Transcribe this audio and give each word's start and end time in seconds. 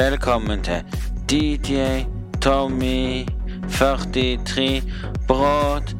Velkommen 0.00 0.62
til 0.62 0.84
DJ 1.30 1.74
Tommy 2.42 3.26
43 3.72 4.82
Broadcast. 5.28 5.98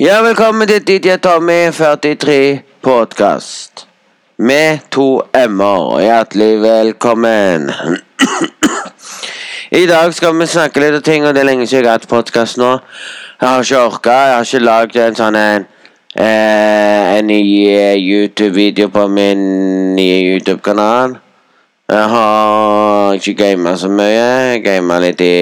Ja, 0.00 0.22
velkommen 0.22 0.68
til 0.68 0.88
DJ 0.88 1.16
Tommy 1.22 1.72
43 1.72 2.60
Podcast. 2.82 3.86
Med 4.36 4.78
to 4.90 5.22
m-er, 5.48 6.00
hjertelig 6.00 6.60
velkommen. 6.60 7.70
I 9.70 9.86
dag 9.86 10.14
skal 10.14 10.40
vi 10.40 10.46
snakke 10.46 10.80
litt 10.80 10.94
om 10.94 11.02
ting, 11.02 11.26
og 11.26 11.34
det 11.34 11.40
er 11.40 11.46
lenge 11.46 11.66
siden 11.66 11.84
jeg 11.84 11.92
har 11.92 11.98
hatt 12.00 12.08
podkast 12.08 12.58
nå. 12.58 12.78
Jeg 13.40 13.48
har 13.48 13.60
ikke 13.62 13.84
orka, 13.84 14.10
jeg 14.10 14.34
har 14.34 14.42
ikke 14.42 14.64
lagd 14.66 14.96
en 14.96 15.14
sånn 15.22 15.36
en 15.38 15.66
en 16.14 17.26
ny 17.26 17.70
eh, 17.70 17.96
YouTube-video 17.96 18.88
på 18.88 19.08
min 19.08 19.96
nye 19.96 20.32
YouTube-kanal. 20.32 21.18
Jeg 21.88 22.08
har 22.08 23.12
ikke 23.12 23.34
gama 23.34 23.76
så 23.76 23.88
mye. 23.88 24.08
Jeg 24.08 24.64
gama 24.64 24.98
litt 24.98 25.20
i 25.20 25.34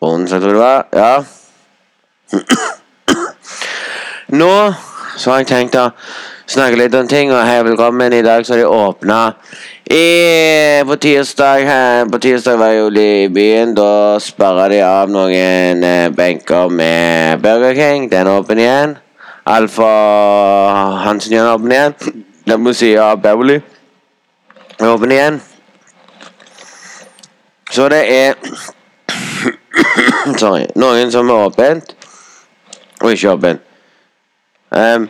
Onsdag, 0.00 0.40
tror 0.40 0.48
jeg 0.48 0.54
det 0.54 0.60
var. 0.60 0.86
Ja. 0.92 1.24
Nå 4.40 4.72
så 5.16 5.30
har 5.30 5.38
jeg 5.44 5.46
tenkt 5.46 5.76
å 5.78 5.90
snakke 6.46 6.76
litt 6.78 6.94
om 6.94 7.08
ting, 7.08 7.32
og 7.32 7.44
hei, 7.46 7.62
velkommen. 7.64 8.12
I 8.12 8.22
dag 8.24 8.44
så 8.46 8.58
de 8.58 8.66
åpna 8.66 9.34
på 10.84 10.96
tirsdag 10.96 11.66
På 12.10 12.18
tirsdag 12.18 12.58
var 12.58 12.72
jeg 12.72 12.80
jo 12.80 12.88
i 13.00 13.28
byen. 13.28 13.74
Da 13.74 14.18
sperra 14.18 14.68
de 14.68 14.80
av 14.82 15.10
noen 15.10 15.84
eh, 15.84 16.10
benker 16.10 16.68
med 16.68 17.40
Burger 17.42 17.74
King. 17.74 18.10
Den 18.10 18.26
er 18.26 18.38
åpen 18.40 18.58
igjen. 18.58 18.96
Alfa 19.44 19.90
Hansen 21.04 21.34
er 21.34 21.52
åpen 21.52 21.72
igjen. 21.72 21.94
Den 22.46 22.60
må 22.60 22.72
si 22.72 22.94
av 22.96 23.20
Beverly 23.22 23.60
er 24.80 24.88
åpen 24.88 25.12
igjen. 25.12 25.40
Så 27.70 27.88
det 27.88 28.04
er 28.08 28.34
Sorry. 30.40 30.66
Noen 30.76 31.12
som 31.12 31.28
er 31.28 31.46
åpent, 31.48 31.94
og 33.02 33.12
ikke 33.12 33.34
åpent. 33.36 33.60
Um, 34.74 35.08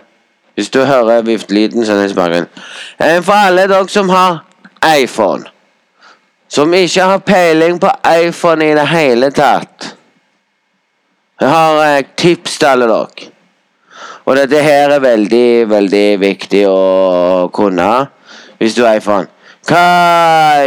hvis 0.55 0.71
du 0.71 0.85
hører 0.85 1.23
viftelyden, 1.23 1.87
så 1.87 1.93
er 1.93 2.29
det. 2.29 2.47
Um, 3.17 3.23
for 3.23 3.33
alle 3.33 3.69
dere 3.69 3.89
som 3.89 4.09
har 4.09 4.45
iPhone, 4.99 5.45
som 6.49 6.75
ikke 6.75 7.03
har 7.03 7.19
peiling 7.19 7.81
på 7.81 7.91
iPhone 8.23 8.71
i 8.71 8.75
det 8.75 8.89
hele 8.89 9.31
tatt 9.31 9.97
Jeg 11.41 11.49
har 11.51 11.99
et 11.99 12.07
tips 12.17 12.59
til 12.59 12.67
alle 12.67 12.87
dere. 12.87 13.31
Og 14.25 14.37
dette 14.37 14.61
her 14.63 14.95
er 14.95 15.01
veldig, 15.03 15.69
veldig 15.69 16.21
viktig 16.21 16.63
å 16.69 17.49
kunne 17.53 17.89
hvis 18.61 18.77
du 18.77 18.85
har 18.85 18.97
iPhone. 18.97 19.27
Hva 19.65 20.65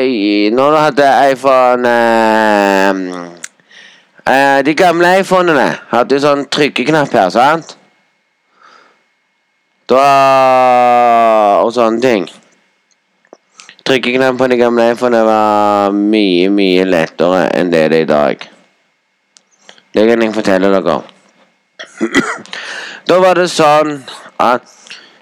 Når 0.52 0.72
du 0.72 0.78
hadde 0.78 1.08
iPhone 1.32 1.90
eh, 1.90 2.94
eh, 4.26 4.60
De 4.66 4.74
gamle 4.74 5.20
iPhonene 5.22 5.68
hadde 5.92 6.18
jo 6.18 6.24
sånn 6.26 6.46
trykkeknapp 6.52 7.14
her, 7.14 7.30
sant? 7.30 7.77
Da 9.88 11.62
Og 11.64 11.72
sånne 11.72 12.02
ting. 12.04 12.26
Trykkeknappen 13.88 14.40
på 14.40 14.48
de 14.52 14.58
gamle 14.60 14.90
iPhonene 14.92 15.24
var 15.24 15.94
mye, 15.96 16.50
mye 16.52 16.84
lettere 16.84 17.46
enn 17.56 17.70
det 17.72 17.86
det 17.94 18.02
er 18.02 18.04
i 18.04 18.10
dag. 18.10 18.42
Det 19.96 20.04
kan 20.10 20.24
jeg 20.26 20.34
fortelle 20.36 20.72
dere. 20.74 20.98
da 23.08 23.20
var 23.24 23.40
det 23.40 23.48
sånn 23.54 23.94
at 24.44 24.68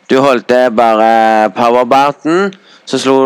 du 0.10 0.18
holdt 0.24 0.50
bare 0.74 1.52
powerbarten, 1.54 2.50
så 2.86 2.98
slo 3.02 3.20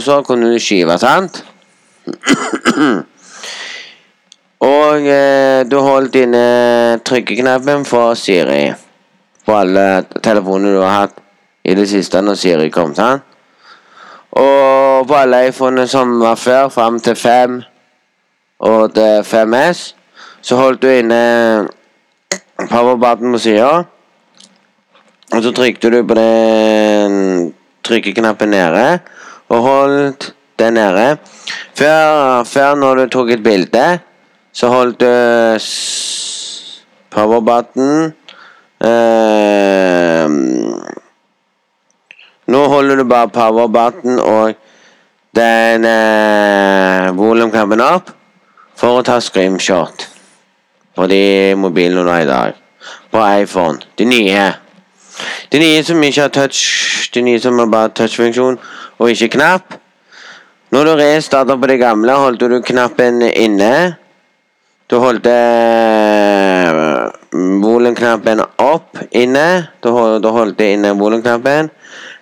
Så 0.00 0.20
kunne 0.28 0.52
du 0.52 0.60
skyve, 0.60 0.98
sant? 1.00 1.40
Og 4.60 5.08
eh, 5.08 5.64
du 5.64 5.80
holdt 5.80 6.20
inne 6.20 7.00
trykkeknappen 7.04 7.88
for 7.88 8.12
Siri 8.12 8.89
på 9.50 9.56
alle 9.58 10.04
telefonene 10.22 10.76
du 10.76 10.82
har 10.84 10.92
hatt 10.94 11.16
i 11.66 11.74
det 11.74 11.88
siste 11.90 12.20
når 12.22 12.36
Siri 12.38 12.68
kom. 12.70 12.94
sant? 12.94 13.24
Og 14.30 15.08
på 15.08 15.16
alle 15.18 15.48
iPhonene 15.48 15.88
som 15.90 16.12
var 16.20 16.38
før, 16.38 16.68
fram 16.70 17.00
til 17.02 17.16
5 17.18 17.56
og 18.68 18.94
til 18.94 19.24
5S, 19.26 19.80
så 20.42 20.56
holdt 20.56 20.82
du 20.82 20.88
inne 20.92 21.22
powerbutton 22.70 23.34
på 23.34 23.40
sida. 23.42 23.72
Og 25.34 25.42
så 25.42 25.52
trykte 25.56 25.90
du 25.90 25.98
på 26.06 26.14
den 26.14 27.50
trykkeknappen 27.82 28.54
nede, 28.54 29.00
og 29.48 29.66
holdt 29.66 30.30
den 30.58 30.78
nede. 30.78 31.16
Før, 31.74 32.44
før 32.44 32.78
når 32.78 32.94
du 32.94 33.06
tok 33.16 33.34
et 33.34 33.42
bilde, 33.42 33.98
så 34.52 34.70
holdt 34.70 35.00
du 35.00 35.10
powerbutton 37.10 38.12
Nå 42.50 42.60
holder 42.68 42.96
du 42.96 43.04
bare 43.04 43.28
powerbutton 43.28 44.18
og 44.18 44.54
den 45.36 45.84
eh, 45.84 47.10
volumknappen 47.14 47.82
opp 47.84 48.10
for 48.80 48.98
å 48.98 49.04
ta 49.06 49.20
screenshot 49.22 50.06
på 50.96 51.06
de 51.12 51.54
mobilene 51.60 52.02
du 52.02 52.10
har 52.10 52.24
i 52.24 52.30
dag. 52.30 52.56
På 53.12 53.22
iPhone. 53.42 53.78
De 53.98 54.06
nye. 54.08 54.48
De 55.52 55.60
nye 55.62 55.84
som 55.86 56.02
ikke 56.02 56.24
har 56.24 56.32
touch, 56.34 57.10
de 57.14 57.22
nye 57.22 57.40
som 57.42 57.58
har 57.60 57.70
bare 57.70 57.92
touchfunksjon 57.94 58.58
og 58.98 59.12
ikke 59.12 59.34
knapp. 59.36 59.76
Når 60.70 60.86
du 60.86 60.92
restarter 61.00 61.58
på 61.58 61.70
det 61.70 61.78
gamle, 61.82 62.14
holdt 62.24 62.46
du 62.50 62.58
knappen 62.62 63.22
inne. 63.30 63.72
Du 64.90 64.98
holdt 65.02 65.26
eh, 65.30 66.39
volumknappen 67.80 68.42
opp 68.56 68.98
inne. 69.10 69.68
Da, 69.80 69.92
holdt, 69.94 70.26
holdt 70.26 70.60
inne 70.64 70.92
volumknappen. 70.98 71.70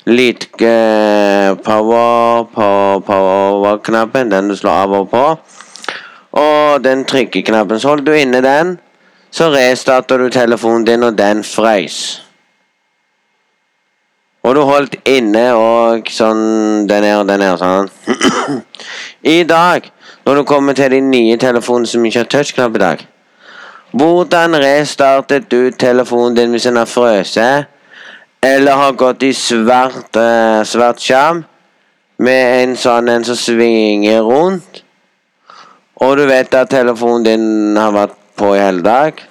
Litt 0.08 0.46
eh, 0.64 1.50
på 1.64 1.78
power-knappen, 2.54 4.30
den 4.30 4.48
du 4.48 4.56
slår 4.56 4.84
av 4.84 4.94
og 5.00 5.10
på. 5.10 5.24
Og 6.38 6.84
den 6.84 7.04
trykkeknappen, 7.08 7.80
så 7.80 7.92
holdt 7.92 8.06
du 8.06 8.14
inne 8.16 8.40
den. 8.44 8.78
Så 9.30 9.50
restarter 9.52 10.22
du 10.22 10.30
telefonen 10.32 10.86
din, 10.86 11.04
og 11.04 11.18
den 11.18 11.42
frøys. 11.44 12.22
Og 14.46 14.54
du 14.54 14.62
holdt 14.64 14.94
inne 15.10 15.50
og 15.58 16.08
sånn 16.14 16.86
Den 16.88 17.04
er 17.04 17.18
og 17.18 17.26
den 17.28 17.42
er 17.44 17.58
sånn. 17.60 17.90
I 19.36 19.42
dag, 19.44 19.90
når 20.24 20.38
du 20.38 20.44
kommer 20.48 20.78
til 20.78 20.94
de 20.94 21.02
nye 21.04 21.36
telefonene 21.36 21.90
som 21.90 22.06
ikke 22.06 22.22
har 22.22 22.30
touchknapp 22.32 22.78
i 22.78 22.84
dag 22.86 23.08
Hvordan 23.92 24.56
restartet 24.60 25.50
du 25.50 25.70
telefonen 25.70 26.36
din 26.36 26.50
hvis 26.52 26.66
den 26.68 26.76
har 26.76 26.88
frøset? 26.88 27.68
Eller 28.42 28.76
har 28.76 28.92
gått 28.92 29.22
i 29.22 29.32
svart, 29.32 30.16
uh, 30.16 30.60
svart 30.64 31.00
skjerm 31.00 31.40
med 32.20 32.62
en 32.62 32.76
sånn 32.76 33.08
en 33.08 33.24
som 33.24 33.38
svinger 33.38 34.20
rundt? 34.22 34.82
Og 36.04 36.18
du 36.20 36.26
vet 36.28 36.52
at 36.54 36.70
telefonen 36.70 37.24
din 37.26 37.80
har 37.80 37.94
vært 37.96 38.14
på 38.38 38.52
i 38.54 38.60
hele 38.60 38.84
dag? 38.84 39.24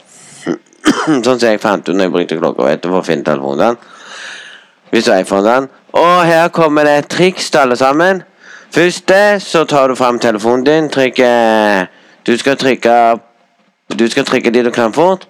sånn 1.26 1.38
som 1.38 1.46
jeg 1.46 1.62
fant 1.62 1.86
ut 1.88 1.94
når 1.94 2.08
jeg 2.08 2.16
brukte 2.18 2.40
klokka 2.42 2.68
vet 2.68 2.90
for 2.90 3.00
å 3.00 3.06
finne 3.06 3.28
telefonen. 3.28 3.78
Hvis 4.92 5.12
iPhone 5.12 5.46
den. 5.46 5.70
Og 6.00 6.26
her 6.26 6.50
kommer 6.56 6.88
det 6.88 6.98
et 6.98 7.10
triks 7.12 7.52
til 7.52 7.62
alle 7.62 7.78
sammen. 7.80 8.24
Første 8.74 9.22
så 9.44 9.64
tar 9.70 9.94
du 9.94 9.96
fram 9.96 10.20
telefonen 10.20 10.66
din, 10.66 10.90
trykker 10.92 11.88
Du 12.28 12.34
skal 12.36 12.58
trykke 12.60 12.94
Du 13.96 14.08
skal 14.12 14.26
trykke 14.28 14.52
dit 14.52 14.66
du 14.66 14.72
kan 14.72 14.94
fort. 14.94 15.28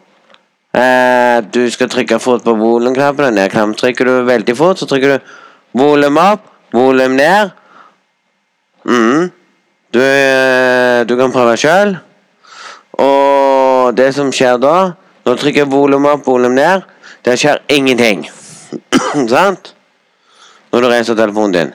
Eh, 0.73 1.41
du 1.53 1.69
skal 1.69 1.89
trykke 1.89 2.19
fort 2.19 2.43
på 2.43 2.55
volumknappen 2.57 3.33
ned-knappen. 3.33 3.75
Trykker 3.77 4.05
du 4.05 4.25
veldig 4.25 4.57
fort, 4.57 4.79
så 4.79 4.87
trykker 4.89 5.17
du 5.17 5.31
volum 5.77 6.17
opp, 6.17 6.49
volum 6.73 7.15
ned. 7.17 7.53
Mm. 8.85 9.31
Du, 9.93 10.01
du 11.07 11.15
kan 11.17 11.31
prøve 11.31 11.57
sjøl. 11.57 11.97
Og 12.97 13.93
det 13.97 14.09
som 14.15 14.31
skjer 14.33 14.57
da 14.57 14.77
Når 15.25 15.35
du 15.35 15.41
trykker 15.41 15.67
volum 15.67 16.05
opp, 16.07 16.23
volum 16.25 16.53
ned, 16.55 16.85
det 17.25 17.35
skjer 17.39 17.59
ingenting. 17.69 18.23
Sant? 19.33 19.73
Når 20.71 20.81
du 20.81 20.87
reiser 20.87 21.17
telefonen 21.19 21.53
din. 21.53 21.73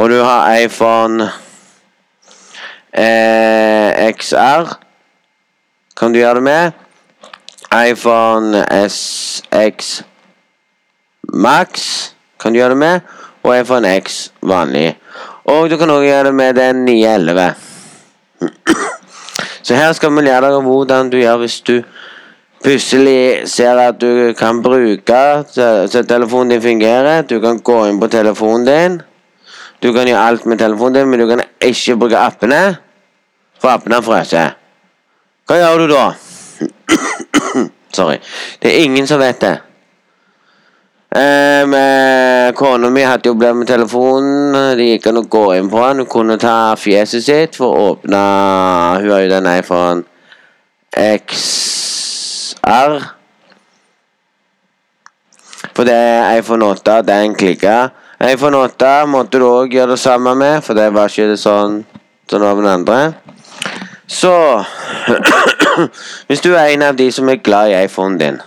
Og 0.00 0.08
du 0.08 0.22
har 0.24 0.54
iPhone 0.56 1.28
eh, 2.96 4.08
XR. 4.16 4.72
Kan 6.00 6.14
du 6.14 6.18
gjøre 6.18 6.34
det 6.34 6.42
med? 6.42 6.70
iPhone 7.70 8.64
SX 8.88 10.02
Max 11.28 11.82
kan 12.40 12.52
du 12.52 12.58
gjøre 12.58 12.72
det 12.72 12.78
med. 12.80 13.00
Og 13.42 13.60
iPhone 13.60 13.88
X 14.00 14.32
vanlig. 14.42 14.98
Og 15.44 15.70
du 15.70 15.76
kan 15.76 15.90
også 15.90 16.06
gjøre 16.06 16.24
det 16.24 16.34
med 16.34 16.54
den 16.54 16.84
911. 16.84 17.54
Så 19.62 19.74
her 19.74 19.92
skal 19.92 20.16
vi 20.16 20.24
lære 20.24 20.48
deg 20.48 20.64
hvordan 20.64 21.10
du 21.12 21.18
gjør 21.20 21.36
hvis 21.42 21.58
du 21.60 21.82
plutselig 22.64 23.48
ser 23.48 23.76
at 23.78 24.00
du 24.00 24.32
kan 24.38 24.62
bruke 24.62 25.20
så, 25.52 26.02
telefonen 26.08 26.50
din 26.50 26.62
fungerer. 26.62 27.22
Du 27.22 27.40
kan 27.40 27.60
gå 27.60 27.76
inn 27.88 28.00
på 28.00 28.08
telefonen 28.08 28.64
din. 28.66 28.96
Du 29.82 29.92
kan 29.92 30.08
gjøre 30.08 30.24
alt 30.32 30.46
med 30.46 30.58
telefonen 30.58 30.94
din, 30.94 31.08
men 31.12 31.20
du 31.20 31.28
kan 31.28 31.44
ikke 31.60 31.96
bruke 31.96 32.16
appene, 32.16 32.76
for 33.60 33.68
appene 33.68 34.02
fryser. 34.02 34.59
Hva 35.50 35.56
gjør 35.58 35.80
du 35.82 35.88
da? 35.90 36.04
Sorry. 37.98 38.20
Det 38.62 38.70
er 38.70 38.84
ingen 38.84 39.06
som 39.10 39.18
vet 39.18 39.40
det. 39.42 39.56
Um, 41.10 41.74
Kona 42.54 42.86
mi 42.94 43.02
hadde 43.02 43.26
jo 43.26 43.32
problemer 43.34 43.64
med 43.64 43.66
telefonen. 43.66 44.54
Det 44.78 44.86
gikk 44.92 45.08
an 45.10 45.18
å 45.18 45.24
gå 45.26 45.40
inn 45.56 45.66
på 45.72 45.80
den. 45.82 46.04
Hun 46.04 46.10
kunne 46.12 46.36
ta 46.38 46.76
fjeset 46.78 47.26
sitt 47.26 47.58
for 47.58 47.74
å 47.74 47.88
åpne 47.96 48.20
Hun 49.02 49.10
har 49.10 49.24
jo 49.24 49.32
den 49.32 49.48
iPhone 49.50 50.06
XR. 51.18 52.94
For 55.74 55.82
det 55.90 55.98
er 55.98 56.38
iPhone 56.38 56.70
8, 56.76 57.00
den 57.10 57.34
klikka. 57.34 57.90
iPhone 58.22 58.62
8 58.70 58.94
måtte 59.10 59.42
du 59.42 59.48
òg 59.50 59.74
gjøre 59.74 59.96
det 59.96 60.04
samme 60.06 60.38
med, 60.38 60.62
for 60.62 60.78
det 60.78 60.92
var 60.94 61.10
ikke 61.10 61.32
det 61.32 61.42
sånn 61.42 61.82
som 62.30 62.38
det 62.38 62.46
var 62.46 62.54
med 62.54 62.68
den 62.68 62.74
andre. 62.78 63.00
Så 64.10 64.64
Hvis 66.26 66.40
du 66.40 66.54
er 66.54 66.72
en 66.74 66.82
av 66.82 66.96
de 66.98 67.12
som 67.12 67.28
er 67.28 67.42
glad 67.44 67.70
i 67.70 67.84
iPhonen 67.84 68.18
din, 68.18 68.40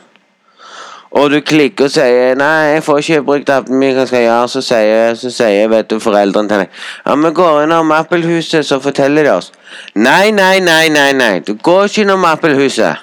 og 1.13 1.29
du 1.31 1.39
klikker 1.45 1.85
og 1.85 1.91
sier 1.93 2.35
'Nei, 2.35 2.73
jeg 2.73 2.83
får 2.83 2.97
ikke 2.97 3.23
brukt 3.23 3.49
appen 3.49 3.77
min, 3.79 3.93
hva 3.95 4.05
skal 4.05 4.17
jeg 4.17 4.27
gjøre?' 4.27 4.49
Så 4.49 4.61
sier, 4.61 5.15
så 5.15 5.29
sier 5.31 5.67
vet 5.69 5.89
du, 5.89 5.99
foreldrene 5.99 6.49
til 6.49 6.63
deg 6.63 6.69
'Ja, 7.05 7.15
vi 7.15 7.31
går 7.33 7.61
innom 7.63 7.91
Apple-huset, 7.91 8.65
så 8.65 8.79
forteller 8.79 9.23
de 9.23 9.29
oss'. 9.29 9.51
Nei, 9.95 10.31
nei, 10.31 10.59
nei, 10.59 10.89
nei, 10.89 11.11
nei. 11.13 11.39
Du 11.39 11.53
går 11.53 11.83
ikke 11.83 12.01
innom 12.01 12.25
Apple-huset. 12.25 12.97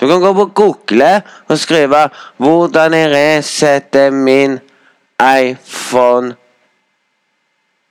Du 0.00 0.06
kan 0.08 0.20
gå 0.20 0.32
på 0.32 0.44
Google 0.54 1.22
og 1.48 1.58
skrive 1.58 2.10
'Hvordan 2.38 2.94
jeg 2.94 3.10
resetter 3.10 4.10
min 4.10 4.60
iPhone 5.20 6.34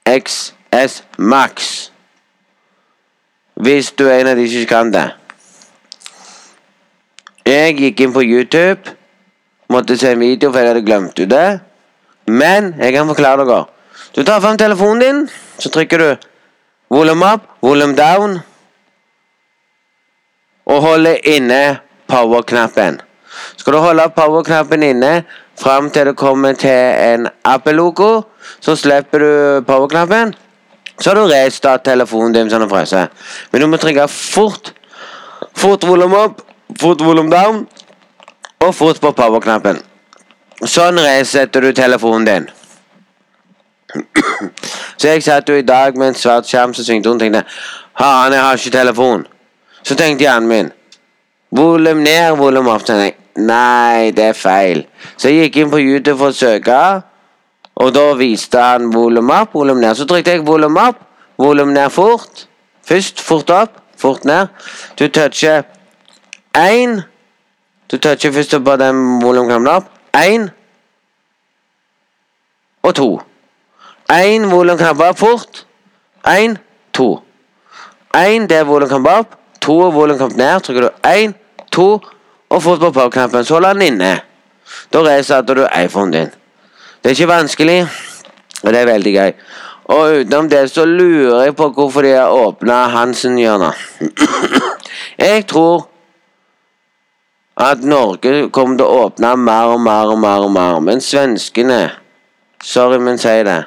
XS 0.08 1.04
Max'. 1.18 1.93
Hvis 3.64 3.92
du 3.92 4.08
er 4.10 4.20
en 4.20 4.28
av 4.28 4.36
de 4.36 4.48
som 4.50 4.60
ikke 4.60 4.76
kan 4.76 4.90
det. 4.92 5.06
Jeg 7.48 7.78
gikk 7.78 8.02
inn 8.04 8.16
på 8.16 8.24
YouTube. 8.26 8.92
Måtte 9.72 9.96
se 9.98 10.12
en 10.12 10.20
video, 10.20 10.52
for 10.52 10.60
jeg 10.60 10.74
hadde 10.74 10.84
glemt 10.84 11.22
det. 11.32 11.48
Men 12.28 12.74
jeg 12.80 12.96
kan 12.96 13.08
forklare 13.08 13.46
dere. 13.48 13.64
Du 14.16 14.24
tar 14.24 14.42
fram 14.44 14.58
telefonen 14.60 15.00
din, 15.02 15.22
så 15.60 15.72
trykker 15.72 15.98
du 15.98 16.10
volume 16.92 17.34
up, 17.34 17.48
volume 17.62 17.96
down. 17.96 18.38
Og 20.66 20.82
holder 20.82 21.24
inne 21.24 21.80
power-knappen. 22.08 23.00
Skal 23.58 23.74
du 23.74 23.80
holde 23.80 24.10
power-knappen 24.16 24.84
inne 24.84 25.24
fram 25.60 25.90
til 25.90 26.12
det 26.12 26.18
kommer 26.20 26.54
til 26.54 26.94
en 27.14 27.28
Apple-logo, 27.46 28.24
så 28.60 28.76
slipper 28.76 29.20
du 29.20 29.64
power-knappen. 29.68 30.36
Så 31.00 31.10
har 31.10 31.16
du 31.16 31.28
restart 31.28 31.86
telefonen 31.86 32.36
din 32.36 32.50
sånn 32.52 32.64
den 32.66 32.72
fryser. 32.72 33.10
Men 33.52 33.64
du 33.64 33.68
må 33.72 33.80
trykke 33.82 34.08
fort. 34.12 34.74
Fort 35.58 35.86
volum 35.86 36.14
opp, 36.18 36.42
fort 36.80 37.02
volum 37.04 37.30
down 37.30 37.66
og 38.64 38.72
fort 38.76 39.00
på 39.02 39.12
power-knappen. 39.16 39.82
Sånn 40.64 41.02
resetter 41.04 41.66
du 41.66 41.74
telefonen 41.76 42.28
din. 42.30 42.46
Så 44.98 45.10
jeg 45.12 45.26
satt 45.26 45.50
jo 45.50 45.58
i 45.60 45.66
dag 45.68 45.98
med 46.00 46.14
en 46.14 46.18
svart 46.18 46.48
skjerm 46.50 46.74
som 46.74 46.86
svingte 46.86 47.12
rundt 47.12 47.22
og 47.22 47.28
tenkte 47.28 47.44
Faen, 48.00 48.34
jeg 48.34 48.42
har 48.42 48.58
ikke 48.58 48.74
telefon. 48.74 49.28
Så 49.84 49.98
tenkte 50.00 50.26
hjernen 50.26 50.50
min 50.50 50.72
Volum 51.54 52.00
ned, 52.02 52.32
volum 52.40 52.72
opp. 52.72 52.88
Nei, 53.38 54.10
det 54.16 54.24
er 54.32 54.38
feil. 54.38 54.86
Så 55.18 55.30
jeg 55.30 55.50
gikk 55.50 55.60
inn 55.62 55.74
på 55.74 55.82
YouTube 55.82 56.18
for 56.18 56.34
å 56.34 56.38
søke, 56.38 56.78
og 57.84 57.92
da 57.92 58.04
viste 58.16 58.60
han 58.62 58.92
volum 58.94 59.32
opp, 59.34 59.58
volum 59.58 59.82
ned. 59.82 59.96
Så 59.98 60.08
trykte 60.08 60.38
jeg 60.38 60.46
volum 60.48 60.78
opp, 60.80 61.02
volum 61.42 61.74
ned 61.76 61.92
fort. 61.92 62.46
Først 62.88 63.20
fort 63.24 63.52
opp, 63.52 63.80
fort 64.00 64.24
ned. 64.28 64.48
Du 65.00 65.08
toucher 65.08 65.66
én. 66.56 67.02
Du 67.92 67.98
toucher 67.98 68.32
først 68.32 68.56
på 68.64 68.76
den 68.80 69.02
volumknappen 69.24 69.68
opp. 69.68 69.90
Én 70.16 70.48
og 72.84 72.96
to. 72.96 73.10
Én 74.12 74.48
volumknapp 74.52 75.04
opp 75.10 75.20
fort. 75.20 75.66
Én, 76.28 76.56
to. 76.94 77.18
Én 78.16 78.48
det 78.48 78.62
er 78.62 78.70
volumknapp 78.70 79.10
opp. 79.18 79.36
To 79.60 79.90
volumknapp 79.92 80.38
ned. 80.40 80.64
Trykker 80.64 80.88
du 80.88 81.10
én, 81.10 81.36
to 81.72 82.00
og 82.50 82.64
fort 82.64 82.80
på 82.80 82.92
powerknappen. 82.92 83.44
Så 83.44 83.58
holder 83.58 83.74
den 83.74 83.94
inne. 83.94 84.14
Da 84.94 85.04
resetter 85.04 85.60
du 85.60 85.68
iPhonen 85.68 86.16
din. 86.16 86.32
Det 87.04 87.10
er 87.10 87.16
ikke 87.18 87.28
vanskelig, 87.28 87.88
og 88.64 88.74
det 88.74 88.80
er 88.80 88.86
veldig 88.88 89.12
gøy. 89.14 89.32
Og 89.92 90.20
utenom 90.20 90.50
det 90.50 90.70
så 90.72 90.86
lurer 90.88 91.44
jeg 91.44 91.56
på 91.56 91.68
hvorfor 91.76 92.02
de 92.02 92.14
har 92.16 92.32
åpna 92.32 92.86
Hansen-hjørnet. 92.94 93.74
jeg 95.20 95.44
tror 95.48 95.90
at 97.60 97.84
Norge 97.84 98.48
kommer 98.56 98.80
til 98.80 98.88
å 98.88 99.04
åpne 99.04 99.36
mer 99.36 99.74
og 99.76 99.82
mer 99.84 100.14
og 100.14 100.20
mer, 100.24 100.48
og 100.48 100.52
mer. 100.56 100.80
Men 100.80 101.04
svenskene 101.04 101.90
Sorry, 102.64 102.96
men 103.04 103.18
si 103.20 103.28
det. 103.44 103.66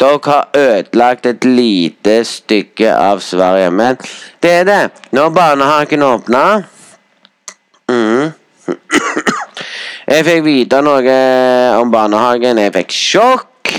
Dere 0.00 0.20
har 0.24 0.48
ødelagt 0.52 1.26
et 1.26 1.44
lite 1.44 2.18
stykke 2.24 2.92
av 2.92 3.22
Sverige. 3.24 3.70
Men 3.70 3.96
det 4.42 4.50
er 4.50 4.68
det. 4.68 4.90
Når 5.16 5.30
barnehagen 5.32 6.02
åpna 6.02 6.42
mm, 7.88 8.28
Jeg 10.08 10.24
fikk 10.24 10.44
vite 10.46 10.80
noe 10.80 11.16
om 11.76 11.90
barnehagen. 11.92 12.60
Jeg 12.62 12.72
fikk 12.78 12.94
sjokk 12.96 13.72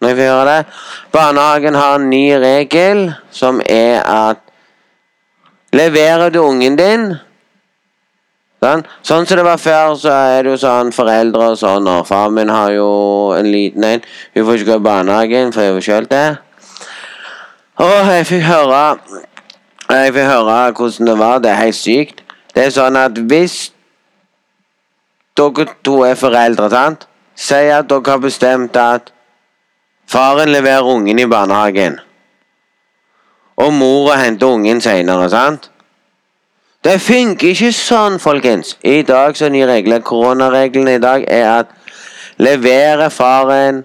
når 0.00 0.08
jeg 0.08 0.16
fikk 0.16 0.30
høre 0.30 0.44
det. 0.48 0.60
Barnehagen 1.12 1.76
har 1.76 1.98
en 1.98 2.06
ny 2.08 2.26
regel, 2.40 3.10
som 3.30 3.60
er 3.68 4.00
at 4.04 4.46
Leverer 5.70 6.32
du 6.34 6.40
ungen 6.42 6.74
din 6.74 7.12
Sånn, 8.60 8.82
sånn 9.06 9.24
som 9.24 9.38
det 9.38 9.44
var 9.46 9.56
før, 9.56 9.94
så 9.96 10.12
er 10.34 10.42
det 10.44 10.50
jo 10.52 10.56
sånn 10.60 10.90
foreldre 10.92 11.46
og 11.54 11.56
sånn, 11.56 11.86
og 11.88 12.02
far 12.04 12.28
min 12.34 12.50
har 12.52 12.74
jo 12.74 12.88
en 13.32 13.46
liten 13.48 13.86
en. 13.88 14.02
Hun 14.34 14.44
får 14.44 14.58
ikke 14.58 14.68
gå 14.68 14.76
i 14.76 14.84
barnehagen, 14.84 15.52
for 15.54 15.64
jeg 15.64 15.76
var 15.76 15.86
sjøl 15.86 16.08
det. 16.10 16.26
Og 17.80 18.10
jeg 18.12 18.26
fikk 18.28 18.44
høre 18.44 18.82
Jeg 19.88 20.12
fikk 20.12 20.28
høre 20.28 20.58
hvordan 20.76 21.08
det 21.08 21.16
var. 21.22 21.40
Det 21.40 21.50
er 21.50 21.62
helt 21.62 21.78
sykt. 21.78 22.20
Det 22.52 22.66
er 22.66 22.74
sånn 22.74 23.00
at 23.00 23.16
hvis 23.32 23.70
dere 25.40 25.72
to 25.84 26.02
er 26.04 26.18
foreldre, 26.20 26.68
sant 26.70 27.06
Si 27.40 27.54
at 27.72 27.88
dere 27.88 28.04
har 28.04 28.18
bestemt 28.20 28.76
at 28.76 29.12
faren 30.10 30.52
leverer 30.52 30.84
ungen 30.84 31.18
i 31.18 31.26
barnehagen, 31.26 32.00
og 33.56 33.72
mora 33.72 34.18
henter 34.20 34.46
ungen 34.46 34.80
seinere, 34.80 35.30
sant? 35.32 35.70
Det 36.84 36.96
funker 37.00 37.52
ikke 37.52 37.72
sånn, 37.76 38.18
folkens. 38.20 38.74
I 38.84 39.02
dag 39.08 39.36
så 39.36 39.50
nye 39.52 39.66
regler. 39.68 40.00
Koronareglene 40.00 40.94
i 40.96 41.02
dag 41.02 41.26
er 41.28 41.48
at 41.58 41.74
leverer 42.40 43.12
faren 43.12 43.82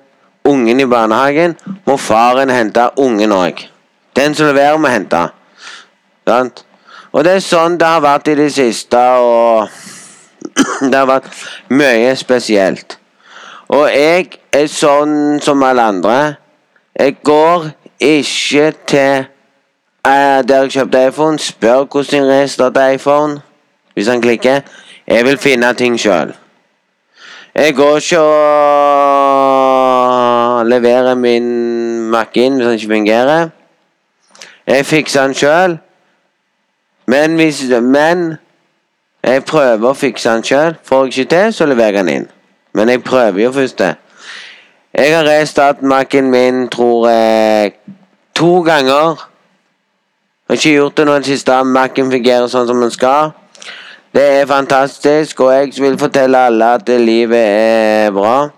ungen 0.48 0.80
i 0.80 0.88
barnehagen, 0.88 1.58
må 1.88 1.98
faren 2.00 2.52
hente 2.52 2.90
ungen 3.00 3.36
òg. 3.36 3.66
Den 4.16 4.36
som 4.36 4.48
leverer, 4.48 4.80
må 4.80 4.92
hente. 4.92 5.26
Sant? 6.28 6.64
Og 7.12 7.24
det 7.24 7.36
er 7.36 7.44
sånn 7.44 7.76
det 7.80 7.88
har 7.88 8.04
vært 8.04 8.32
i 8.32 8.40
det 8.40 8.52
siste, 8.56 9.00
og 9.00 9.72
det 10.90 10.96
har 10.96 11.08
vært 11.10 11.30
mye 11.70 12.16
spesielt. 12.16 12.98
Og 13.74 13.88
jeg 13.90 14.36
er 14.54 14.68
sånn 14.70 15.40
som 15.42 15.64
alle 15.66 15.86
andre. 15.94 16.18
Jeg 16.96 17.18
går 17.26 17.72
ikke 18.00 18.74
til 18.88 19.26
Uh, 20.06 20.48
der 20.48 20.62
jeg 20.62 20.72
kjøpte 20.72 21.08
iPhone, 21.08 21.40
spør 21.40 21.84
hvordan 21.84 22.26
jeg 22.26 22.44
restarter 22.44 22.88
iPhone. 22.88 23.42
Hvis 23.94 24.08
han 24.08 24.22
klikker. 24.22 24.62
Jeg 25.08 25.26
vil 25.26 25.38
finne 25.38 25.74
ting 25.74 26.00
sjøl. 26.00 26.36
Jeg 27.56 27.76
går 27.76 27.98
ikke 27.98 28.20
og 28.20 28.36
leverer 30.66 31.16
min 31.16 31.46
Mac 32.12 32.28
inn 32.34 32.54
hvis 32.54 32.66
den 32.66 32.74
ikke 32.74 32.88
fungerer. 32.88 33.50
Jeg 34.68 34.86
fikser 34.86 35.22
den 35.24 35.34
sjøl. 35.34 35.78
Men 37.08 37.36
hvis 37.36 37.64
Men 37.82 38.38
jeg 39.26 39.46
prøver 39.46 39.90
å 39.90 39.98
fikse 39.98 40.30
den 40.30 40.44
sjøl. 40.46 40.76
Får 40.86 41.06
jeg 41.06 41.14
ikke 41.14 41.30
til, 41.36 41.54
så 41.54 41.66
leverer 41.66 42.00
jeg 42.00 42.06
den 42.06 42.14
inn. 42.14 42.28
Men 42.76 42.90
jeg 42.90 43.04
prøver 43.04 43.42
jo 43.42 43.52
først 43.56 43.80
det. 43.80 43.96
Jeg 44.94 45.16
har 45.16 45.26
reist 45.28 45.60
Mac-en 45.82 46.30
min, 46.32 46.68
tror 46.70 47.10
jeg, 47.10 47.72
to 48.36 48.62
ganger. 48.62 49.24
Har 50.48 50.56
ikke 50.56 50.76
gjort 50.76 50.98
det 50.98 51.06
nå 51.06 51.16
det 51.18 51.26
siste. 51.26 51.64
Mac-en 51.64 52.12
fungerer 52.12 52.48
sånn 52.48 52.68
som 52.70 52.84
den 52.84 52.94
skal. 52.94 53.34
Det 54.16 54.24
er 54.24 54.46
fantastisk, 54.48 55.42
og 55.44 55.52
jeg 55.52 55.74
vil 55.82 55.98
fortelle 56.00 56.46
alle 56.48 56.70
at 56.78 56.90
livet 56.90 57.42
er 57.42 58.12
bra. 58.16 58.50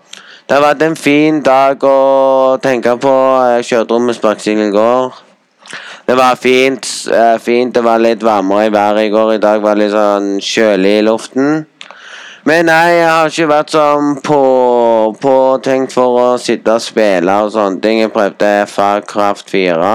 Det 0.48 0.54
har 0.54 0.62
vært 0.62 0.84
en 0.86 0.94
fin 0.96 1.40
dag 1.42 1.82
å 1.84 2.58
tenke 2.62 2.94
på. 3.02 3.14
Jeg 3.54 3.66
kjørte 3.72 3.96
rundt 3.96 4.06
med 4.06 4.16
sparkesykkel 4.20 4.68
i 4.68 4.76
går. 4.76 5.18
Det 6.08 6.16
var 6.16 6.36
fint. 6.36 6.86
eh, 7.12 7.38
fint. 7.38 7.74
Det 7.74 7.84
var 7.84 7.98
litt 7.98 8.22
varmere 8.22 8.66
i 8.66 8.72
været 8.72 9.04
i 9.06 9.08
går. 9.08 9.32
I 9.34 9.38
dag 9.38 9.60
var 9.60 9.74
det 9.74 9.82
litt 9.84 9.92
sånn 9.92 10.38
kjølig 10.40 10.92
i 10.98 11.02
luften. 11.04 11.66
Men 12.48 12.64
nei, 12.64 12.94
jeg 12.96 13.08
har 13.10 13.28
ikke 13.28 13.48
vært 13.50 13.74
sånn 13.74 14.14
på, 14.24 14.38
påtenkt 15.20 15.92
for 15.92 16.16
å 16.16 16.38
sitte 16.40 16.78
og 16.78 16.80
spille 16.80 17.34
og 17.44 17.52
sånne 17.52 17.82
ting. 17.84 18.00
Jeg 18.00 18.12
prøvde 18.14 18.52
Farcraft 18.72 19.50
4. 19.52 19.92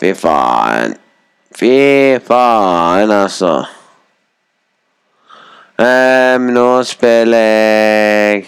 Fy 0.00 0.14
faen. 0.16 0.96
Fy 1.52 2.18
faen, 2.24 3.12
altså. 3.12 3.66
Um, 5.76 6.48
nå 6.54 6.82
spiller 6.86 7.44
jeg 7.44 8.46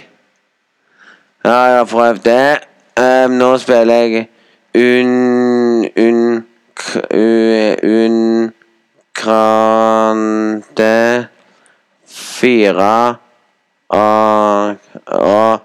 Ja, 1.45 1.59
jeg 1.69 1.77
har 1.83 1.91
prøvd 1.93 2.25
det. 2.25 2.65
Um, 2.97 3.37
nå 3.37 3.59
spiller 3.61 4.07
jeg 4.07 4.31
Un... 4.75 5.89
Un... 5.97 6.45
k- 6.75 7.15
u- 7.15 7.77
Un... 7.83 8.53
Krante 9.15 11.27
Fire 12.07 13.15
og 13.89 14.77
Og 15.07 15.61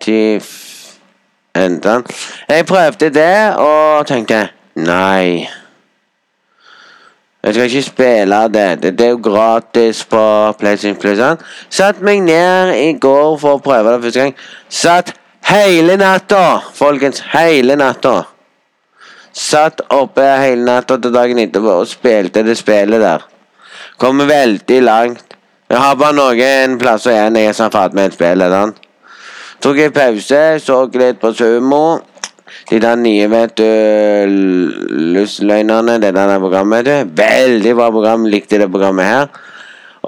til 0.00 0.42
enden. 1.56 2.04
Jeg 2.48 2.66
prøvde 2.66 3.10
det 3.14 3.54
og 3.56 4.06
tenkte 4.06 4.48
nei. 4.74 5.48
Jeg 7.42 7.54
skal 7.54 7.64
ikke 7.64 7.82
spille 7.82 8.42
det. 8.54 8.82
Det, 8.82 8.98
det 8.98 9.06
er 9.06 9.10
jo 9.10 9.20
gratis 9.22 10.04
på 10.04 10.52
PlayStation 10.58 11.00
Plus. 11.00 11.18
Satt 11.70 12.00
meg 12.02 12.20
ned 12.22 12.74
i 12.76 12.92
går 13.00 13.38
for 13.38 13.56
å 13.56 13.62
prøve 13.62 13.92
det 13.94 14.02
første 14.02 14.20
gang. 14.20 14.34
Satt 14.68 15.14
hele 15.48 15.96
natta, 15.96 16.60
folkens. 16.74 17.22
Hele 17.32 17.76
natta. 17.78 18.22
Satt 19.38 19.84
oppe 19.94 20.24
hele 20.42 20.64
natta 20.66 20.96
til 20.98 21.14
dagen 21.14 21.38
etterpå 21.38 21.76
og 21.84 21.86
spilte 21.86 22.42
det 22.42 22.56
spillet 22.58 23.02
der. 23.04 23.22
Kommer 23.98 24.26
veldig 24.26 24.82
langt. 24.82 25.36
Jeg 25.70 25.78
har 25.78 25.96
bare 26.00 26.16
noen 26.16 26.78
plasser 26.80 27.12
igjen 27.12 27.36
jeg 27.36 27.52
er 27.52 27.56
sånn 27.56 27.72
ferdig 27.72 27.98
med 27.98 28.10
et 28.10 28.16
spillet. 28.16 28.50
sant? 28.50 28.78
Tok 29.62 29.78
en 29.84 29.92
pause, 29.94 30.42
så 30.62 30.78
litt 30.94 31.20
på 31.20 31.32
Sumo. 31.34 32.00
De 32.70 32.78
der 32.80 32.96
nye, 32.96 33.28
vet 33.30 33.54
du 33.58 33.64
Lussløgnerne, 35.14 35.98
det 36.02 36.14
der 36.14 36.38
programmet, 36.38 36.86
vet 36.86 37.06
du. 37.06 37.22
Veldig 37.22 37.74
bra 37.76 37.90
program. 37.90 38.26
Likte 38.26 38.58
det 38.58 38.70
programmet 38.70 39.04
her. 39.04 39.28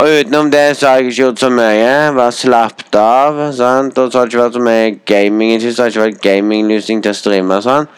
Og 0.01 0.09
utenom 0.21 0.51
det 0.51 0.77
så 0.77 0.87
har 0.89 0.97
jeg 0.97 1.11
ikke 1.11 1.23
gjort 1.23 1.43
så 1.43 1.51
mye. 1.53 2.13
Bare 2.17 2.33
slappet 2.33 2.95
av. 2.97 3.41
sant? 3.53 3.99
Og 3.99 4.13
så 4.13 4.19
har 4.19 4.27
det 4.27 4.35
ikke 4.35 4.43
vært 4.43 4.59
så 4.59 4.65
mye 4.65 4.95
gaming. 5.07 5.53
Jeg 5.53 5.61
synes 5.61 5.77
det 5.77 5.85
har 5.85 5.91
ikke 5.91 6.07
vært 6.07 6.23
gaming-lusing 6.25 7.03
til 7.03 7.13
å 7.13 7.19
streame 7.19 7.59
og 7.59 7.67
sånn. 7.67 7.89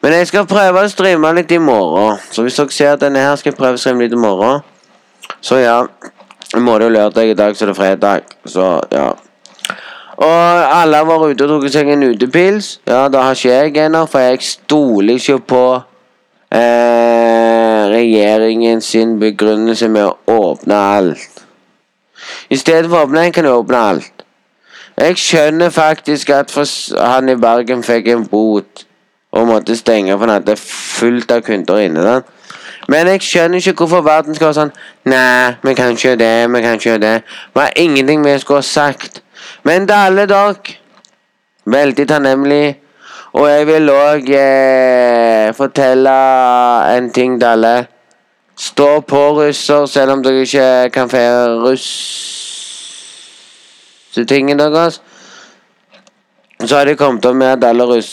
Men 0.00 0.14
jeg 0.16 0.30
skal 0.30 0.46
prøve 0.48 0.80
å 0.80 0.88
streame 0.88 1.30
litt 1.36 1.50
i 1.52 1.58
morgen. 1.60 2.16
Så 2.32 2.44
hvis 2.44 2.56
dere 2.56 2.72
ser 2.72 2.94
at 2.94 3.02
denne 3.02 3.20
her, 3.20 3.34
skal 3.36 3.52
jeg 3.52 3.58
prøve 3.58 3.76
å 3.76 3.80
streame 3.80 4.06
litt 4.06 4.16
i 4.16 4.20
morgen. 4.20 4.62
Så 5.44 5.60
ja. 5.60 5.82
I 6.56 6.60
morgen 6.60 6.88
er 6.88 6.94
lørdag, 6.96 7.28
i 7.30 7.36
dag 7.36 7.56
så 7.56 7.66
er 7.66 7.70
det 7.70 7.76
fredag. 7.76 8.32
Så 8.48 8.70
ja. 8.94 9.10
Og 10.20 10.32
alle 10.80 10.96
har 10.96 11.06
vært 11.08 11.34
ute 11.36 11.44
og 11.44 11.52
drukket 11.52 11.76
seg 11.76 11.92
en 11.92 12.08
utepils. 12.08 12.72
Ja, 12.88 13.04
det 13.12 13.20
har 13.20 13.36
ikke 13.36 13.52
jeg 13.52 13.76
ennå, 13.84 14.02
for 14.08 14.24
jeg 14.24 14.40
stoler 14.44 15.20
ikke 15.20 15.38
på 15.52 15.62
eh, 16.48 17.84
regjeringen 17.92 18.80
sin 18.84 19.18
begrunnelse 19.20 19.88
med 19.92 20.08
å 20.08 20.40
åpne 20.50 20.80
alt. 20.96 21.44
I 22.48 22.58
stedet 22.60 22.88
for 22.88 23.00
å 23.02 23.06
åpne 23.08 23.28
en, 23.28 23.36
kan 23.36 23.48
du 23.48 23.52
åpne 23.52 23.86
alt. 23.92 24.24
Jeg 25.00 25.16
skjønner 25.16 25.72
faktisk 25.72 26.32
at 26.36 26.52
han 26.96 27.32
i 27.32 27.36
Bergen 27.40 27.84
fikk 27.84 28.10
en 28.12 28.26
bot 28.28 28.84
og 29.32 29.46
måtte 29.46 29.76
stenge 29.76 30.18
for 30.18 30.26
han 30.26 30.56
fullt 30.56 31.30
av 31.30 31.40
kunder 31.46 31.78
inne. 31.78 32.02
der. 32.02 32.20
Men 32.88 33.06
jeg 33.06 33.22
skjønner 33.22 33.56
ikke 33.56 33.72
hvorfor 33.72 34.02
verden 34.02 34.34
skal 34.34 34.46
være 34.46 34.54
sånn 34.54 34.72
Nei, 35.04 35.54
vi 35.62 35.74
kan 35.74 35.94
ikke 35.94 36.08
gjøre 36.08 36.18
det, 36.18 36.54
vi 36.54 36.62
kan 36.64 36.74
ikke 36.74 36.88
gjøre 36.88 37.04
det. 37.04 37.14
Det 37.22 37.54
var 37.54 37.70
ingenting 37.76 38.24
vi 38.24 38.38
skulle 38.38 38.58
ha 38.58 38.66
sagt. 38.66 39.22
Men 39.64 39.86
til 39.86 39.94
alle 39.94 40.26
dere 40.26 40.54
Veldig 41.70 42.08
takknemlig. 42.08 42.80
Og 43.32 43.50
jeg 43.50 43.66
vil 43.66 43.90
òg 43.92 44.30
eh, 44.34 45.54
fortelle 45.54 46.10
en 46.96 47.10
ting 47.14 47.40
til 47.40 47.46
alle. 47.46 47.86
Stå 48.58 49.00
på 49.00 49.30
russer, 49.36 49.86
selv 49.86 50.10
om 50.16 50.22
dere 50.24 50.40
ikke 50.42 50.90
kan 50.94 51.08
feire 51.12 51.60
russetingen 51.62 54.58
deres. 54.58 55.00
Så 56.64 56.76
har 56.76 56.84
de 56.84 56.96
kommet 56.96 57.24
opp 57.24 57.36
med 57.36 57.64
russ 57.88 58.10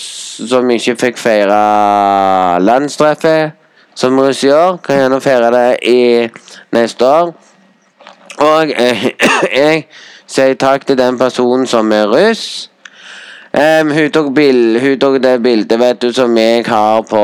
som 0.47 0.69
ikke 0.71 0.95
fikk 0.95 1.17
feire 1.19 2.59
landstreffet 2.63 3.51
som 3.97 4.19
russ 4.19 4.43
i 4.43 4.51
år, 4.53 4.77
kan 4.77 4.99
gjerne 4.99 5.21
feire 5.21 5.51
det 5.51 5.77
i 5.89 6.29
neste 6.71 7.05
år. 7.05 7.33
Og 8.37 8.71
eh, 8.77 9.05
jeg 9.61 9.87
sier 10.27 10.53
takk 10.53 10.85
til 10.87 10.97
den 10.97 11.17
personen 11.17 11.65
som 11.67 11.91
er 11.91 12.05
russ. 12.11 12.69
Um, 13.57 13.89
hun, 13.91 14.11
tok 14.13 14.33
bil, 14.35 14.77
hun 14.79 14.99
tok 14.99 15.17
det 15.23 15.37
bildet 15.41 15.79
vet 15.79 16.01
du, 16.01 16.11
som 16.13 16.35
jeg 16.37 16.65
har 16.67 17.01
på 17.09 17.23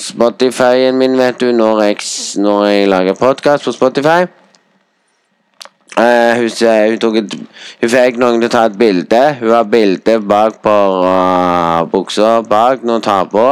Spotify-en 0.00 0.96
min, 0.96 1.18
vet 1.18 1.40
du, 1.40 1.50
når 1.52 1.82
jeg, 1.82 1.96
når 2.40 2.64
jeg 2.64 2.88
lager 2.88 3.18
podkast 3.18 3.68
på 3.68 3.72
Spotify. 3.76 4.24
Eh, 5.98 6.36
hun, 6.36 6.50
hun, 7.02 7.16
et, 7.16 7.34
hun 7.80 7.90
fikk 7.90 8.18
noen 8.22 8.38
til 8.38 8.46
å 8.46 8.52
ta 8.52 8.64
et 8.68 8.76
bilde. 8.78 9.22
Hun 9.40 9.50
har 9.50 9.64
bilde 9.66 10.18
bak 10.22 10.60
på 10.62 10.74
uh, 11.02 11.82
buksa 11.90 12.36
bak 12.46 12.84
når 12.86 13.00
hun 13.00 13.06
tar 13.06 13.24
på. 13.32 13.46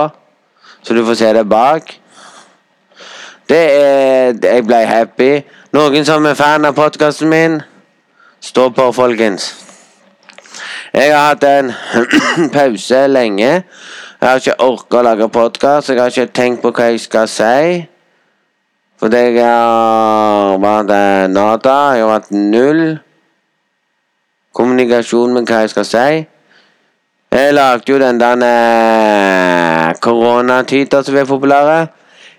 Så 0.86 0.94
du 0.94 1.02
får 1.06 1.18
se 1.18 1.32
det 1.34 1.42
bak. 1.50 1.90
Det 3.50 3.62
er 3.80 4.38
Jeg 4.42 4.66
ble 4.66 4.78
happy. 4.86 5.30
Noen 5.74 6.06
som 6.06 6.26
er 6.26 6.38
fan 6.38 6.64
av 6.64 6.78
podkasten 6.78 7.28
min, 7.30 7.58
stå 8.40 8.68
på, 8.70 8.92
folkens. 8.94 9.50
Jeg 10.94 11.10
har 11.12 11.32
hatt 11.32 11.44
en 11.50 11.74
pause 12.54 13.02
lenge. 13.10 13.50
Jeg 14.20 14.28
har 14.28 14.38
ikke 14.38 14.60
orka 14.62 15.02
å 15.02 15.04
lage 15.10 15.28
podkast. 15.28 15.90
Jeg 15.90 15.98
har 16.00 16.14
ikke 16.14 16.32
tenkt 16.32 16.62
på 16.62 16.70
hva 16.70 16.92
jeg 16.92 17.02
skal 17.02 17.26
si. 17.30 17.86
Fordi 19.00 19.16
jeg 19.16 19.44
har 19.44 20.56
vært 20.62 20.92
eh, 20.94 21.26
nada. 21.32 21.74
Jeg 21.96 22.04
har 22.04 22.12
vært 22.14 22.30
null 22.32 22.84
kommunikasjon 24.56 25.34
med 25.36 25.50
hva 25.50 25.64
jeg 25.64 25.74
skal 25.74 25.88
si. 25.88 26.06
Jeg 27.36 27.54
lagde 27.54 27.92
jo 27.92 27.98
den 28.00 28.20
der 28.20 28.44
eh, 28.46 29.90
koronatida 30.00 31.02
som 31.04 31.16
er 31.16 31.28
populære. 31.28 31.86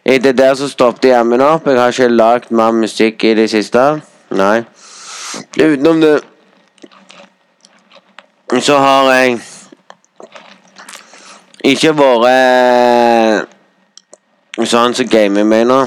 Etter 0.07 0.31
der 0.31 0.55
så 0.55 0.69
stoppet 0.71 1.09
jammen 1.11 1.41
opp. 1.41 1.67
Jeg 1.67 1.79
har 1.79 1.93
ikke 1.93 2.07
lagd 2.07 2.51
mer 2.51 2.71
musikk 2.71 3.23
i 3.27 3.35
det 3.37 3.49
siste. 3.51 3.83
Nei. 4.31 4.63
Utenom 5.59 6.01
det 6.01 6.15
så 8.63 8.77
har 8.79 9.11
jeg 9.11 9.39
ikke 11.67 11.91
vært 11.97 13.56
sånn 14.65 14.95
som 14.97 15.05
gamer 15.05 15.43
nå. 15.67 15.83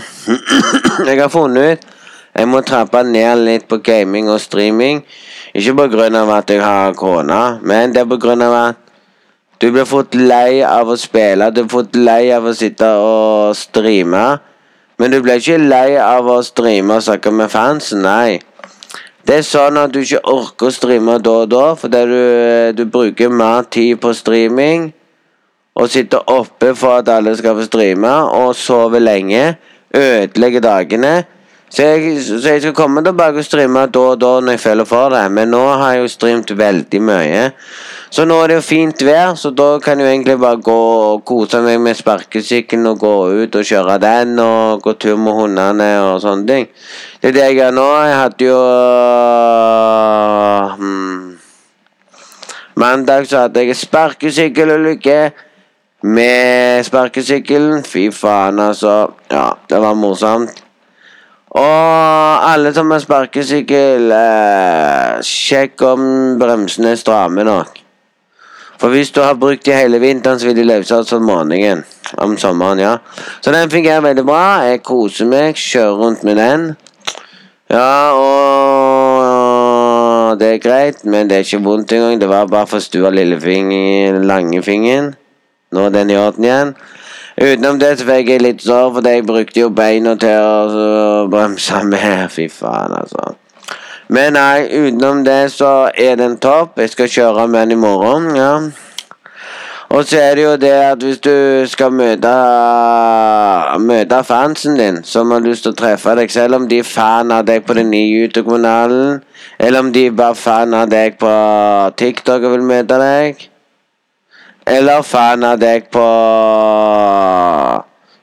jeg 1.08 1.18
har 1.18 1.32
funnet 1.32 1.80
ut 1.80 1.96
jeg 2.30 2.46
må 2.46 2.60
trappe 2.62 3.02
ned 3.04 3.42
litt 3.42 3.66
på 3.68 3.80
gaming 3.82 4.30
og 4.30 4.38
streaming. 4.40 5.02
Ikke 5.54 5.74
av 5.74 6.30
at 6.30 6.50
jeg 6.50 6.62
har 6.62 6.94
kone, 6.94 7.58
men 7.62 7.92
det 7.92 8.04
er 8.04 8.44
av 8.46 8.54
at 8.54 8.76
du 9.60 9.70
blir 9.70 9.84
fort 9.84 10.14
lei 10.14 10.62
av 10.62 10.88
å 10.88 10.96
spille. 10.96 11.50
Du 11.50 11.64
blir 11.64 11.70
fort 11.70 11.96
lei 11.96 12.30
av 12.32 12.46
å 12.46 12.54
sitte 12.54 12.86
og 12.96 13.56
streame. 13.56 14.38
Men 14.96 15.10
du 15.10 15.20
blir 15.20 15.40
ikke 15.40 15.58
lei 15.58 15.98
av 15.98 16.28
å 16.28 16.40
streame 16.42 16.94
og 16.96 17.02
snakke 17.02 17.30
med 17.30 17.50
fans. 17.50 17.92
Nei. 17.92 18.40
Det 19.26 19.36
er 19.40 19.44
sånn 19.44 19.76
at 19.76 19.92
du 19.92 20.00
ikke 20.00 20.22
orker 20.24 20.70
å 20.70 20.72
streame 20.72 21.18
da 21.20 21.34
og 21.42 21.50
da, 21.50 21.66
fordi 21.76 22.00
du, 22.08 22.22
du 22.78 22.84
bruker 22.86 23.28
mer 23.28 23.66
tid 23.68 24.00
på 24.00 24.14
streaming. 24.16 24.92
Og 25.74 25.90
sitte 25.90 26.18
oppe 26.28 26.74
for 26.74 26.98
at 26.98 27.08
alle 27.08 27.36
skal 27.38 27.56
få 27.58 27.66
streame, 27.68 28.14
og 28.40 28.56
sove 28.56 29.00
lenge. 29.00 29.54
Ødelegge 29.94 30.60
dagene. 30.60 31.14
Så 31.70 31.82
jeg, 31.82 32.22
så 32.22 32.48
jeg 32.48 32.62
skal 32.62 32.74
komme 32.74 33.04
tilbake 33.04 33.38
og 33.38 33.44
streame 33.46 33.84
da 33.94 34.00
og 34.10 34.16
da 34.18 34.30
når 34.42 34.56
jeg 34.56 34.60
føler 34.60 34.86
for 34.90 35.12
det. 35.14 35.22
Men 35.30 35.52
nå 35.54 35.60
har 35.68 35.92
jeg 35.92 36.00
jo 36.02 36.08
streamt 36.10 36.50
veldig 36.58 37.00
mye. 37.06 37.42
Så 38.10 38.24
nå 38.26 38.40
er 38.42 38.50
det 38.50 38.56
jo 38.56 38.64
fint 38.66 39.04
vær, 39.06 39.36
så 39.38 39.52
da 39.54 39.68
kan 39.78 40.00
jeg 40.00 40.08
jo 40.08 40.10
egentlig 40.10 40.34
bare 40.42 40.58
gå 40.66 40.78
og 41.12 41.22
kose 41.24 41.60
meg 41.62 41.78
med 41.78 41.94
sparkesykkelen 41.94 42.90
og 42.90 42.98
gå 42.98 43.12
ut 43.44 43.58
og 43.60 43.68
kjøre 43.68 44.00
den 44.02 44.32
og 44.42 44.82
gå 44.82 44.96
tur 44.98 45.14
med 45.14 45.38
hundene 45.38 45.86
og 46.08 46.16
sånne 46.24 46.48
ting. 46.48 46.66
Det 47.22 47.30
er 47.30 47.36
det 47.36 47.44
jeg 47.44 47.58
gjør 47.60 47.76
nå. 47.76 47.86
Jeg 48.08 48.16
hadde 48.18 48.48
jo 48.48 48.58
hmm, 50.80 51.38
Mandag 52.82 53.30
så 53.30 53.44
hadde 53.44 53.62
jeg 53.62 53.78
sparkesykkelulykke 53.78 55.20
med 56.02 56.84
sparkesykkelen. 56.84 57.84
Fy 57.84 58.10
faen, 58.14 58.58
altså. 58.58 59.10
Ja, 59.30 59.50
det 59.70 59.80
var 59.82 59.94
morsomt. 59.94 60.64
Og 61.50 62.50
alle 62.52 62.70
som 62.74 62.90
har 62.90 62.98
sparkesykkel, 63.02 64.12
eh, 64.14 65.20
sjekk 65.26 65.82
om 65.82 66.02
bremsene 66.38 66.92
er 66.92 66.96
stramme 67.00 67.44
nok. 67.44 67.80
For 68.78 68.88
hvis 68.88 69.10
du 69.10 69.20
har 69.20 69.34
brukt 69.34 69.66
de 69.66 69.72
hele 69.72 69.98
vinteren, 70.00 70.38
så 70.40 70.46
vil 70.46 70.68
de 70.68 70.94
oss 70.94 71.12
om 71.12 71.22
morgenen. 71.22 71.84
Om 72.18 72.38
sommeren, 72.38 72.78
ja. 72.78 72.96
Så 73.40 73.52
den 73.52 73.70
fungerer 73.70 74.00
veldig 74.00 74.26
bra. 74.26 74.60
Jeg 74.62 74.82
koser 74.82 75.26
meg, 75.26 75.54
kjører 75.54 75.96
rundt 75.98 76.24
med 76.24 76.36
den. 76.36 76.76
Ja, 77.70 78.12
og 78.14 78.30
det 80.40 80.54
er 80.54 80.58
greit, 80.58 81.04
men 81.04 81.28
det 81.28 81.36
er 81.36 81.40
ikke 81.44 81.64
vondt 81.64 81.92
engang. 81.92 82.20
Det 82.20 82.28
var 82.28 82.46
bare 82.46 82.66
for 82.66 82.78
stua 82.78 83.10
lillefingeren, 83.10 84.24
langefingeren. 84.26 85.14
Nå 85.70 85.86
er 85.86 85.94
den 85.94 86.10
orden 86.18 86.44
igjen. 86.44 86.74
Utenom 87.40 87.78
det 87.80 87.92
så 87.98 88.06
fikk 88.08 88.28
jeg 88.34 88.42
litt 88.42 88.64
sår, 88.64 88.90
for 88.96 89.06
jeg 89.06 89.26
brukte 89.26 89.62
jo 89.62 89.70
beina 89.70 90.16
til 90.20 90.42
å 90.42 91.28
bremse 91.30 91.84
med. 91.86 92.26
Fy 92.34 92.48
faen, 92.52 92.96
altså. 92.98 93.34
Men 94.10 94.34
nei, 94.34 94.66
utenom 94.66 95.22
det 95.24 95.52
så 95.54 95.90
er 95.94 96.18
den 96.18 96.36
topp. 96.42 96.80
Jeg 96.82 96.90
skal 96.96 97.12
kjøre 97.14 97.48
med 97.48 97.68
den 97.68 97.78
i 97.78 97.82
morgen. 97.86 98.32
ja. 98.36 98.54
Og 99.90 100.04
så 100.06 100.20
er 100.22 100.34
det 100.38 100.42
jo 100.44 100.56
det 100.56 100.70
at 100.70 101.02
hvis 101.02 101.18
du 101.18 101.66
skal 101.66 101.90
møte 101.90 102.30
møte 103.82 104.20
fansen 104.22 104.76
din, 104.78 105.00
som 105.02 105.32
har 105.34 105.42
lyst 105.42 105.66
til 105.66 105.74
å 105.74 105.78
treffe 105.80 106.14
deg, 106.14 106.30
selv 106.30 106.60
om 106.60 106.68
de 106.70 106.78
er 106.78 106.86
fan 106.86 107.34
av 107.34 107.42
deg 107.48 107.64
på 107.66 107.74
den 107.74 107.90
nye 107.90 108.20
YouTube-kanalen, 108.20 109.18
eller 109.58 109.82
om 109.82 109.90
de 109.92 110.04
er 110.06 110.14
bare 110.14 110.38
fan 110.38 110.78
av 110.78 110.86
deg 110.94 111.18
på 111.18 111.32
TikTok 111.98 112.46
og 112.46 112.54
vil 112.54 112.68
møte 112.70 113.00
deg, 113.02 113.49
eller 114.66 115.02
fan 115.02 115.44
av 115.44 115.58
deg 115.60 115.88
på 115.92 116.06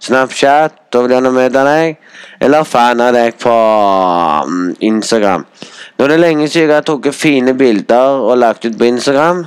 Snapchat 0.08 0.76
da 0.94 1.02
vil 1.04 1.16
gjerne 1.16 1.34
møte 1.36 1.64
deg, 1.68 1.98
eller 2.40 2.68
fan 2.68 3.02
av 3.04 3.16
deg 3.16 3.36
på 3.42 3.54
mm, 4.48 4.78
Instagram. 4.88 5.46
Nå 5.98 6.06
er 6.06 6.14
det 6.14 6.20
lenge 6.22 6.48
siden 6.48 6.70
jeg 6.70 6.78
har 6.78 6.86
tatt 6.86 7.16
fine 7.18 7.54
bilder 7.58 8.22
og 8.22 8.38
lagt 8.38 8.66
ut 8.66 8.78
på 8.78 8.88
Instagram. 8.88 9.46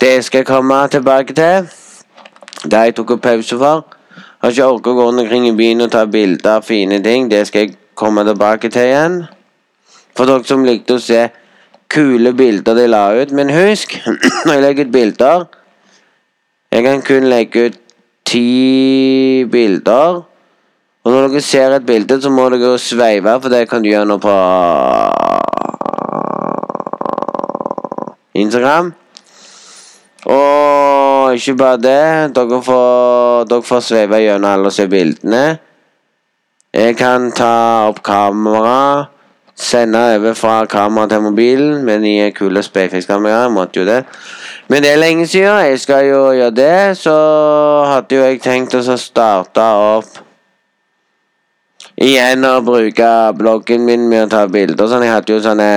Det 0.00 0.16
skal 0.24 0.42
jeg 0.42 0.48
komme 0.48 0.80
tilbake 0.90 1.36
til. 1.36 1.68
Det 2.64 2.80
jeg 2.88 2.96
tok 2.96 3.14
pause 3.22 3.58
for. 3.60 3.84
Har 4.40 4.52
ikke 4.52 4.66
orket 4.66 4.90
å 4.90 4.96
gå 4.96 5.06
rundt 5.06 5.22
omkring 5.22 5.46
i 5.48 5.54
byen 5.56 5.84
og 5.84 5.92
ta 5.92 6.06
bilder 6.10 6.58
av 6.58 6.66
fine 6.66 6.98
ting. 7.04 7.28
Det 7.30 7.46
skal 7.46 7.66
jeg 7.66 7.76
komme 7.94 8.24
tilbake 8.26 8.68
til 8.72 8.88
igjen. 8.88 9.18
For 10.16 10.28
dere 10.28 10.44
som 10.48 10.64
likte 10.66 10.96
å 10.96 11.02
se 11.02 11.28
kule 11.88 12.32
bilder 12.32 12.74
de 12.74 12.86
la 12.88 13.06
ut. 13.20 13.32
Men 13.32 13.50
husk, 13.50 13.96
når 14.46 14.52
jeg 14.52 14.62
legger 14.62 14.86
ut 14.86 14.92
bilder 14.92 15.44
Jeg 16.72 16.82
kan 16.82 17.02
kun 17.02 17.28
legge 17.30 17.66
ut 17.66 17.76
ti 18.26 19.44
bilder. 19.50 20.22
Og 21.04 21.12
når 21.12 21.28
dere 21.28 21.40
ser 21.44 21.74
et 21.76 21.86
bilde, 21.86 22.16
så 22.22 22.30
må 22.32 22.48
dere 22.48 22.78
sveive, 22.80 23.36
for 23.40 23.52
det 23.52 23.68
kan 23.68 23.84
du 23.84 23.90
gjøre 23.90 24.08
nå 24.08 24.16
på 24.18 24.34
Instagram. 28.34 28.94
Og 30.24 31.34
ikke 31.36 31.54
bare 31.60 31.80
det. 31.82 32.34
Dere 32.36 32.62
får, 32.62 33.44
dere 33.50 33.68
får 33.68 33.84
sveive 33.84 34.22
gjennom 34.24 34.50
alle 34.50 34.72
og 34.72 34.74
se 34.74 34.88
bildene. 34.88 35.44
Jeg 36.74 36.96
kan 36.98 37.28
ta 37.36 37.52
opp 37.90 38.00
kamera. 38.02 39.13
Sende 39.56 40.00
over 40.16 40.34
fra 40.34 40.64
kamera 40.66 41.06
til 41.08 41.22
mobilen 41.22 41.84
med 41.86 42.02
nye, 42.02 42.32
kule 42.34 42.62
Spayface-kameraer. 42.62 43.48
Måtte 43.54 43.80
jo 43.80 43.86
det. 43.86 44.02
Men 44.68 44.82
det 44.82 44.92
er 44.92 44.96
lenge 44.98 45.26
siden. 45.26 45.66
Jeg 45.66 45.80
skal 45.80 46.06
jo 46.08 46.20
gjøre 46.32 46.50
det. 46.50 46.96
Så 46.98 47.14
hadde 47.86 48.18
jo 48.18 48.22
jeg 48.26 48.42
tenkt 48.42 48.74
å 48.74 48.82
starte 48.98 49.62
opp 49.62 50.24
igjen 51.94 52.42
å 52.42 52.56
bruke 52.66 53.08
bloggen 53.38 53.84
min 53.86 54.08
med 54.10 54.26
å 54.26 54.30
ta 54.32 54.42
bilder. 54.50 54.88
sånn. 54.90 55.04
Jeg 55.06 55.14
hadde 55.14 55.32
jo 55.32 55.42
sånne 55.44 55.68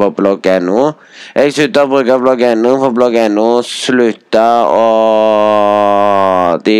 på 0.00 0.08
blogg.no. 0.16 0.86
Jeg 1.34 1.52
slutta 1.52 1.84
å 1.84 1.90
bruke 1.92 2.18
blogg.no, 2.22 2.72
for 2.80 2.96
blogg.no 2.96 3.48
slutta 3.66 4.48
å 4.72 4.86
De, 6.64 6.78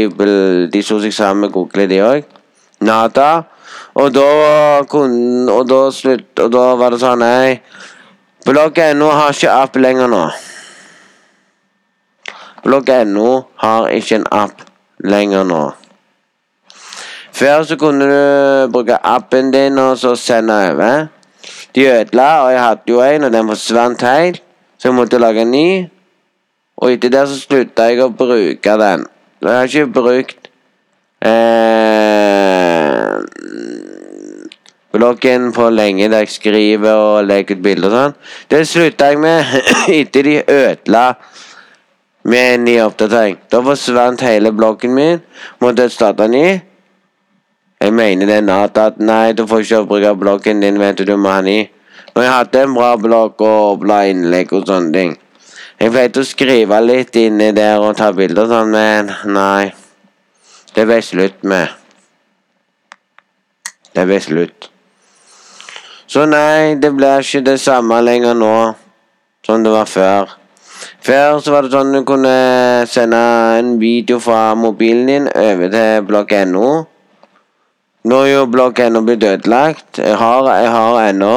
de 0.72 0.80
slo 0.82 0.96
seg 1.02 1.12
sammen 1.12 1.46
med 1.46 1.52
Google, 1.52 1.86
de 1.90 2.00
òg. 2.02 2.24
Nada. 2.80 3.44
Og 3.98 4.14
da 4.14 4.82
kunne 4.90 5.52
Og 5.52 5.66
da 5.68 5.80
slutt 5.94 6.38
Og 6.38 6.52
da 6.54 6.64
var 6.78 6.94
det 6.94 7.00
sånn 7.02 7.22
Nei, 7.24 7.58
blogg.no 8.46 9.10
har 9.12 9.34
ikke 9.34 9.50
app 9.52 9.76
lenger 9.76 10.08
nå. 10.08 10.22
Blogg.no 12.64 13.28
har 13.60 13.90
ikke 13.92 14.20
en 14.20 14.26
app 14.32 14.62
lenger 15.04 15.44
nå. 15.44 15.60
Før 17.38 17.66
så 17.68 17.76
kunne 17.78 18.06
du 18.08 18.72
bruke 18.72 18.96
appen 19.04 19.52
din 19.52 19.78
og 19.78 19.98
så 20.00 20.14
sende 20.16 20.56
over. 20.70 21.06
De 21.74 21.84
ødela, 21.86 22.30
og 22.46 22.52
jeg 22.52 22.62
hadde 22.62 22.92
jo 22.94 23.02
en, 23.04 23.24
og 23.24 23.32
den 23.32 23.52
forsvant 23.52 24.02
helt. 24.02 24.42
Så 24.78 24.88
jeg 24.88 24.96
måtte 24.96 25.20
lage 25.20 25.44
en 25.44 25.50
ny. 25.50 25.68
Og 26.78 26.92
etter 26.92 27.12
det 27.12 27.26
så 27.28 27.36
slutta 27.38 27.90
jeg 27.90 28.02
å 28.02 28.08
bruke 28.14 28.74
den. 28.80 29.06
Jeg 29.42 29.54
har 29.54 29.70
ikke 29.70 29.92
brukt 30.00 30.50
eh, 31.22 32.37
bloggen 35.08 35.52
på 35.52 35.70
lenge 35.70 36.08
der 36.10 36.18
jeg 36.18 36.28
skriver 36.28 36.92
og 36.92 37.26
legger 37.26 37.56
ut 37.56 37.62
bilder 37.62 37.88
og 37.88 37.94
sånn. 37.94 38.14
Det 38.50 38.66
slutta 38.68 39.08
jeg 39.08 39.18
med 39.18 39.44
etter 40.00 40.22
de 40.22 40.42
ødela 40.42 41.04
med 42.24 42.54
en 42.54 42.64
ny 42.64 42.78
oppdatering. 42.82 43.38
Da 43.50 43.62
forsvant 43.64 44.20
hele 44.20 44.52
bloggen 44.52 44.94
min. 44.94 45.22
Måtte 45.60 45.86
jeg 45.86 45.94
starte 45.94 46.28
ny. 46.28 46.60
Jeg 47.80 47.94
mener 47.94 48.26
det 48.26 48.42
Nat 48.44 48.78
at 48.78 48.98
nei, 48.98 49.32
du 49.32 49.46
får 49.46 49.64
ikke 49.64 49.84
bruke 49.86 50.14
bloggen 50.18 50.60
din, 50.60 50.80
vet 50.80 50.98
du, 50.98 51.04
du 51.04 51.16
må 51.16 51.30
ha 51.30 51.40
ny. 51.40 51.68
Når 52.14 52.22
jeg 52.22 52.32
hadde 52.32 52.62
en 52.62 52.74
bra 52.74 52.94
blogg 52.98 53.42
og 53.46 53.80
bla 53.84 54.02
innlegg 54.10 54.52
og 54.52 54.66
sånne 54.66 54.92
ting. 54.92 55.16
Jeg 55.78 55.94
pleide 55.94 56.20
å 56.24 56.26
skrive 56.26 56.80
litt 56.82 57.16
inni 57.16 57.52
der 57.54 57.78
og 57.78 57.94
ta 57.96 58.10
bilder 58.12 58.48
og 58.48 58.50
sånn, 58.50 58.74
men 58.74 59.12
nei. 59.30 59.70
Det 60.74 60.84
ble 60.86 60.98
slutt 61.02 61.46
med. 61.46 61.70
Det 63.94 64.04
ble 64.10 64.18
slutt. 64.22 64.68
Så 66.08 66.24
nei, 66.24 66.74
det 66.80 66.94
blir 66.96 67.20
ikke 67.20 67.44
det 67.44 67.58
samme 67.60 67.98
lenger 68.00 68.36
nå 68.36 68.52
som 69.44 69.64
det 69.64 69.72
var 69.74 69.88
før. 69.88 70.30
Før 71.04 71.40
så 71.44 71.52
var 71.52 71.66
det 71.66 71.72
sånn 71.74 71.92
du 71.92 72.00
kunne 72.08 72.32
sende 72.88 73.20
en 73.58 73.74
video 73.80 74.16
fra 74.22 74.54
mobilen 74.56 75.10
din 75.10 75.28
over 75.28 75.68
til 75.74 76.06
blogg.no. 76.08 76.70
Nå 78.08 78.20
er 78.24 78.30
jo 78.30 78.46
blogg.no 78.48 79.02
blitt 79.04 79.26
ødelagt. 79.28 80.00
Jeg 80.00 80.16
har, 80.16 80.48
jeg 80.62 80.70
har 80.72 81.00
ennå. 81.10 81.36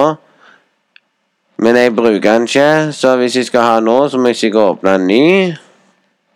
Men 1.62 1.78
jeg 1.78 1.96
bruker 1.96 2.32
den 2.32 2.48
ikke, 2.48 2.94
så 2.96 3.18
hvis 3.20 3.36
jeg 3.38 3.52
skal 3.52 3.68
ha 3.68 3.76
nå, 3.84 3.98
så 4.10 4.18
må 4.18 4.32
jeg 4.32 4.40
sikkert 4.40 4.78
åpne 4.78 4.96
en 4.98 5.08
ny. 5.10 5.26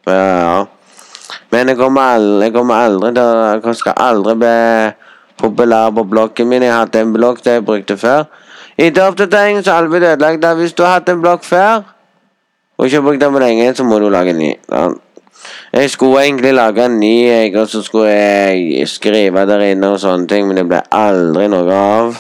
Ja, 0.05 0.19
ja. 0.19 0.65
Men 1.55 1.71
jeg 1.71 1.79
kommer 1.79 2.17
aldri, 2.17 2.49
jeg 2.49 2.53
kommer 2.53 2.83
aldri 2.83 3.09
til 3.15 3.31
Jeg 3.65 3.79
skal 3.79 3.93
aldri 4.05 4.35
bli 4.43 4.55
populær 5.37 5.89
på 5.89 6.03
blokken 6.03 6.47
min. 6.47 6.63
Jeg 6.63 6.73
hadde 6.73 7.01
en 7.01 7.13
blokk 7.13 7.43
der 7.45 7.59
jeg 7.59 7.65
brukte 7.65 7.97
før. 7.97 8.23
Etter 8.77 9.07
oppdateringen 9.07 9.63
så 9.63 9.71
alt 9.71 9.89
blitt 9.89 10.03
ødelagt. 10.03 10.45
Hvis 10.57 10.73
du 10.73 10.83
har 10.83 10.99
hatt 10.99 11.09
en 11.09 11.21
blokk 11.21 11.43
før, 11.43 11.81
og 12.77 12.85
ikke 12.85 13.01
brukt 13.01 13.21
den 13.21 13.33
på 13.33 13.39
lenge, 13.39 13.75
så 13.75 13.83
må 13.83 13.99
du 13.99 14.09
lage 14.09 14.29
en 14.29 14.37
ny. 14.37 14.53
Jeg 15.73 15.89
skulle 15.89 16.23
egentlig 16.23 16.53
lage 16.53 16.85
en 16.85 16.99
ny, 16.99 17.27
jeg, 17.27 17.55
og 17.55 17.67
så 17.67 17.81
skulle 17.81 18.09
jeg 18.09 18.87
skrive 18.87 19.45
der 19.45 19.59
inne 19.59 19.89
og 19.89 19.99
sånne 19.99 20.27
ting, 20.27 20.47
men 20.47 20.57
det 20.57 20.67
ble 20.67 20.81
aldri 20.91 21.47
noe 21.51 21.71
av. 21.71 22.15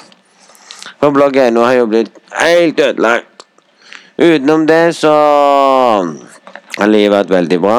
For 0.99 1.11
blogg.no 1.11 1.63
har 1.65 1.73
jo 1.73 1.85
blitt 1.91 2.11
helt 2.41 2.79
ødelagt. 2.79 3.45
Utenom 4.17 4.67
det 4.67 4.95
så 4.95 5.13
har 6.77 6.87
livet 6.87 7.11
vært 7.17 7.33
veldig 7.33 7.59
bra. 7.61 7.77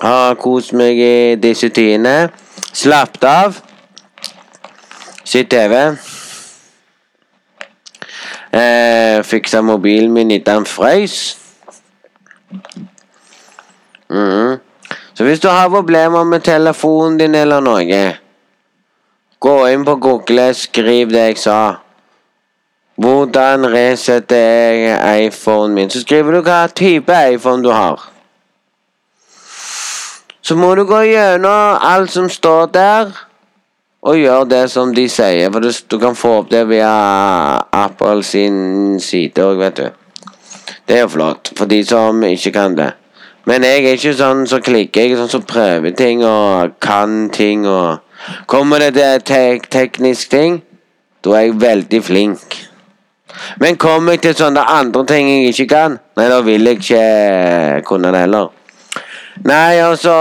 Har 0.00 0.34
kost 0.40 0.72
meg 0.72 1.00
i 1.02 1.36
disse 1.36 1.68
tidene. 1.68 2.30
Slappet 2.72 3.24
av. 3.24 3.58
Sett 5.24 5.50
TV. 5.50 5.96
Eh, 8.50 9.22
fiksa 9.22 9.62
mobilen 9.62 10.12
min 10.12 10.30
etter 10.30 10.54
den 10.54 10.66
frøys. 10.66 11.36
Mm. 14.10 14.56
Så 15.14 15.24
hvis 15.24 15.40
du 15.40 15.48
har 15.48 15.68
problemer 15.68 16.24
med 16.24 16.40
telefonen 16.40 17.18
din 17.18 17.34
eller 17.34 17.60
noe, 17.60 18.00
gå 19.40 19.56
inn 19.68 19.84
på 19.84 19.96
Google, 20.00 20.52
skriv 20.54 21.12
det 21.12 21.26
jeg 21.32 21.38
sa. 21.42 21.60
Hvordan 22.98 23.66
resetter 23.70 24.36
jeg 24.36 25.26
iPhonen 25.26 25.74
min? 25.74 25.90
Så 25.90 26.00
skriver 26.00 26.38
du 26.38 26.40
hva 26.46 26.66
type 26.72 27.14
iPhone 27.34 27.62
du 27.62 27.70
har. 27.70 28.08
Så 30.48 30.54
må 30.56 30.70
du 30.78 30.86
gå 30.88 31.02
gjennom 31.04 31.82
alt 31.84 32.08
som 32.08 32.30
står 32.32 32.70
der, 32.72 33.10
og 34.00 34.16
gjøre 34.16 34.46
det 34.48 34.62
som 34.72 34.94
de 34.96 35.02
sier. 35.12 35.50
For 35.52 35.60
du 35.60 35.96
kan 36.00 36.16
få 36.16 36.30
opp 36.38 36.48
det 36.48 36.62
via 36.70 36.92
Apple 37.76 38.22
sin 38.24 38.96
side 39.04 39.44
òg, 39.44 39.60
vet 39.60 39.76
du. 39.76 39.90
Det 40.88 40.96
er 40.96 41.02
jo 41.02 41.10
flott 41.18 41.52
for 41.58 41.68
de 41.68 41.82
som 41.84 42.24
ikke 42.24 42.54
kan 42.54 42.78
det. 42.78 42.88
Men 43.44 43.66
jeg 43.68 43.84
er 43.84 44.00
ikke 44.00 44.14
sånn 44.16 44.46
som 44.46 44.54
så 44.54 44.62
klikker. 44.64 45.04
Jeg 45.04 45.18
er 45.18 45.20
sånn 45.20 45.32
som 45.34 45.44
så 45.44 45.52
prøver 45.52 45.92
ting 46.00 46.24
og 46.24 46.78
kan 46.80 47.28
ting 47.28 47.68
og 47.68 47.98
Kommer 48.48 48.80
det 48.80 48.94
til 48.96 49.20
tek 49.28 49.68
teknisk 49.70 50.32
ting, 50.32 50.62
da 51.24 51.36
er 51.36 51.44
jeg 51.44 51.60
veldig 51.60 52.00
flink. 52.02 52.56
Men 53.60 53.76
kommer 53.76 54.16
jeg 54.16 54.24
til 54.24 54.40
sånne 54.40 54.64
andre 54.64 55.04
ting 55.12 55.28
jeg 55.28 55.52
ikke 55.52 55.68
kan, 55.76 56.00
nei, 56.16 56.26
da 56.32 56.40
vil 56.42 56.66
jeg 56.72 56.80
ikke 56.80 57.84
kunne 57.86 58.10
det 58.16 58.24
heller. 58.24 58.57
Nei, 59.46 59.78
altså, 59.78 60.12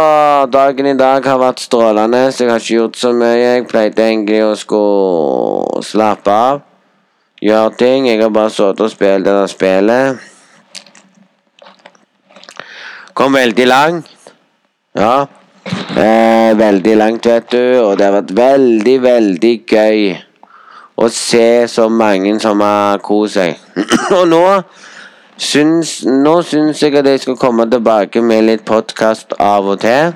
dagen 0.54 0.86
i 0.86 0.98
dag 0.98 1.26
har 1.26 1.40
vært 1.42 1.64
strålende, 1.64 2.28
så 2.30 2.44
jeg 2.44 2.52
har 2.52 2.62
ikke 2.62 2.76
gjort 2.76 2.98
så 3.02 3.10
mye. 3.18 3.38
Jeg 3.40 3.64
pleide 3.70 4.04
egentlig 4.06 4.44
å 4.46 4.52
skulle 4.60 5.82
slappe 5.88 6.34
av, 6.34 6.60
gjøre 7.42 7.72
ting. 7.80 8.06
Jeg 8.12 8.22
har 8.22 8.30
bare 8.36 8.54
sittet 8.54 8.84
og 8.86 8.92
spilt 8.94 9.26
det 9.26 9.34
der 9.34 9.50
spillet. 9.50 10.22
Kom 13.18 13.34
veldig 13.34 13.66
langt. 13.66 14.14
Ja. 14.94 15.26
Eh, 15.98 16.54
veldig 16.60 16.96
langt, 17.02 17.26
vet 17.26 17.50
du, 17.52 17.64
og 17.82 17.98
det 17.98 18.06
har 18.06 18.20
vært 18.20 18.36
veldig, 18.38 18.98
veldig 19.02 19.56
gøy 19.66 20.12
å 20.98 21.10
se 21.10 21.66
så 21.74 21.88
mange 21.90 22.38
som 22.44 22.62
har 22.62 23.02
kost 23.02 23.40
seg. 23.40 23.58
og 24.20 24.28
nå 24.30 24.46
syns, 25.38 26.04
Nå 26.06 26.42
syns 26.42 26.82
jeg 26.84 26.96
at 26.98 27.06
jeg 27.06 27.20
skal 27.20 27.38
komme 27.38 27.70
tilbake 27.72 28.22
med 28.22 28.46
litt 28.48 28.66
podkast 28.66 29.34
av 29.40 29.68
og 29.68 29.80
til. 29.80 30.14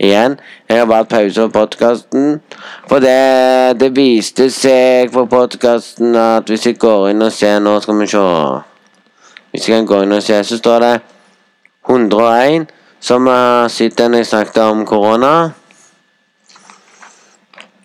Igjen. 0.00 0.38
Jeg 0.68 0.78
har 0.78 0.86
bare 0.88 1.04
pause 1.04 1.40
på 1.40 1.52
podkasten. 1.58 2.40
For 2.88 3.04
det, 3.04 3.80
det, 3.80 3.90
viste 3.96 4.48
seg 4.50 5.12
på 5.12 5.26
podkasten 5.28 6.16
at 6.16 6.48
hvis 6.48 6.66
jeg 6.66 6.78
går 6.80 7.10
inn 7.10 7.22
og 7.22 7.32
ser 7.36 7.60
Nå 7.60 7.76
skal 7.84 8.00
vi 8.00 8.08
se. 8.08 8.24
Hvis 9.50 9.68
jeg 9.68 9.76
kan 9.76 9.86
gå 9.86 10.02
inn 10.06 10.16
og 10.16 10.22
se, 10.22 10.40
så 10.44 10.56
står 10.56 10.80
det 10.86 10.94
101 11.88 12.70
som 13.00 13.26
har 13.26 13.68
sett 13.68 13.98
den 13.98 14.14
jeg 14.14 14.26
snakket 14.26 14.62
om 14.62 14.86
korona. 14.86 15.50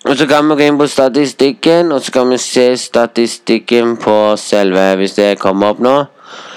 Og 0.06 0.18
så 0.18 0.28
kan 0.28 0.48
vi 0.50 0.56
gå 0.56 0.68
inn 0.70 0.78
på 0.78 0.88
statistikken, 0.88 1.92
og 1.92 2.02
så 2.02 2.12
kan 2.12 2.30
vi 2.30 2.38
se 2.38 2.78
statistikken 2.78 3.98
på 3.98 4.36
selve, 4.38 4.96
hvis 4.96 5.16
det 5.18 5.40
kommer 5.40 5.74
opp 5.74 5.80
nå. 5.80 5.96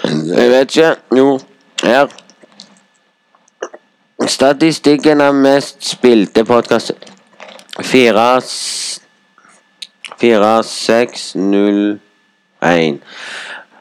Jeg 0.05 0.51
vet 0.51 0.77
ikke. 0.77 0.95
Jo, 1.17 1.41
her. 1.83 2.07
Statistikken 4.27 5.21
er 5.21 5.33
mest 5.33 5.85
spilte 5.89 6.45
podkast 6.45 6.93
4 7.83 8.41
4 10.21 10.63
6 10.63 11.35
0 11.35 12.01
1 12.63 13.01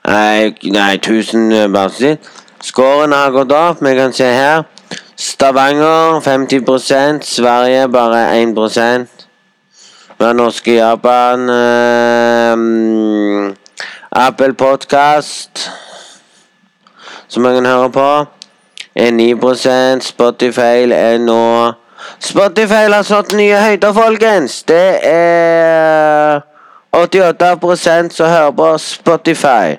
Nei, 0.08 0.56
nei 0.64 0.94
1000 0.96 1.74
bare 1.74 1.90
sitt. 1.90 2.20
Scoren 2.64 3.12
har 3.12 3.32
gått 3.32 3.52
opp. 3.52 3.82
Vi 3.84 3.96
kan 3.96 4.14
se 4.14 4.24
her. 4.24 4.64
Stavanger 5.18 6.22
50 6.22 7.24
Sverige 7.26 7.88
bare 7.92 8.38
1 8.42 8.56
Vi 10.18 10.26
har 10.26 10.34
norske 10.34 10.74
Japan. 10.74 11.50
eh, 11.50 12.58
Apple 14.12 14.54
Podcast 14.54 15.70
som 17.28 17.44
man 17.44 17.56
kan 17.56 17.66
høre 17.66 17.90
på. 17.92 18.10
Er 18.96 19.12
9% 19.12 20.02
Spotify 20.02 20.88
er 20.92 21.18
nå 21.22 21.74
Spotify 22.20 22.88
har 22.90 23.04
slått 23.04 23.34
nye 23.38 23.58
høyder, 23.62 23.94
folkens! 23.94 24.62
Det 24.64 25.00
er 25.06 26.40
88% 26.96 28.14
som 28.14 28.30
hører 28.30 28.54
på 28.58 28.70
Spotify. 28.82 29.76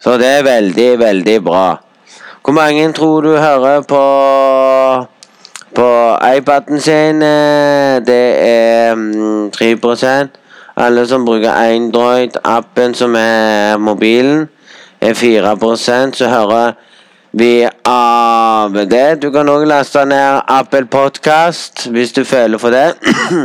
Så 0.00 0.16
det 0.18 0.26
er 0.38 0.42
veldig, 0.46 0.98
veldig 0.98 1.36
bra. 1.44 1.66
Hvor 2.44 2.52
mange 2.52 2.92
tror 2.92 3.20
du 3.20 3.36
hører 3.36 3.80
på 3.82 4.02
på 5.76 5.88
iPaden 6.36 6.80
sin? 6.80 7.20
Det 8.06 8.26
er 8.48 8.94
3 9.52 9.74
mm, 9.74 10.28
Alle 10.76 11.06
som 11.06 11.24
bruker 11.24 11.50
Android-appen, 11.50 12.94
som 12.94 13.14
er 13.18 13.76
mobilen 13.76 14.48
er 15.06 15.14
4% 15.14 16.18
så 16.18 16.28
hører 16.28 16.72
vi 17.32 17.68
av 17.84 18.72
det. 18.90 19.22
Du 19.22 19.30
kan 19.32 19.48
òg 19.48 19.66
laste 19.68 20.04
ned 20.08 20.40
Apple 20.48 20.86
Podcast 20.90 21.88
hvis 21.92 22.12
du 22.16 22.24
føler 22.24 22.58
for 22.58 22.70
det. 22.70 22.94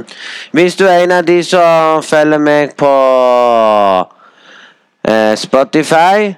hvis 0.55 0.75
du 0.75 0.85
er 0.87 1.03
en 1.03 1.11
av 1.11 1.23
de 1.27 1.43
som 1.43 2.03
følger 2.03 2.39
meg 2.39 2.69
på 2.79 2.93
eh, 5.07 5.37
Spotify, 5.37 6.33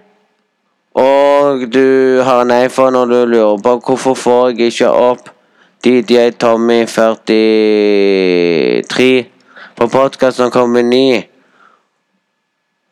og 0.94 1.74
du 1.74 2.22
har 2.22 2.42
en 2.42 2.66
iPhone 2.66 3.00
og 3.00 3.10
du 3.10 3.26
lurer 3.26 3.58
på 3.64 3.80
hvorfor 3.86 4.14
får 4.14 4.50
jeg 4.50 4.60
ikke 4.74 4.90
opp 4.90 5.30
DJ 5.86 6.30
Tommy 6.40 6.86
43 6.86 9.26
på 9.76 9.88
podkasten 9.88 10.52
kommer 10.52 10.82
ny 10.86 11.33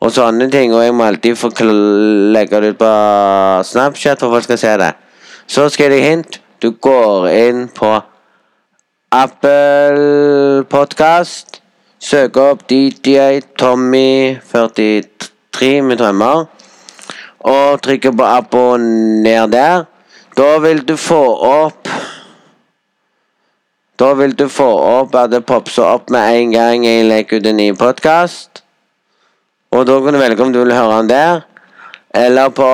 og 0.02 0.10
sånne 0.10 0.48
ting. 0.50 0.74
Og 0.74 0.84
jeg 0.84 0.94
må 0.96 1.06
alltid 1.06 1.38
få 1.38 1.52
legge 2.34 2.60
det 2.62 2.74
ut 2.74 2.80
på 2.82 2.92
Snapchat 3.68 4.22
for 4.22 4.34
folk 4.34 4.48
skal 4.48 4.60
se 4.60 4.76
det. 4.82 4.92
Så 5.46 5.68
skal 5.70 5.90
jeg 5.90 6.00
gi 6.00 6.08
hint. 6.10 6.40
Du 6.62 6.70
går 6.70 7.28
inn 7.30 7.66
på 7.74 7.90
Apple 9.12 10.64
Podcast. 10.70 11.60
Søker 12.02 12.54
opp 12.54 12.66
DJ 12.70 13.40
Tommy 13.58 14.38
43 14.50 15.72
med 15.86 16.02
drømmer. 16.02 16.46
Og 17.42 17.82
trykker 17.82 18.14
på 18.18 18.26
abonner 18.26 19.46
der. 19.50 19.84
Da 20.36 20.56
vil 20.64 20.82
du 20.88 20.96
få 20.96 21.22
opp 21.44 21.88
Da 24.00 24.14
vil 24.18 24.32
du 24.34 24.48
få 24.48 24.66
opp 24.66 25.14
at 25.14 25.30
det 25.30 25.44
popser 25.46 25.84
opp 25.84 26.10
med 26.10 26.38
en 26.38 26.54
gang 26.56 26.86
jeg 26.86 27.04
legger 27.06 27.38
ut 27.38 27.46
en 27.46 27.60
ny 27.60 27.68
podkast. 27.78 28.51
Og 29.72 29.86
da 29.88 30.00
kan 30.04 30.14
du 30.14 30.20
velge 30.20 30.42
om 30.42 30.52
du 30.52 30.58
vil 30.60 30.74
høre 30.74 30.98
den 30.98 31.08
der, 31.08 31.40
eller 32.14 32.48
på 32.48 32.68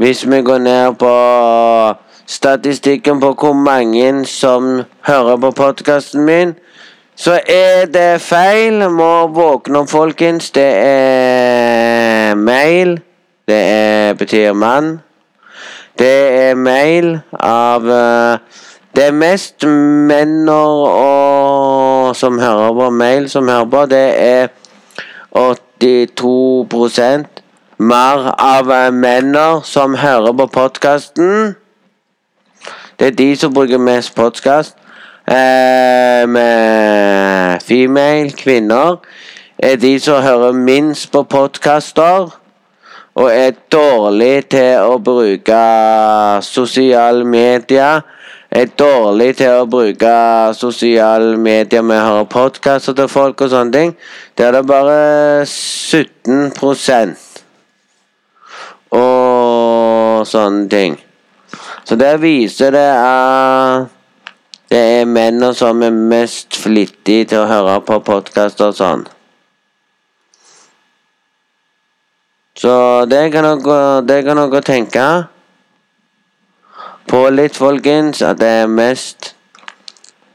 hvis 0.00 0.30
vi 0.30 0.42
går 0.42 0.58
ned 0.58 0.94
på 0.94 1.14
statistikken 2.26 3.20
på 3.20 3.34
hvor 3.40 3.52
mange 3.52 4.26
som 4.26 4.82
hører 5.00 5.36
på 5.36 5.50
podkasten 5.50 6.24
min, 6.24 6.54
så 7.16 7.40
er 7.48 7.84
det 7.84 8.20
feil. 8.20 8.90
Må 8.90 9.26
våkne 9.26 9.82
opp, 9.82 9.90
folkens. 9.92 10.50
Det 10.50 10.64
er 10.64 12.34
mail. 12.34 13.00
Det 13.48 13.58
er, 13.60 14.14
betyr 14.14 14.52
mann. 14.52 15.02
Det 15.98 16.16
er 16.46 16.54
mail 16.54 17.18
av 17.36 17.84
uh, 17.84 18.38
Det 18.96 19.04
er 19.04 19.12
mest 19.12 19.64
menn 20.08 20.48
og, 20.48 22.16
som 22.16 22.40
hører 22.40 22.72
på 22.72 22.90
mail, 22.90 23.28
som 23.30 23.48
hører 23.48 23.68
på. 23.68 23.84
Det 23.86 24.08
er 24.16 24.48
82 25.36 26.64
mer 27.80 28.34
av 28.36 28.68
menner 28.92 29.62
som 29.64 29.94
hører 29.96 30.34
på 30.36 30.46
podkasten. 30.52 31.54
Det 33.00 33.06
er 33.06 33.16
de 33.16 33.28
som 33.40 33.54
bruker 33.56 33.80
mest 33.80 34.12
podkast. 34.14 34.76
Eh, 35.24 36.26
med 36.28 37.62
female, 37.64 38.34
kvinner, 38.36 38.98
er 39.58 39.76
de 39.80 39.94
som 40.00 40.20
hører 40.22 40.52
minst 40.52 41.12
på 41.12 41.22
podkaster. 41.22 42.28
Og 43.14 43.30
er 43.32 43.56
dårlig 43.72 44.50
til 44.52 44.76
å 44.84 44.98
bruke 45.00 45.62
sosiale 46.44 47.24
medier. 47.24 48.04
Er 48.50 48.68
dårlig 48.76 49.36
til 49.40 49.56
å 49.62 49.66
bruke 49.70 50.12
sosiale 50.58 51.36
medier 51.38 51.82
med 51.82 51.96
å 51.96 52.06
høre 52.10 52.28
podkaster 52.28 52.92
til 52.92 53.08
folk 53.08 53.40
og 53.40 53.50
sånne 53.56 53.72
ting. 53.72 53.96
Der 54.36 54.52
er 54.52 54.60
det 54.60 54.66
bare 54.68 55.46
17 55.46 57.29
og 58.90 60.26
sånne 60.26 60.68
ting. 60.68 60.98
Så 61.84 61.96
det 61.96 62.20
viser 62.22 62.70
det 62.74 62.90
at 62.94 63.88
det 64.70 64.78
er 64.78 65.04
mennene 65.10 65.54
som 65.54 65.82
er 65.82 65.90
mest 65.90 66.54
flittige 66.54 67.24
til 67.32 67.42
å 67.42 67.48
høre 67.50 67.80
på 67.82 67.98
podkaster 68.06 68.70
og 68.70 68.76
sånn. 68.78 69.02
Så 72.60 72.74
det 73.10 73.32
kan 73.32 73.48
dere, 74.06 74.60
tenke 74.62 75.06
på 77.10 77.24
litt, 77.34 77.56
folkens, 77.56 78.22
at 78.22 78.38
det 78.38 78.52
er 78.60 78.70
mest 78.70 79.34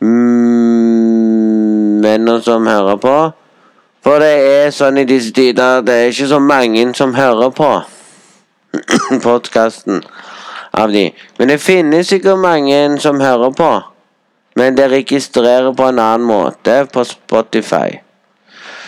mm, 0.03 2.01
mennene 2.03 2.41
som 2.43 2.67
hører 2.67 2.97
på. 2.99 3.17
For 4.03 4.19
det 4.19 4.35
er 4.35 4.71
sånn 4.75 4.99
i 4.99 5.07
disse 5.07 5.31
tider 5.33 5.79
det 5.85 5.93
er 5.95 6.11
ikke 6.11 6.27
så 6.33 6.39
mange 6.43 6.89
som 6.97 7.15
hører 7.15 7.55
på 7.55 7.71
podkasten 9.27 10.03
av 10.71 10.91
de. 10.91 11.09
Men 11.37 11.51
det 11.51 11.57
finnes 11.63 12.07
sikkert 12.07 12.39
mange 12.39 12.79
som 13.01 13.21
hører 13.21 13.51
på. 13.55 13.71
Men 14.55 14.77
det 14.77 14.89
registrerer 14.91 15.73
på 15.75 15.89
en 15.89 15.99
annen 15.99 16.27
måte 16.27 16.85
på 16.93 17.03
Spotify. 17.03 17.99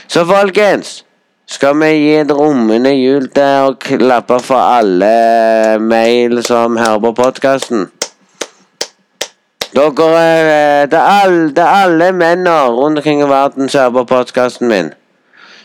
Så 0.07 0.23
folkens, 0.25 1.03
skal 1.47 1.75
vi 1.79 1.91
gi 1.91 2.15
et 2.19 2.31
rommende 2.31 2.91
hjul 2.95 3.27
til 3.35 3.67
og 3.67 3.79
klappe 3.83 4.39
for 4.43 4.59
alle 4.59 5.79
mail 5.79 6.43
som 6.43 6.79
hører 6.79 7.03
på 7.07 7.13
podkasten? 7.19 7.87
Dere 9.75 10.07
eh, 10.15 10.87
er 10.87 10.97
alle, 10.97 11.51
er 11.55 11.67
alle 11.83 12.11
mennene 12.11 12.55
rundt 12.71 12.99
omkring 12.99 13.21
i 13.21 13.29
verden 13.29 13.69
som 13.69 13.81
hører 13.81 13.97
på 13.99 14.03
podkasten 14.15 14.71
min. 14.71 14.93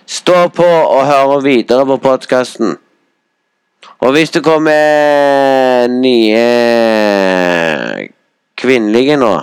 Stå 0.07 0.49
på 0.49 0.67
og 0.67 1.07
hør 1.07 1.41
videre 1.41 1.87
på 1.87 1.97
podkasten. 1.97 2.77
Og 4.03 4.13
hvis 4.13 4.31
det 4.31 4.45
kommer 4.45 5.87
nye 5.87 6.47
kvinnelige 8.59 9.17
nå, 9.17 9.41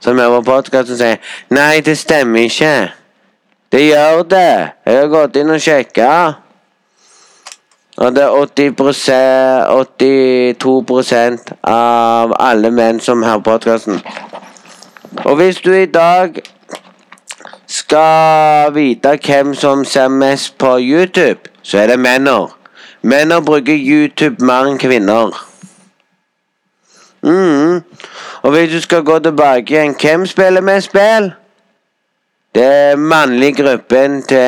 som 0.00 0.18
hører 0.18 0.42
på 0.42 0.50
podkasten 0.50 0.98
sier 0.98 1.16
Nei, 1.56 1.80
det 1.80 1.96
stemmer 1.96 2.44
ikke. 2.44 2.90
Det 3.72 3.86
gjør 3.86 4.22
det. 4.28 4.52
Jeg 4.84 5.00
har 5.00 5.08
gått 5.12 5.38
inn 5.40 5.54
og 5.54 5.60
sjekka. 5.64 6.10
Og 7.96 8.12
det 8.14 8.26
er 8.26 8.36
80% 8.44 9.72
82% 9.96 11.50
av 11.72 12.36
alle 12.36 12.70
menn 12.70 13.00
som 13.00 13.24
hører 13.24 13.40
podkasten. 13.48 14.04
Og 15.24 15.40
hvis 15.40 15.64
du 15.64 15.72
i 15.72 15.88
dag 15.88 16.36
skal 17.66 18.68
vite 18.76 19.16
hvem 19.16 19.56
som 19.56 19.84
ser 19.84 20.12
mest 20.12 20.58
på 20.60 20.76
YouTube, 20.76 21.48
så 21.62 21.78
er 21.78 21.86
det 21.94 22.00
menner. 22.04 22.57
Menner 23.02 23.40
bruker 23.40 23.74
YouTube 23.74 24.44
mer 24.44 24.66
enn 24.66 24.78
kvinner. 24.78 25.34
Mm. 27.22 27.82
Og 28.42 28.50
hvis 28.50 28.72
du 28.72 28.80
skal 28.80 29.04
gå 29.04 29.18
tilbake 29.18 29.74
igjen, 29.74 29.94
hvem 30.00 30.26
spiller 30.26 30.60
mest 30.60 30.90
spill? 30.90 31.32
Det 32.54 32.64
er 32.64 32.96
mannlige 32.96 33.62
gruppen 33.62 34.22
til 34.22 34.38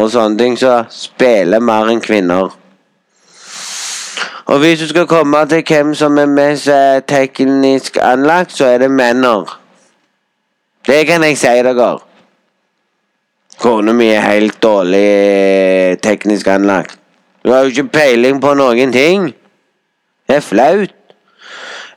og 0.00 0.10
sånne 0.10 0.38
ting 0.38 0.58
som 0.58 0.86
spiller 0.90 1.60
mer 1.60 1.90
enn 1.90 2.02
kvinner. 2.02 2.54
Og 4.50 4.58
hvis 4.58 4.80
du 4.80 4.88
skal 4.88 5.06
komme 5.06 5.44
til 5.48 5.64
hvem 5.66 5.94
som 5.94 6.18
er 6.18 6.26
mest 6.26 6.68
eh, 6.68 7.02
teknisk 7.06 7.98
anlagt, 8.02 8.52
så 8.52 8.66
er 8.66 8.78
det 8.78 8.90
menner. 8.90 9.58
Det 10.86 11.06
kan 11.06 11.22
jeg 11.22 11.38
si 11.38 11.46
dere. 11.46 11.98
Kona 13.60 13.92
mi 13.92 14.06
er 14.08 14.24
helt 14.24 14.56
dårlig 14.62 15.04
eh, 15.04 15.98
teknisk 16.00 16.46
anlagt. 16.48 16.96
Du 17.44 17.52
har 17.52 17.64
jo 17.64 17.72
ikke 17.74 17.92
peiling 17.92 18.40
på 18.40 18.54
noen 18.56 18.92
ting. 18.92 19.26
Det 20.28 20.36
er 20.38 20.44
flaut. 20.44 20.94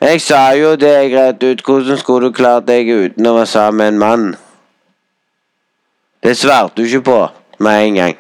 Jeg 0.04 0.21
sa 0.21 0.41
jo 0.60 0.73
det 0.76 0.95
rett 1.13 1.43
ut. 1.43 1.62
Hvordan 1.63 1.97
skulle 1.97 2.28
du 2.28 2.36
klart 2.36 2.67
deg 2.67 2.89
uten 2.91 3.28
å 3.28 3.38
være 3.38 3.47
sammen 3.47 3.80
med 3.80 3.93
en 3.93 3.99
mann? 4.02 4.26
Det 6.23 6.36
svarte 6.38 6.82
du 6.82 6.88
ikke 6.88 7.06
på 7.08 7.19
med 7.63 7.86
en 7.86 7.99
gang. 8.02 8.17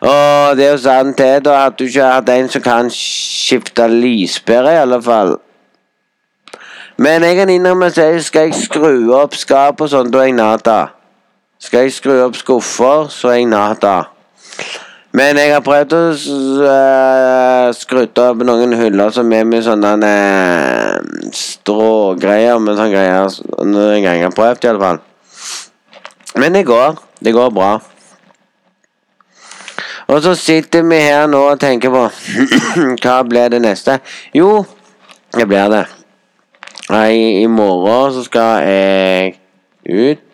Og 0.00 0.56
det 0.56 0.66
er 0.66 0.70
jo 0.70 0.82
sant 0.82 1.18
det, 1.18 1.44
da, 1.46 1.64
at 1.66 1.78
du 1.78 1.88
ikke 1.88 2.04
har 2.04 2.20
hatt 2.20 2.30
en 2.30 2.50
som 2.50 2.62
kan 2.62 2.90
skifte 2.94 3.88
lyspære, 3.90 4.76
i 4.76 4.82
alle 4.84 5.00
fall. 5.02 5.34
Men 6.98 7.26
jeg 7.26 7.40
kan 7.40 7.50
innrømme 7.50 7.90
at 7.90 7.98
skal 8.22 8.46
jeg 8.46 8.54
skru 8.54 9.10
opp 9.18 9.34
skap 9.34 9.80
og 9.82 9.90
sånn, 9.90 10.14
da 10.14 10.22
er 10.22 10.30
jeg 10.30 10.38
nada. 10.38 10.78
Skal 11.58 11.88
jeg 11.88 11.96
skru 11.96 12.14
opp 12.22 12.36
skuffer, 12.38 13.08
så 13.10 13.32
er 13.32 13.40
jeg 13.40 13.50
nata. 13.50 13.96
Men 15.18 15.38
jeg 15.40 15.50
har 15.50 15.62
prøvd 15.64 15.94
å 15.96 16.00
uh, 16.14 17.68
skru 17.74 18.04
opp 18.06 18.44
noen 18.46 18.76
huller 18.78 19.10
som 19.14 19.32
er 19.34 19.46
med 19.48 19.64
sånne 19.66 19.92
uh, 20.04 21.32
strågreier 21.34 22.60
med 22.62 22.78
sånne 22.78 22.92
greier. 22.92 23.38
noen 23.64 24.04
gang 24.04 24.20
jeg 24.20 24.28
har 24.28 24.36
prøvd, 24.36 24.64
i 24.64 24.70
alle 24.70 24.84
fall. 24.84 25.00
Men 26.38 26.54
det 26.54 26.66
går. 26.68 27.00
Det 27.24 27.34
går 27.34 27.50
bra. 27.50 27.72
Og 30.08 30.22
så 30.22 30.36
sitter 30.38 30.86
vi 30.86 31.00
her 31.02 31.26
nå 31.26 31.40
og 31.50 31.58
tenker 31.60 31.90
på 31.92 32.04
Hva 33.02 33.18
blir 33.26 33.50
det 33.52 33.60
neste? 33.64 33.98
Jo, 34.36 34.62
det 35.34 35.48
blir 35.48 35.74
det. 35.74 35.82
I, 36.88 37.42
I 37.42 37.50
morgen 37.50 38.14
så 38.14 38.22
skal 38.24 38.62
jeg 38.64 39.34
ut. 39.84 40.27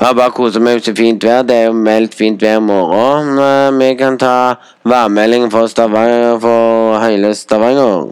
Jeg 0.00 0.16
bare 0.16 0.32
koser 0.32 0.62
meg 0.64 0.78
så 0.80 0.94
fint 0.96 1.24
vær. 1.24 1.42
Det 1.44 1.56
er 1.60 1.66
jo 1.68 1.72
meldt 1.76 2.14
fint 2.16 2.40
vær 2.40 2.56
i 2.56 2.64
morgen. 2.64 3.34
Vi 3.76 3.88
kan 4.00 4.14
ta 4.18 4.54
værmelding 4.88 5.50
for, 5.52 5.68
Stavanger, 5.68 6.38
for 6.40 6.96
hele 7.02 7.34
Stavanger. 7.36 8.08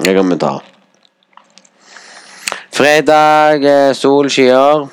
Det 0.00 0.14
kan 0.16 0.30
vi 0.30 0.38
ta. 0.40 0.54
Fredag 2.72 3.68
sol, 3.94 4.30
skyer. 4.32 4.88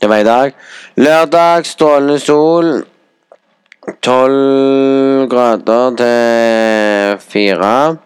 Det 0.00 0.08
var 0.08 0.24
i 0.24 0.24
dag. 0.30 0.56
Lørdag 0.96 1.68
strålende 1.68 2.18
sol. 2.24 2.72
Tolv 4.02 5.28
grader 5.28 5.96
til 6.00 7.20
fire. 7.28 7.96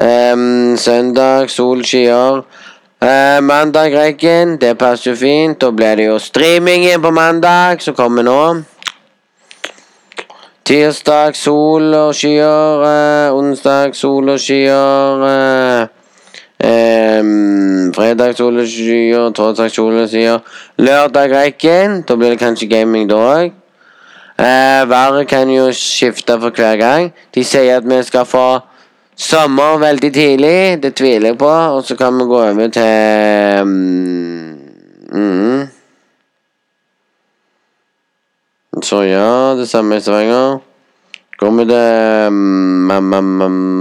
Um, 0.00 0.76
søndag 0.76 1.50
sol, 1.50 1.84
skyer. 1.84 2.42
Uh, 3.04 3.40
mandag 3.42 3.92
regn. 3.92 4.56
Det 4.56 4.78
passer 4.78 5.10
jo 5.10 5.16
fint. 5.16 5.58
Da 5.60 5.68
blir 5.70 5.96
det 5.96 6.06
jo 6.06 6.18
streaming 6.18 6.86
igjen 6.86 7.02
på 7.04 7.10
mandag, 7.12 7.82
som 7.84 7.94
kommer 7.94 8.24
nå. 8.24 8.62
Tirsdag 10.64 11.36
sol 11.36 11.92
og 11.94 12.14
skyer. 12.16 12.80
Uh, 12.80 13.36
onsdag 13.36 13.92
sol 13.98 14.32
og 14.32 14.40
skyer. 14.40 15.28
Uh, 15.28 16.00
Um, 16.64 17.92
fredag 17.92 18.36
sol 18.38 18.56
og 18.62 18.68
skyer, 18.70 19.30
torsdag 19.36 19.70
sol 19.74 19.98
og 20.00 20.08
skyer. 20.08 20.38
Lørdag 20.78 21.32
regn. 21.34 21.98
Da 22.08 22.16
blir 22.16 22.32
det 22.32 22.38
kanskje 22.40 22.68
gaming 22.70 23.10
da 23.10 23.18
òg. 23.20 23.50
Været 24.88 25.28
kan 25.28 25.50
jo 25.50 25.66
skifte 25.72 26.38
for 26.40 26.50
hver 26.50 26.76
gang. 26.76 27.12
De 27.34 27.44
sier 27.44 27.76
at 27.76 27.84
vi 27.84 28.02
skal 28.02 28.24
få 28.24 28.60
sommer 29.16 29.78
veldig 29.78 30.12
tidlig. 30.14 30.82
Det 30.82 30.94
tviler 30.96 31.32
jeg 31.32 31.38
på. 31.38 31.50
Og 31.50 31.84
så 31.84 31.96
kan 31.96 32.18
vi 32.18 32.24
gå 32.24 32.42
over 32.42 32.68
til 32.68 33.62
um, 33.62 33.68
mm. 35.12 35.68
Så 38.82 39.02
ja, 39.06 39.54
det 39.56 39.68
samme 39.68 39.96
i 39.96 40.00
Stavanger. 40.00 40.58
Går 41.38 41.50
vi 41.50 41.64
til 41.64 42.30
mm, 42.30 42.90
um, 42.90 43.12
um, 43.42 43.74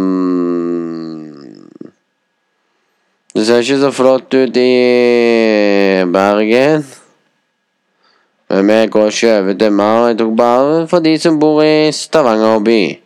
det 3.34 3.48
ser 3.48 3.64
ikke 3.64 3.80
så 3.82 3.90
flott 3.92 4.34
ut 4.34 4.58
i 4.58 4.74
Bergen. 6.14 6.86
Men 8.50 8.68
vi 8.68 8.88
går 8.88 9.08
ikke 9.10 9.38
over 9.40 9.54
til 9.54 9.72
mer. 9.72 10.08
Jeg 10.08 10.18
tok 10.18 10.36
bare 10.38 10.88
for 10.88 11.00
de 11.00 11.18
som 11.20 11.40
bor 11.40 11.64
i 11.64 11.92
Stavanger 11.92 12.60
by. 12.60 13.03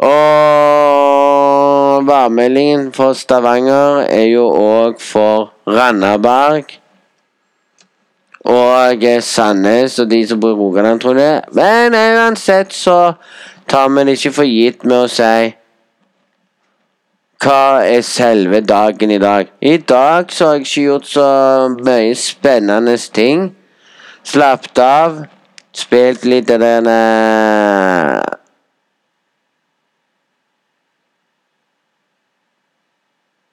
Og 0.00 2.06
værmeldingen 2.06 2.92
for 2.92 3.12
Stavanger 3.12 4.06
er 4.08 4.24
jo 4.32 4.46
òg 4.48 5.00
for 5.00 5.52
Randaberg. 5.68 6.64
Og 8.40 9.22
Sandnes 9.22 9.98
og 9.98 10.10
de 10.10 10.26
som 10.26 10.40
bor 10.40 10.50
i 10.50 10.52
Rogaland, 10.52 11.00
tror 11.00 11.18
jeg. 11.18 11.42
Men 11.52 11.94
uansett 11.94 12.72
så 12.72 13.12
tar 13.68 13.88
vi 13.88 14.04
det 14.04 14.16
ikke 14.16 14.32
for 14.32 14.48
gitt 14.48 14.84
med 14.84 15.04
å 15.04 15.08
si 15.12 15.52
hva 17.40 17.84
er 17.88 18.02
selve 18.04 18.60
dagen 18.60 19.10
i 19.10 19.18
dag? 19.18 19.46
I 19.60 19.76
dag 19.76 20.32
så 20.32 20.46
har 20.46 20.58
jeg 20.58 20.66
ikke 20.66 20.82
gjort 20.82 21.06
så 21.08 21.28
mye 21.72 22.14
spennende 22.14 22.96
ting. 23.16 23.54
Slappet 24.24 24.82
av. 24.84 25.22
Spilt 25.72 26.26
litt 26.28 26.50
av 26.50 26.60
denne 26.60 28.39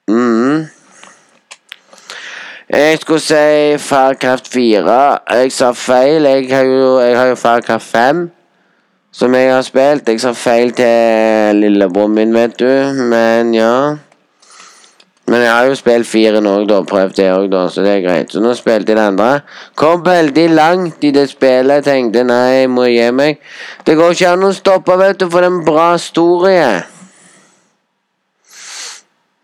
mm. 0.07 0.67
Jeg 2.69 2.97
skulle 3.01 3.19
si 3.19 3.77
Farkraft 3.77 4.53
4. 4.53 5.17
Jeg 5.29 5.51
sa 5.51 5.71
feil. 5.71 6.25
Jeg 6.25 6.47
har 6.51 6.63
jo, 6.63 6.99
jeg 6.99 7.29
jo 7.29 7.35
Farkraft 7.35 7.85
5. 7.85 8.31
Som 9.11 9.35
jeg 9.35 9.53
har 9.53 9.61
spilt. 9.61 10.09
Jeg 10.09 10.19
sa 10.21 10.31
feil 10.31 10.73
til 10.75 11.55
lillebroren 11.55 12.13
min, 12.13 12.33
vet 12.33 12.59
du. 12.59 12.69
Men 12.93 13.53
ja. 13.53 13.95
Men 15.27 15.41
jeg 15.41 15.51
har 15.51 15.65
jo 15.65 15.75
spilt 15.75 16.07
fire 16.07 16.41
nå, 16.41 16.53
da. 16.67 16.81
Prøvd 16.87 17.15
det 17.15 17.31
òg, 17.31 17.47
da. 17.51 17.63
Så 17.69 17.81
det 17.83 17.95
er 17.95 18.03
greit. 18.03 18.31
Så 18.31 18.43
nå 18.43 18.53
spilte 18.55 18.91
jeg 18.91 18.99
det 18.99 19.07
andre. 19.13 19.39
Kom 19.75 20.05
veldig 20.05 20.49
langt 20.49 21.03
i 21.03 21.11
det 21.11 21.29
spillet. 21.29 21.73
Jeg 21.73 21.87
tenkte 21.87 22.23
nei, 22.27 22.43
jeg 22.61 22.69
må 22.71 22.85
gi 22.91 23.09
meg. 23.11 23.41
Det 23.87 23.95
går 23.95 24.15
ikke 24.15 24.35
an 24.35 24.47
å 24.47 24.53
stoppe, 24.55 24.99
vet 24.99 25.19
du, 25.19 25.29
for 25.31 25.43
det 25.43 25.49
er 25.49 25.55
en 25.55 25.65
bra 25.65 25.89
historie. 25.95 26.69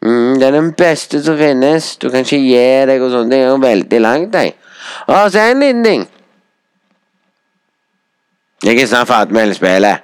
Mm, 0.04 0.40
det 0.40 0.48
er 0.48 0.52
den 0.52 0.74
beste 0.76 1.24
som 1.24 1.38
finnes. 1.38 1.96
Du 1.98 2.10
kan 2.10 2.26
ikke 2.26 2.42
gi 2.44 2.64
deg 2.90 3.02
og 3.02 3.12
sånne 3.12 3.32
ting. 3.32 3.40
Det 3.40 3.48
er 3.48 3.54
jo 3.54 3.62
veldig 3.64 4.02
langt, 4.04 4.36
jeg. 4.36 4.56
Og 5.08 5.32
så 5.32 5.40
en 5.40 5.64
liten 5.64 5.84
ting. 5.84 6.08
Jeg 8.64 8.82
er 8.82 8.88
snart 8.88 9.08
ferdig 9.08 9.34
med 9.34 9.42
hele 9.42 9.56
spillet. 9.56 10.04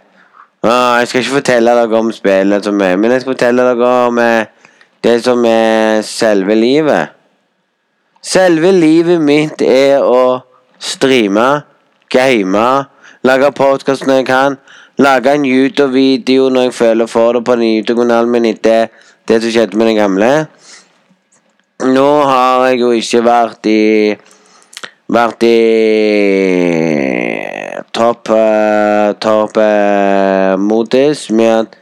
Åh, 0.64 1.00
jeg 1.00 1.08
skal 1.08 1.22
ikke 1.22 1.32
fortelle 1.32 1.76
dere 1.76 2.00
om 2.00 2.12
spillet 2.12 2.66
så 2.66 2.72
mye, 2.76 2.98
men 3.00 3.12
jeg 3.12 3.22
skal 3.22 3.34
fortelle 3.34 3.64
dere 3.64 3.92
om 4.08 4.18
eh, 4.20 4.46
det 5.04 5.14
som 5.24 5.46
er 5.48 6.02
selve 6.04 6.56
livet. 6.56 7.16
Selve 8.22 8.72
livet 8.76 9.22
mitt 9.24 9.62
er 9.64 10.04
å 10.04 10.42
streame, 10.80 11.62
game, 12.12 12.66
lage 13.24 13.52
podkast 13.56 14.08
når 14.08 14.20
jeg 14.20 14.28
kan, 14.28 14.58
lage 15.00 15.32
en 15.32 15.48
YouTube-video 15.48 16.50
når 16.52 16.68
jeg 16.68 16.74
føler 16.74 17.08
for 17.08 17.38
det 17.38 17.46
på 17.48 17.56
den 17.56 17.78
YouTube-kanalen 17.78 18.32
min 18.32 18.50
etter 18.52 18.92
det 19.30 19.44
som 19.44 19.52
skjedde 19.54 19.78
med 19.78 19.92
den 19.92 20.00
gamle. 20.00 20.32
Nå 21.86 22.08
har 22.26 22.66
jeg 22.68 22.82
jo 22.82 22.92
ikke 22.98 23.24
vært 23.24 23.70
i 23.70 23.84
Vært 25.10 25.42
i 25.42 25.58
topp 27.98 28.30
uh, 28.30 29.16
Topp 29.18 29.58
uh, 29.58 30.54
modus 30.62 31.24
med 31.34 31.50
at 31.50 31.78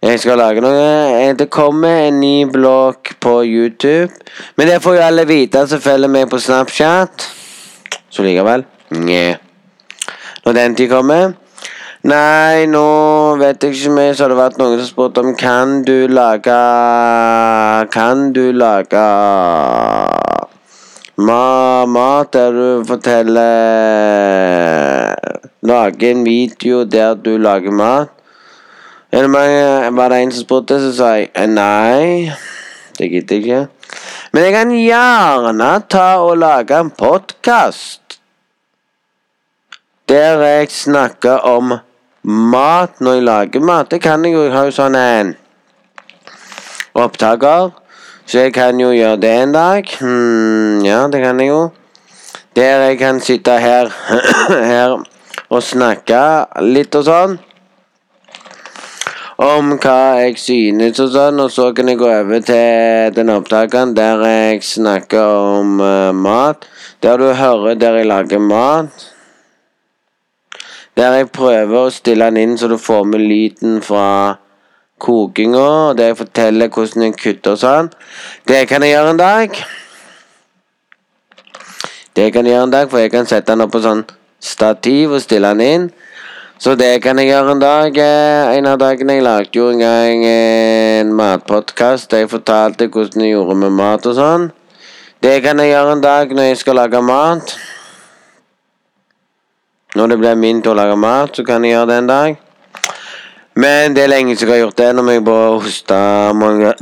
jeg 0.00 0.20
skal 0.20 0.40
lage 0.40 0.60
noe. 0.64 1.32
Det 1.36 1.50
kommer 1.52 2.06
en 2.06 2.20
ny 2.20 2.46
blogg 2.48 3.12
på 3.20 3.34
YouTube. 3.44 4.08
Men 4.56 4.68
det 4.68 4.78
får 4.80 4.96
jo 4.96 5.02
alle 5.04 5.26
vite 5.28 5.66
som 5.68 5.80
følger 5.80 6.08
meg 6.08 6.28
på 6.32 6.40
Snapchat. 6.40 7.26
Så 8.08 8.24
likevel 8.24 8.64
Nye. 8.96 9.36
Når 10.44 10.56
den 10.56 10.76
tid 10.76 10.88
kommer. 10.92 11.34
Nei, 12.00 12.64
nå 12.64 13.36
vet 13.36 13.60
jeg 13.60 13.74
ikke 13.76 13.90
mer, 13.92 14.14
så 14.16 14.24
har 14.24 14.30
det 14.32 14.36
vært 14.38 14.54
noen 14.56 14.78
som 14.80 14.86
spurte 14.88 15.20
om 15.20 15.34
Kan 15.36 15.82
du 15.84 16.06
lage 16.08 16.54
Kan 17.92 18.30
du 18.32 18.46
lage 18.56 19.02
ma 21.20 21.84
mat 21.84 22.30
der 22.32 22.56
du 22.56 22.84
forteller 22.88 23.44
Lage 25.60 26.08
en 26.14 26.24
video 26.24 26.86
der 26.88 27.20
du 27.20 27.36
lager 27.36 27.70
mat? 27.70 28.08
Eller 29.12 29.90
var 29.92 30.08
det 30.08 30.22
en 30.22 30.32
som 30.32 30.46
spurte, 30.46 30.80
så 30.80 30.94
sa 30.96 31.10
jeg 31.18 31.28
eh, 31.34 31.50
nei. 31.50 32.32
Det 32.96 33.10
gidder 33.10 33.36
jeg 33.36 33.44
ikke. 33.44 33.60
Men 34.32 34.44
jeg 34.46 34.52
kan 34.54 34.72
gjerne 34.72 35.70
ta 35.90 36.08
og 36.22 36.38
lage 36.38 36.80
en 36.80 36.94
podkast 36.94 38.20
der 40.08 40.40
jeg 40.46 40.72
snakker 40.72 41.44
om 41.44 41.76
mat 42.22 43.00
når 43.00 43.18
jeg 43.18 43.24
lager 43.24 43.60
mat. 43.60 43.90
Det 43.90 44.00
kan 44.02 44.24
jeg 44.24 44.34
jo. 44.34 44.44
Jeg 44.44 44.52
har 44.52 44.68
jo 44.68 44.76
sånn 44.76 44.96
en 44.98 45.34
opptaker. 46.94 47.70
Så 48.26 48.44
jeg 48.44 48.54
kan 48.54 48.78
jo 48.80 48.92
gjøre 48.94 49.20
det 49.20 49.30
en 49.42 49.54
dag. 49.54 49.94
Hmm, 50.00 50.80
ja, 50.86 51.06
det 51.10 51.22
kan 51.22 51.40
jeg 51.40 51.50
jo. 51.50 51.70
Der 52.56 52.88
jeg 52.88 52.98
kan 52.98 53.20
sitte 53.20 53.56
her, 53.62 53.90
her 54.72 54.98
og 55.50 55.62
snakke 55.62 56.20
litt 56.62 56.94
og 56.98 57.06
sånn 57.06 57.38
om 59.40 59.70
hva 59.80 60.20
jeg 60.20 60.36
synes 60.36 60.98
og 61.00 61.14
sånn, 61.14 61.38
og 61.40 61.48
så 61.48 61.70
kan 61.72 61.88
jeg 61.88 61.96
gå 62.00 62.08
over 62.12 62.42
til 62.44 63.14
den 63.16 63.32
opptakeren 63.32 63.94
der 63.96 64.20
jeg 64.26 64.60
snakker 64.66 65.56
om 65.56 65.80
uh, 65.80 66.12
mat. 66.12 66.66
Der 67.00 67.16
du 67.16 67.30
hører 67.32 67.78
der 67.80 67.96
jeg 68.02 68.10
lager 68.10 68.42
mat. 68.44 69.06
Der 71.00 71.14
jeg 71.16 71.30
prøver 71.32 71.86
å 71.86 71.90
stille 71.94 72.26
den 72.28 72.36
inn 72.36 72.58
så 72.60 72.68
du 72.68 72.76
får 72.76 73.06
med 73.08 73.22
lyden 73.24 73.78
fra 73.80 74.36
kokinga, 75.00 75.62
og 75.88 75.96
der 75.96 76.10
jeg 76.10 76.18
forteller 76.18 76.68
hvordan 76.68 77.06
en 77.06 77.14
kutter 77.16 77.54
og 77.54 77.62
sånn. 77.62 77.88
Det 78.44 78.66
kan 78.68 78.84
jeg 78.84 78.92
gjøre 78.92 79.14
en 79.14 79.20
dag. 79.22 79.56
Det 82.12 82.28
kan 82.34 82.44
jeg 82.44 82.52
gjøre 82.52 82.68
en 82.68 82.74
dag, 82.74 82.92
for 82.92 83.00
jeg 83.00 83.14
kan 83.14 83.30
sette 83.30 83.48
den 83.48 83.64
opp 83.64 83.72
på 83.72 83.80
sånn 83.80 84.04
stativ 84.44 85.16
og 85.16 85.24
stille 85.24 85.54
den 85.54 85.64
inn. 85.64 85.88
Så 86.60 86.76
det 86.76 86.92
kan 87.00 87.16
jeg 87.16 87.30
gjøre 87.30 87.56
en 87.56 87.64
dag. 87.64 87.96
Eh, 87.96 88.52
en 88.58 88.68
av 88.68 88.78
dagene 88.84 89.16
jeg 89.16 89.24
lagde 89.24 89.56
jo 89.56 89.70
en 89.72 89.80
gang 89.80 90.28
en 90.28 91.16
matpodkast 91.16 92.12
der 92.12 92.26
jeg 92.26 92.34
fortalte 92.36 92.92
hvordan 92.92 93.24
jeg 93.24 93.38
gjorde 93.38 93.60
med 93.64 93.78
mat 93.80 94.04
og 94.04 94.20
sånn. 94.20 94.50
Det 95.24 95.38
kan 95.40 95.64
jeg 95.64 95.72
gjøre 95.72 95.96
en 95.96 96.04
dag 96.04 96.36
når 96.36 96.52
jeg 96.52 96.60
skal 96.66 96.82
lage 96.84 97.00
mat. 97.00 97.56
Når 99.94 100.06
det 100.06 100.18
blir 100.18 100.38
min 100.38 100.62
tur 100.62 100.74
å 100.74 100.78
lage 100.78 100.96
mat, 100.96 101.34
så 101.34 101.44
kan 101.46 101.64
jeg 101.64 101.74
gjøre 101.74 101.90
det 101.90 101.98
en 101.98 102.10
dag. 102.10 102.38
Men 103.60 103.96
det 103.96 104.04
er 104.04 104.12
lenge 104.12 104.36
siden 104.36 104.52
jeg 104.52 104.60
har 104.60 104.64
gjort 104.66 104.78
det. 104.78 104.90
Nå 104.94 105.02
må 105.02 105.16
jeg 105.16 105.24
bare 105.26 105.58
hoste 105.58 105.98
mange 106.38 106.72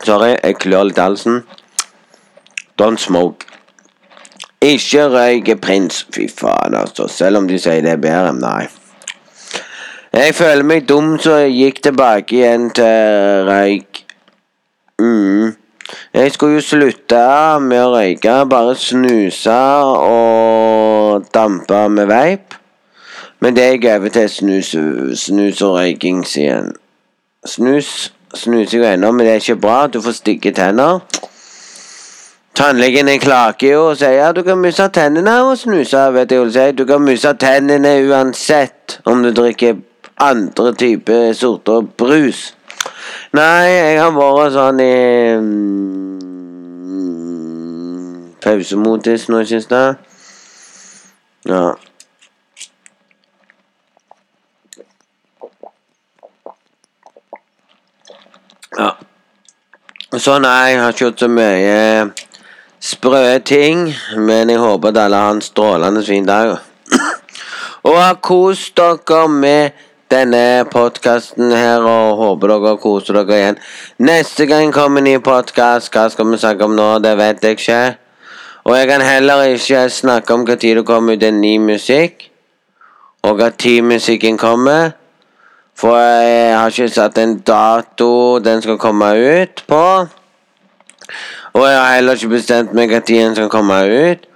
Sorry, 0.00 0.32
jeg 0.40 0.56
klør 0.62 0.88
litt 0.88 0.98
i 0.98 1.04
halsen. 1.04 1.42
Don't 2.80 2.98
smoke. 2.98 3.46
Ikke 4.64 5.06
røyke 5.12 5.56
prins. 5.60 6.06
Fy 6.14 6.26
faen, 6.32 6.74
altså. 6.74 7.08
Selv 7.08 7.42
om 7.42 7.48
de 7.48 7.60
sier 7.60 7.84
det 7.84 7.98
er 7.98 8.00
bedre. 8.00 8.32
Nei. 8.40 8.66
Jeg 10.16 10.34
føler 10.34 10.66
meg 10.66 10.88
dum, 10.88 11.18
så 11.22 11.36
jeg 11.44 11.52
gikk 11.54 11.82
tilbake 11.86 12.40
igjen 12.40 12.70
til 12.74 13.44
røyk. 13.46 14.00
Mm. 14.98 15.59
Jeg 16.14 16.32
skulle 16.32 16.58
jo 16.58 16.64
slutte 16.64 17.24
med 17.62 17.82
å 17.82 17.90
røyke, 17.94 18.36
bare 18.50 18.74
snuse 18.78 19.58
og 20.04 21.26
dampe 21.34 21.88
med 21.88 22.10
veip. 22.10 22.56
Men 23.40 23.56
det 23.56 23.66
gikk 23.70 23.88
over 23.94 24.12
til 24.12 24.28
snus, 24.28 24.74
snus 25.22 25.62
og 25.64 25.78
røyking 25.78 26.24
igjen. 26.28 26.74
Snus 27.46 28.12
snuser 28.34 28.78
jo 28.78 28.84
ennå, 28.84 29.12
men 29.12 29.26
det 29.26 29.32
er 29.32 29.44
ikke 29.44 29.60
bra. 29.62 29.86
Du 29.86 30.00
får 30.04 30.18
stygge 30.18 30.52
tenner. 30.52 31.00
Tannlegen 32.54 33.08
klager 33.22 33.72
jo 33.72 33.84
og 33.92 33.96
sier 33.96 34.26
at 34.26 34.36
du 34.36 34.42
kan 34.44 34.58
miste 34.60 34.84
tennene 34.92 35.36
og 35.46 35.54
snuse. 35.58 36.12
vet 36.12 36.32
jeg 36.32 36.52
si. 36.52 36.66
Du 36.76 36.84
kan 36.84 37.00
miste 37.00 37.32
tennene 37.40 37.94
uansett 38.10 39.00
om 39.06 39.22
du 39.22 39.30
drikker 39.32 39.78
andre 40.20 40.74
typer 40.74 41.32
sorter 41.32 41.86
brus. 41.96 42.50
Nei, 43.36 43.68
jeg 43.70 44.00
har 44.00 44.10
vært 44.16 44.52
sånn 44.56 44.80
i 44.82 44.94
mm, 45.38 46.30
pausemodus 48.42 49.28
nå 49.30 49.40
i 49.44 49.46
siste. 49.50 49.80
Ja. 51.46 51.76
Ja. 58.78 58.90
Så 60.18 60.38
nei, 60.42 60.72
jeg 60.72 60.80
har 60.82 60.90
ikke 60.90 61.04
gjort 61.04 61.22
så 61.22 61.28
mye 61.30 62.10
sprø 62.80 63.38
ting. 63.46 63.94
Men 64.16 64.50
jeg 64.50 64.58
håper 64.58 64.88
at 64.90 64.98
alle 65.04 65.16
har 65.22 65.36
en 65.36 65.44
strålende 65.44 66.02
fin 66.06 66.26
dag. 66.26 66.56
Og 67.86 67.94
har 67.96 68.18
kost 68.22 68.76
dere 68.76 69.28
med 69.28 69.70
denne 70.10 70.64
podkasten 70.70 71.52
her, 71.54 71.84
og 71.86 72.16
håper 72.18 72.50
dere 72.50 72.76
koser 72.82 73.20
dere 73.20 73.36
igjen. 73.38 73.58
Neste 74.02 74.46
gang 74.50 74.72
kommer 74.74 75.04
ny 75.04 75.16
podkast. 75.22 75.92
Hva 75.94 76.08
skal 76.10 76.30
vi 76.30 76.38
snakke 76.42 76.66
om 76.66 76.74
nå? 76.76 76.88
Det 77.04 77.16
vet 77.18 77.44
jeg 77.44 77.58
ikke. 77.58 77.82
Og 78.64 78.76
jeg 78.76 78.88
kan 78.90 79.04
heller 79.06 79.42
ikke 79.42 79.88
snakke 79.90 80.34
om 80.34 80.46
når 80.46 80.58
det 80.60 80.86
kommer 80.86 81.16
ut 81.16 81.22
en 81.22 81.40
ny 81.40 81.58
musikk. 81.58 82.30
Og 83.22 83.38
når 83.38 83.82
musikken 83.82 84.38
kommer. 84.38 84.90
For 85.76 85.96
jeg 85.96 86.58
har 86.58 86.68
ikke 86.68 86.88
satt 86.88 87.18
en 87.18 87.38
dato 87.38 88.38
den 88.38 88.62
skal 88.62 88.78
komme 88.78 89.14
ut 89.16 89.64
på. 89.68 90.06
Og 91.52 91.62
jeg 91.66 91.78
har 91.78 91.94
heller 91.94 92.12
ikke 92.12 92.28
bestemt 92.28 92.74
meg 92.74 92.90
når 92.90 93.06
den 93.06 93.36
skal 93.36 93.48
komme 93.48 93.78
ut, 93.86 94.26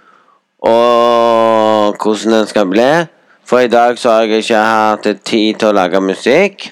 og 0.62 1.96
hvordan 2.02 2.32
den 2.32 2.46
skal 2.46 2.66
bli. 2.66 3.06
For 3.44 3.60
i 3.60 3.68
dag 3.68 3.98
så 4.00 4.10
har 4.10 4.24
jeg 4.24 4.44
ikke 4.44 4.62
hatt 4.64 5.08
tid 5.24 5.60
til 5.60 5.68
å 5.68 5.76
lage 5.76 6.00
musikk. 6.00 6.70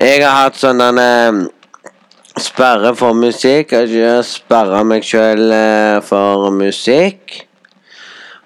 Jeg 0.00 0.22
har 0.24 0.46
hatt 0.46 0.56
sånn 0.56 0.80
denne 0.80 1.50
sperre 2.40 2.94
for 2.96 3.12
musikk. 3.12 3.74
Jeg 3.76 4.00
har 4.00 4.24
sperra 4.24 4.80
meg 4.86 5.04
sjøl 5.04 5.52
eh, 5.52 6.00
for 6.06 6.48
musikk. 6.56 7.42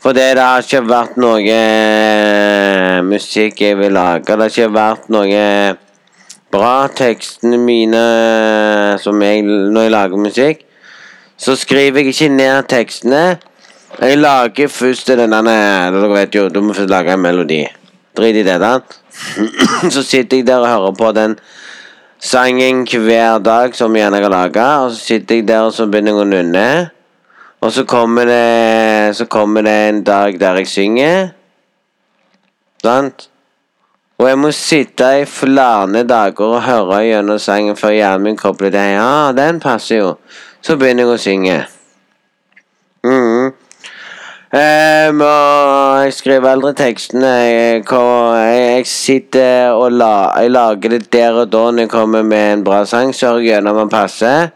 Fordi 0.02 0.20
det 0.36 0.42
har 0.42 0.66
ikke 0.66 0.82
vært 0.84 1.14
noe 1.22 1.40
eh, 1.46 2.98
musikk 3.06 3.62
jeg 3.62 3.78
vil 3.78 3.94
lage. 3.94 4.34
Det 4.34 4.42
har 4.42 4.50
ikke 4.50 4.74
vært 4.74 5.06
noe 5.14 5.46
bra, 6.54 6.88
tekstene 6.90 7.56
mine 7.58 8.02
som 9.00 9.22
jeg, 9.22 9.46
når 9.46 9.86
jeg 9.86 9.94
lager 9.94 10.26
musikk. 10.26 10.66
så 11.36 11.56
skriver 11.56 11.98
jeg 11.98 12.06
ikke 12.12 12.28
ned 12.28 12.62
tekstene. 12.68 13.38
Jeg 14.00 14.18
lager 14.18 14.68
først 14.68 15.12
denne 15.14 15.42
Dere 15.44 16.08
vet 16.10 16.34
jo, 16.34 16.48
du 16.48 16.60
må 16.60 16.74
først 16.74 16.90
lage 16.90 17.14
en 17.14 17.22
melodi. 17.22 17.62
Drit 18.16 18.36
i 18.36 18.42
det, 18.46 18.56
da. 18.60 18.78
Så 19.94 20.02
sitter 20.02 20.40
jeg 20.40 20.46
der 20.46 20.62
og 20.62 20.68
hører 20.68 20.96
på 20.98 21.12
den 21.14 21.36
sangen 22.18 22.86
hver 22.86 23.38
dag 23.38 23.74
som 23.76 23.96
jeg 23.96 24.10
har 24.10 24.28
laga, 24.28 24.66
og 24.84 24.90
så 24.92 24.98
sitter 24.98 25.36
jeg 25.36 25.48
der 25.48 25.66
og 25.66 25.72
så 25.76 25.86
begynner 25.86 26.14
jeg 26.14 26.22
å 26.22 26.24
nynne. 26.24 26.90
Og 27.60 27.72
så 27.72 27.84
kommer 27.84 28.24
det 28.28 29.16
Så 29.16 29.24
kommer 29.26 29.62
det 29.62 29.88
en 29.88 30.02
dag 30.04 30.40
der 30.40 30.56
jeg 30.56 30.68
synger. 30.68 31.28
Sant? 32.82 33.28
Og 34.18 34.28
jeg 34.28 34.38
må 34.38 34.50
sitte 34.52 35.10
i 35.20 35.24
flere 35.26 36.04
dager 36.06 36.44
og 36.56 36.62
høre 36.62 37.02
gjennom 37.04 37.38
sangen 37.38 37.76
før 37.76 37.94
hjernen 37.94 38.22
min 38.22 38.36
kobler 38.36 38.70
det. 38.70 38.84
Ja, 38.94 39.32
den 39.36 39.60
passer 39.60 39.96
jo. 39.96 40.14
Så 40.62 40.76
begynner 40.76 41.04
jeg 41.04 41.14
å 41.14 41.20
synge. 41.20 41.58
Mm. 43.04 43.63
Um, 44.54 45.20
og 45.20 46.04
jeg 46.04 46.12
skriver 46.14 46.52
aldri 46.52 46.70
tekstene. 46.78 47.26
Jeg, 47.26 47.80
jeg, 47.90 48.82
sitter 48.86 49.72
og 49.74 49.92
la, 49.92 50.30
jeg 50.38 50.52
lager 50.54 50.92
det 50.92 51.08
der 51.12 51.40
og 51.42 51.48
da 51.50 51.62
når 51.70 51.88
jeg 51.88 51.90
kommer 51.90 52.22
med 52.22 52.52
en 52.52 52.62
bra 52.64 52.84
sang. 52.86 53.10
Sørger 53.14 53.42
gjennom 53.42 53.80
den 53.82 53.90
passer. 53.90 54.52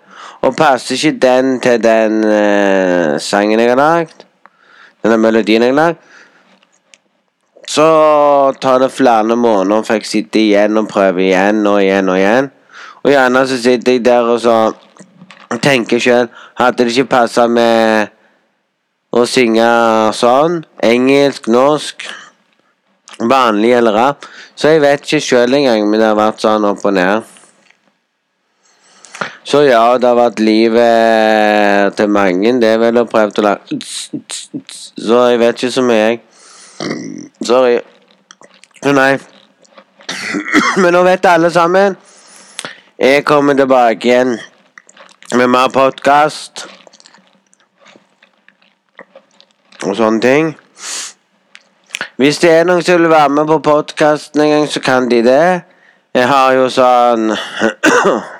Og 0.46 0.54
passer 0.56 0.94
ikke 0.94 1.18
den 1.18 1.58
til 1.60 1.82
den 1.82 2.22
uh, 2.22 3.18
sangen 3.18 3.58
jeg 3.58 3.72
har 3.72 3.80
lagd, 3.80 4.22
denne 5.02 5.16
melodien 5.18 5.64
jeg 5.66 5.72
har 5.72 5.80
lagd, 5.80 6.04
så 7.68 7.86
tar 8.62 8.78
det 8.78 8.92
flere 8.94 9.36
måneder 9.36 9.82
for 9.82 9.98
jeg 9.98 10.06
sitter 10.06 10.40
igjen 10.40 10.78
og 10.78 10.86
prøver 10.88 11.24
igjen 11.26 11.66
og 11.66 11.80
igjen 11.82 12.08
og 12.08 12.20
igjen. 12.20 12.52
Og 13.02 13.10
gjerne 13.10 13.42
så 13.50 13.58
sitter 13.62 13.98
jeg 13.98 14.04
der 14.04 14.30
og 14.30 14.38
så 14.40 14.54
tenker 15.62 15.98
sjøl 15.98 16.30
Hadde 16.58 16.84
det 16.84 16.94
ikke 16.94 17.10
passa 17.16 17.46
med 17.46 18.14
å 19.22 19.28
synge 19.28 19.66
sånn, 20.16 20.62
engelsk, 20.84 21.48
norsk, 21.50 22.06
vanlig 23.18 23.72
eller 23.78 23.96
rap, 23.96 24.28
så 24.54 24.74
jeg 24.74 24.84
vet 24.84 25.02
ikke 25.02 25.24
sjøl 25.24 25.58
engang, 25.58 25.88
men 25.88 26.00
det 26.00 26.08
har 26.10 26.18
vært 26.18 26.44
sånn 26.44 26.66
opp 26.68 26.84
og 26.86 26.94
ned. 26.96 27.34
Så 29.48 29.62
ja, 29.64 29.96
det 29.96 30.04
har 30.04 30.18
vært 30.18 30.42
livet 30.44 31.94
til 31.96 32.10
mange. 32.12 32.52
Det 32.60 32.74
er 32.74 32.82
vel 32.82 33.00
å 33.00 33.06
prøve 33.08 33.32
å 33.40 33.44
lage 33.46 33.78
Så 35.00 35.22
jeg 35.30 35.40
vet 35.40 35.56
ikke 35.56 35.72
så 35.72 35.84
mye, 35.88 36.02
jeg. 36.04 36.20
Sorry. 37.48 37.78
Nei. 38.84 39.16
Men 40.82 40.92
nå 40.94 41.00
vet 41.06 41.30
alle 41.32 41.50
sammen. 41.54 41.96
Jeg 43.00 43.24
kommer 43.24 43.56
tilbake 43.56 44.10
igjen 44.10 44.36
med 45.38 45.48
mer 45.48 45.72
podkast. 45.72 46.68
Og 49.86 49.96
sånne 49.96 50.20
ting. 50.20 50.56
Hvis 52.18 52.38
det 52.42 52.50
er 52.50 52.64
noen 52.66 52.82
som 52.82 52.98
vil 52.98 53.10
være 53.10 53.28
med 53.30 53.46
på 53.46 53.60
podkasten 53.62 54.40
en 54.42 54.50
gang, 54.50 54.66
så 54.66 54.80
kan 54.82 55.06
de 55.10 55.22
det. 55.22 55.62
Jeg 56.14 56.26
har 56.26 56.52
jo 56.56 56.66
sånn 56.72 57.30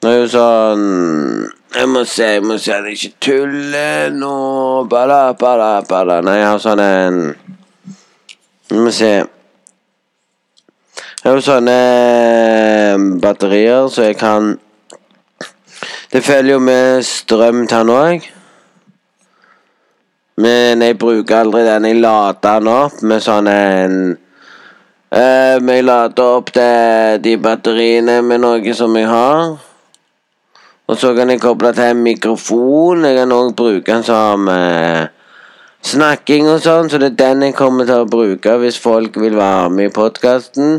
Det 0.00 0.12
er 0.12 0.20
jo 0.20 0.28
sånn 0.30 0.84
Jeg 1.74 1.88
må 1.90 2.04
se, 2.08 2.28
jeg 2.36 2.44
må 2.46 2.56
se 2.62 2.72
at 2.72 2.86
jeg 2.88 2.96
ikke 2.96 3.26
tuller 3.26 4.14
nå. 4.14 4.36
Bada, 4.88 5.34
bada, 5.36 5.82
bada. 5.88 6.20
Nei, 6.24 6.38
jeg 6.40 6.48
har 6.48 6.62
sånn 6.62 6.80
en 6.84 7.18
Vi 8.70 8.78
må 8.80 8.92
se. 8.94 9.10
Jeg 11.26 11.26
har 11.26 11.36
jo 11.36 11.42
sånne 11.42 11.74
eh, 11.74 13.04
batterier, 13.20 13.90
så 13.90 14.08
jeg 14.08 14.16
kan 14.20 14.54
Det 16.12 16.22
følger 16.24 16.52
jo 16.54 16.60
med 16.62 17.04
strøm 17.04 17.66
til 17.66 17.76
den 17.82 17.92
òg. 17.92 18.30
Men 20.36 20.82
jeg 20.84 20.98
bruker 21.00 21.40
aldri 21.40 21.64
den. 21.64 21.88
Jeg 21.88 22.00
lader 22.02 22.60
den 22.60 22.68
opp 22.68 23.00
med 23.02 23.24
sånn 23.24 23.48
en 23.48 23.96
uh, 25.14 25.56
Jeg 25.56 25.86
lader 25.86 26.36
opp 26.40 26.52
det, 26.52 27.22
de 27.24 27.36
batteriene 27.40 28.20
med 28.22 28.44
noe 28.44 28.74
som 28.76 28.96
jeg 29.00 29.08
har. 29.08 29.56
Og 30.86 30.98
så 31.00 31.14
kan 31.16 31.32
jeg 31.32 31.42
koble 31.42 31.72
til 31.74 31.90
en 31.90 32.02
mikrofon. 32.04 33.04
Jeg 33.08 33.16
kan 33.16 33.32
òg 33.34 33.54
bruke 33.58 33.90
den 33.90 34.04
som 34.06 34.46
eh, 34.52 35.08
snakking 35.82 36.46
og 36.46 36.60
sånn, 36.62 36.90
så 36.90 37.00
det 37.02 37.08
er 37.10 37.16
den 37.24 37.42
jeg 37.48 37.56
kommer 37.58 37.88
til 37.88 38.04
å 38.04 38.10
bruke 38.10 38.54
hvis 38.62 38.78
folk 38.78 39.18
vil 39.18 39.34
være 39.34 39.72
med 39.74 39.90
i 39.90 39.94
podkasten. 39.94 40.78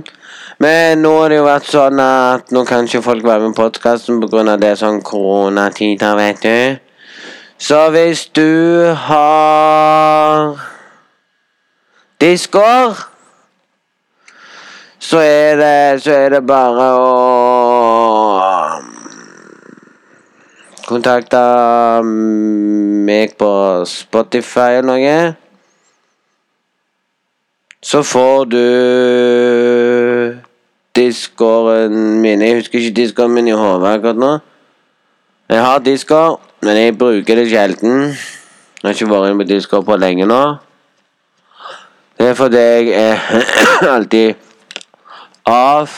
Men 0.63 1.03
nå 1.03 1.11
har 1.17 1.29
det 1.29 1.41
jo 1.41 1.45
vært 1.49 1.67
sånn 1.69 1.99
at 2.01 2.55
nå 2.55 2.63
kan 2.69 2.87
ikke 2.87 3.03
folk 3.03 3.27
være 3.27 3.49
med 3.49 3.57
i 3.57 3.59
podkasten 3.59 4.23
pga. 4.23 4.55
det 4.55 4.71
er 4.71 4.79
sånn 4.79 5.03
koronatider, 5.03 6.15
vet 6.15 6.43
du. 6.45 6.86
Så 7.57 7.89
hvis 7.89 8.25
du 8.25 8.83
har 8.93 10.59
disker, 12.21 13.07
så 14.99 15.17
er 15.17 15.55
det, 15.55 16.03
så 16.03 16.11
er 16.11 16.29
det 16.29 16.41
bare 16.47 16.87
å 17.01 17.07
kontakte 20.87 21.41
meg 22.05 23.33
på 23.39 23.51
Spotify 23.89 24.77
eller 24.77 24.89
noe. 24.91 25.17
Så 27.81 28.03
får 28.03 28.45
du 28.51 28.65
diskåren 30.97 32.21
min. 32.21 32.41
Jeg 32.41 32.61
husker 32.61 32.79
ikke 32.79 32.95
diskåren 33.01 33.33
min 33.33 33.47
i 33.47 33.55
hodet 33.57 33.97
akkurat 33.97 34.21
nå. 34.21 34.31
Jeg 35.49 35.63
har 35.63 35.79
diskår, 35.79 36.39
men 36.61 36.77
jeg 36.77 36.97
bruker 36.97 37.35
det 37.35 37.49
sjelden. 37.49 38.13
Jeg 38.77 38.85
har 38.85 38.95
ikke 38.95 39.09
vært 39.09 39.29
inne 39.29 39.41
på 39.43 39.49
Discord 39.49 39.85
på 39.85 39.97
lenge 39.99 40.25
nå. 40.29 40.41
Det 42.17 42.31
er 42.31 42.37
fordi 42.37 42.61
jeg 42.61 42.87
er 42.97 43.19
alltid 43.95 44.33
av. 45.45 45.89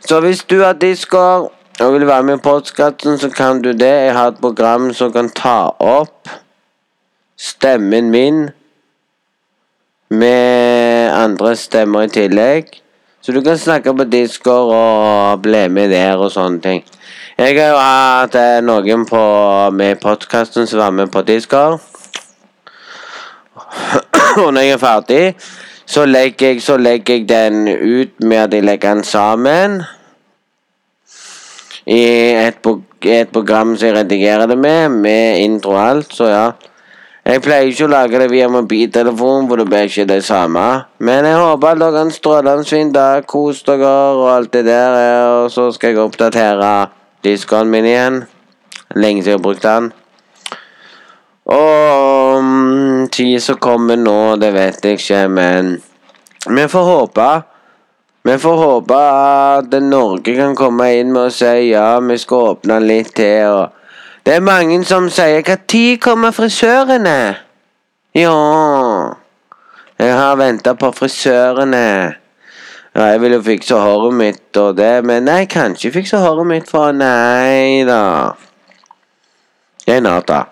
Så 0.00 0.20
hvis 0.20 0.44
du 0.44 0.62
har 0.62 0.72
Discord 0.72 1.52
og 1.80 1.92
vil 1.94 2.06
være 2.06 2.22
med 2.22 2.38
i 2.38 2.42
postkassen, 2.42 3.18
så 3.18 3.30
kan 3.30 3.62
du 3.62 3.72
det. 3.72 3.92
Jeg 4.06 4.14
har 4.16 4.32
et 4.32 4.40
program 4.40 4.92
som 4.94 5.12
kan 5.12 5.30
ta 5.30 5.72
opp 5.78 6.28
stemmen 7.36 8.10
min 8.10 8.50
med 10.10 11.10
andre 11.12 11.56
stemmer 11.56 12.06
i 12.06 12.12
tillegg. 12.12 12.66
Så 13.22 13.32
du 13.32 13.40
kan 13.40 13.58
snakke 13.58 13.94
på 13.96 14.04
Discord 14.04 14.74
og 14.74 15.42
bli 15.42 15.68
med 15.68 15.90
der 15.90 16.16
og 16.18 16.32
sånne 16.34 16.60
ting. 16.60 16.84
Jeg 17.38 17.56
har 17.56 17.70
jo 17.72 17.76
hatt 17.80 18.34
eh, 18.36 18.58
noen 18.60 19.06
på, 19.08 19.20
med 19.72 20.00
podkasten 20.02 20.66
som 20.68 20.82
var 20.82 20.90
med 20.92 21.08
på 21.12 21.22
Discord. 21.24 21.80
og 24.42 24.50
når 24.52 24.60
jeg 24.60 24.74
er 24.74 24.82
ferdig, 24.82 25.22
så 25.88 26.04
legger 26.04 26.52
jeg, 26.52 26.62
så 26.62 26.76
legger 26.76 27.22
jeg 27.22 27.28
den 27.30 27.64
ut 27.72 28.20
med 28.20 28.36
at 28.36 28.52
jeg 28.52 28.68
legger 28.68 28.94
den 28.94 29.04
sammen 29.04 29.80
i 31.88 32.04
et, 32.36 32.60
et, 33.00 33.32
program 33.32 33.74
som 33.76 33.88
jeg 33.88 33.96
redigerer 33.96 34.46
det 34.46 34.58
med, 34.58 34.88
med 34.88 35.40
intro 35.40 35.72
og 35.72 35.82
alt, 35.88 36.12
så 36.12 36.28
ja. 36.28 36.46
Jeg 37.24 37.38
pleier 37.40 37.68
ikke 37.70 37.86
å 37.86 37.92
lage 37.94 38.18
det 38.18 38.30
via 38.32 38.48
mobiltelefon, 38.50 39.48
for 39.48 39.56
det 39.62 39.70
blir 39.70 39.88
ikke 39.88 40.08
det 40.10 40.24
samme. 40.26 40.64
Men 40.98 41.24
jeg 41.24 41.38
håper 41.38 41.70
at 41.70 41.78
dere 41.80 41.94
har 41.94 42.08
en 42.08 42.10
strålende 42.10 42.66
fin 42.66 42.90
dag, 42.92 43.22
kos 43.30 43.62
dere 43.64 43.92
og 44.18 44.26
alt 44.32 44.50
det 44.52 44.64
der. 44.66 44.96
Og 45.44 45.52
så 45.54 45.68
skal 45.72 45.94
jeg 45.94 46.02
oppdatere 46.02 46.72
diskoen 47.22 47.70
min 47.70 47.86
igjen. 47.86 48.24
Lenge 48.94 49.22
siden 49.22 49.30
jeg 49.30 49.38
har 49.38 49.42
brukt 49.42 49.62
den. 49.62 49.92
Og 51.44 52.38
um, 52.38 53.08
tid 53.12 53.40
som 53.42 53.58
kommer 53.58 53.96
nå, 53.96 54.36
det 54.36 54.52
vet 54.54 54.84
jeg 54.84 55.00
ikke, 55.00 55.22
men 55.28 55.72
vi 56.46 56.68
får 56.68 56.84
håpe. 56.84 57.30
Vi 58.22 58.38
får 58.38 58.56
håpe 58.56 58.94
at 58.96 59.82
Norge 59.82 60.36
kan 60.36 60.54
komme 60.54 60.92
inn 60.94 61.10
med 61.10 61.26
å 61.26 61.34
si 61.34 61.72
ja, 61.72 61.96
vi 61.98 62.18
skal 62.22 62.52
åpne 62.52 62.78
litt 62.84 63.14
til. 63.18 63.48
og 63.50 63.72
Det 64.22 64.36
er 64.36 64.40
mange 64.40 64.84
som 64.84 65.10
sier 65.10 65.42
'Når 65.42 65.98
kommer 66.00 66.30
frisørene?' 66.30 67.36
Ja 68.14 69.14
Jeg 69.98 70.12
har 70.14 70.36
venta 70.36 70.74
på 70.74 70.92
frisørene. 70.92 72.21
Ja, 72.92 73.06
jeg 73.08 73.20
vil 73.22 73.32
jo 73.32 73.42
fikse 73.44 73.76
håret 73.80 74.14
mitt 74.14 74.58
og 74.60 74.76
det, 74.76 75.04
men 75.08 75.28
jeg 75.30 75.48
kan 75.48 75.72
ikke 75.72 75.94
fikse 75.94 76.18
håret 76.20 76.48
mitt 76.48 76.68
for 76.68 76.92
Nei 76.92 77.86
da. 77.88 78.02
Det 79.86 79.96
er 79.96 80.04
natta. 80.04 80.42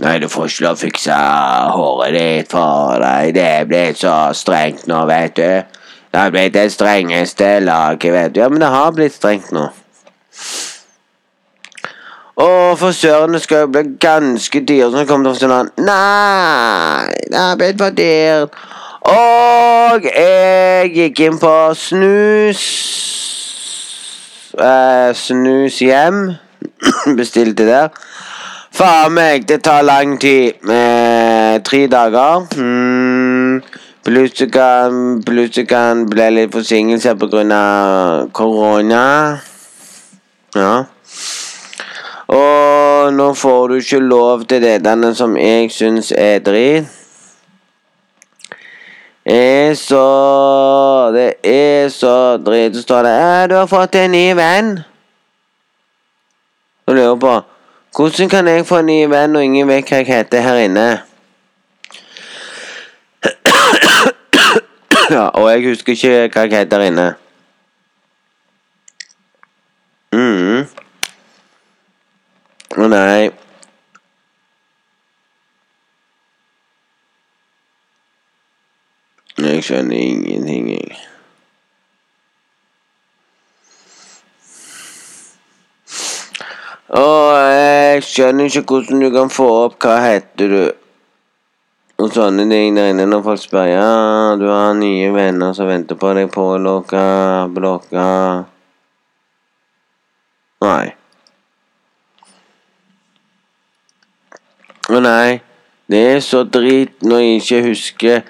Nei, 0.00 0.14
du 0.18 0.30
får 0.32 0.48
ikke 0.48 0.64
lov 0.64 0.78
å 0.78 0.80
fikse 0.80 1.18
håret 1.76 2.16
ditt 2.16 2.54
for 2.56 2.96
deg. 3.04 3.34
Det 3.36 3.44
er 3.44 3.68
blitt 3.68 4.00
så 4.00 4.14
strengt 4.32 4.88
nå, 4.88 5.02
vet 5.10 5.36
du. 5.36 5.76
Det 6.10 6.18
har 6.18 6.32
blitt 6.32 6.56
det 6.56 6.70
strengeste 6.72 7.52
laget, 7.62 8.12
vet 8.16 8.34
du. 8.34 8.40
Ja, 8.40 8.48
men 8.48 8.64
det 8.64 8.72
har 8.72 8.96
blitt 8.96 9.14
strengt 9.14 9.52
nå. 9.52 9.68
Og 12.40 12.78
frisørene 12.80 13.38
skal 13.44 13.66
jo 13.66 13.72
bli 13.74 13.84
ganske 14.00 14.64
dyre. 14.64 14.88
Så 14.94 15.04
kommer 15.04 15.34
det 15.34 15.42
sånn 15.44 15.68
Nei, 15.84 17.12
det 17.28 17.36
har 17.44 17.60
blitt 17.60 17.78
for 17.82 17.92
dyrt. 17.92 18.56
Og 19.00 20.04
jeg 20.04 20.90
gikk 20.92 21.20
inn 21.24 21.38
på 21.40 21.54
Snus 21.74 22.64
eh, 24.60 25.14
Snus 25.14 25.78
hjem. 25.78 26.34
Bestilte 27.18 27.66
der. 27.66 27.88
Faen 28.70 29.12
meg, 29.16 29.48
det 29.48 29.62
tar 29.64 29.82
lang 29.82 30.18
tid. 30.20 30.60
Eh, 30.68 31.60
tre 31.64 31.86
dager. 31.86 32.46
Mm, 32.56 33.62
det 34.04 34.52
kan, 34.52 35.22
kan 35.68 36.06
bli 36.10 36.30
litt 36.30 36.52
forsinkelse 36.52 37.16
pga. 37.16 38.28
korona. 38.32 39.38
Ja. 40.54 40.84
Og 42.28 43.12
nå 43.12 43.34
får 43.34 43.68
du 43.68 43.74
ikke 43.74 43.98
lov 43.98 44.44
til 44.44 44.62
det 44.62 44.84
denne 44.84 45.14
som 45.14 45.36
jeg 45.36 45.70
syns 45.70 46.12
er 46.16 46.38
drit. 46.38 46.99
Er 49.30 49.74
så 49.78 51.12
Det 51.14 51.34
er 51.44 51.88
så 51.88 52.36
dritt. 52.36 52.76
Så 52.76 52.82
står 52.82 53.02
det 53.02 53.10
«Ja, 53.10 53.46
'Du 53.46 53.54
har 53.54 53.66
fått 53.66 53.94
en 53.94 54.10
ny 54.10 54.34
venn'. 54.34 54.78
Så 56.88 56.94
lurer 56.94 57.16
på 57.16 57.42
hvordan 57.96 58.28
kan 58.28 58.46
jeg 58.46 58.66
få 58.66 58.76
en 58.78 58.86
ny 58.86 59.06
venn 59.10 59.36
og 59.36 59.44
ingen 59.44 59.68
vet 59.68 59.88
hva 59.90 59.96
jeg 59.96 60.06
heter 60.06 60.40
her 60.40 60.56
inne? 60.66 61.02
Ja, 65.10 65.24
og 65.34 65.50
jeg 65.50 65.64
husker 65.66 65.92
ikke 65.92 66.28
hva 66.30 66.40
jeg 66.46 66.58
heter 66.58 66.78
her 66.78 66.86
inne. 66.86 67.14
mm 70.12 70.66
Å 72.78 72.86
nei. 72.86 73.30
Jeg 79.40 79.62
skjønner 79.64 79.96
ingenting, 79.96 80.66
jeg. 80.74 80.98
Å, 86.90 87.04
jeg 87.46 88.04
skjønner 88.04 88.50
ikke 88.50 88.66
hvordan 88.68 89.00
du 89.00 89.08
kan 89.14 89.30
få 89.32 89.46
opp 89.64 89.76
Hva 89.80 89.96
heter 90.02 90.50
du? 90.50 90.62
Og 92.02 92.08
sånne 92.12 92.48
ting 92.50 92.74
der 92.76 92.90
inne 92.90 93.06
når 93.08 93.22
folk 93.28 93.42
spør 93.44 93.68
Ja, 93.70 93.90
du 94.40 94.48
har 94.50 94.74
nye 94.76 95.12
venner 95.14 95.54
som 95.56 95.70
venter 95.70 95.96
på 96.00 96.12
deg 96.18 96.32
på 96.34 96.46
lokka, 96.60 97.04
blokka 97.54 98.08
Nei. 100.60 100.90
Å 104.90 105.00
nei. 105.00 105.49
Det 105.90 106.00
er 106.14 106.20
så 106.20 106.44
drit 106.44 107.02
når 107.02 107.18
jeg 107.18 107.34
ikke 107.34 107.62
husker 107.62 108.20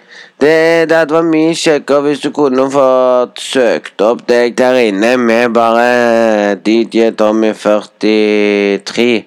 Det, 0.41 0.89
det 0.89 0.97
hadde 0.97 1.13
vært 1.13 1.25
mye 1.29 1.55
kjekkere 1.55 2.01
hvis 2.07 2.23
du 2.25 2.31
kunne 2.33 2.65
fått 2.73 3.41
søkt 3.45 4.01
opp 4.01 4.23
deg 4.29 4.57
der 4.57 4.79
inne 4.87 5.17
med 5.21 5.53
bare 5.53 6.55
DJ 6.65 7.11
Tommy 7.19 7.53
43. 7.53 9.25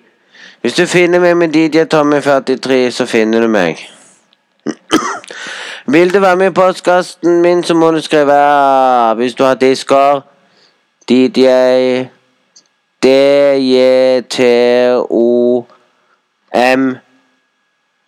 Hvis 0.61 0.73
du 0.79 0.85
finner 0.89 1.19
meg 1.21 1.37
med 1.37 1.53
DJ 1.53 1.85
Tommy 1.85 2.21
43, 2.25 2.91
så 2.91 3.05
finner 3.05 3.41
du 3.45 3.47
meg. 3.53 3.77
Vil 5.93 6.13
du 6.13 6.19
være 6.19 6.35
med 6.35 6.47
i 6.49 6.53
postkassen 6.57 7.41
min, 7.45 7.63
så 7.63 7.73
må 7.77 7.91
du 7.91 8.01
skrive 8.01 8.33
hvis 9.19 9.35
du 9.37 9.43
har 9.43 9.53
disker. 9.61 10.21
DJ 11.09 11.47
D-J-T-O-M 13.03 13.63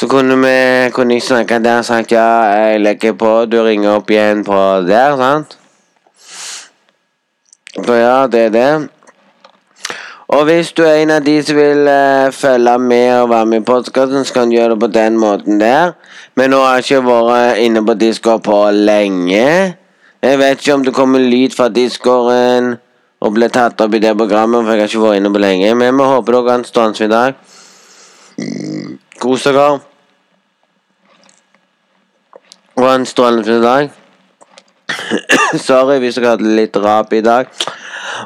så 0.00 0.06
kunne 0.08 0.36
vi 0.40 0.90
kunne 0.96 1.20
snakke 1.20 1.58
der 1.60 1.82
og 1.82 1.84
sagt 1.84 2.12
ja, 2.12 2.24
jeg 2.56 2.80
legger 2.80 3.12
på, 3.12 3.44
du 3.44 3.58
ringer 3.60 3.98
opp 3.98 4.08
igjen 4.08 4.38
på 4.46 4.56
der, 4.88 5.12
sant? 5.20 5.58
Så 7.74 7.96
ja, 7.98 8.14
det 8.32 8.40
er 8.46 8.54
det. 8.54 8.70
Og 10.32 10.46
hvis 10.48 10.72
du 10.72 10.86
er 10.86 11.02
en 11.02 11.12
av 11.12 11.26
de 11.26 11.34
som 11.44 11.58
vil 11.58 11.84
uh, 11.84 12.32
følge 12.32 12.78
med 12.78 13.10
og 13.18 13.28
være 13.34 13.48
med 13.50 13.60
i 13.60 13.66
podkasten, 13.68 14.24
så 14.24 14.38
kan 14.38 14.48
du 14.48 14.56
gjøre 14.56 14.70
det 14.72 14.80
på 14.86 14.90
den 14.94 15.18
måten 15.20 15.60
der. 15.60 15.92
Men 16.34 16.54
nå 16.54 16.62
har 16.64 16.78
jeg 16.78 16.86
ikke 16.86 17.02
vært 17.10 17.60
inne 17.66 17.84
på 17.84 17.98
Discord 18.00 18.46
på 18.48 18.62
lenge. 18.72 19.44
Jeg 20.22 20.40
vet 20.40 20.64
ikke 20.64 20.78
om 20.78 20.88
det 20.88 20.96
kommer 20.96 21.20
lyd 21.20 21.52
fra 21.58 21.68
Discorden 21.68 22.72
og 23.20 23.36
blir 23.36 23.52
tatt 23.52 23.84
opp 23.84 23.92
i 23.92 24.00
det 24.00 24.16
programmet, 24.16 24.64
for 24.64 24.72
jeg 24.72 24.86
har 24.86 24.94
ikke 24.94 25.04
vært 25.04 25.20
inne 25.20 25.36
på 25.36 25.44
lenge. 25.44 25.76
Men 25.76 26.00
vi 26.00 26.08
håper 26.14 26.38
dere 26.38 26.48
kan 26.48 26.66
stå 26.72 26.88
i 27.04 27.12
dag. 27.18 27.46
Kos 29.20 29.44
dere. 29.44 29.89
Var 32.80 32.94
en 32.94 33.06
strålende 33.06 33.44
fin 33.44 33.62
dag. 33.62 33.90
Sorry 35.68 35.98
hvis 36.00 36.16
dere 36.16 36.30
hadde 36.32 36.52
litt 36.56 36.76
rap 36.80 37.12
i 37.12 37.20
dag. 37.20 37.50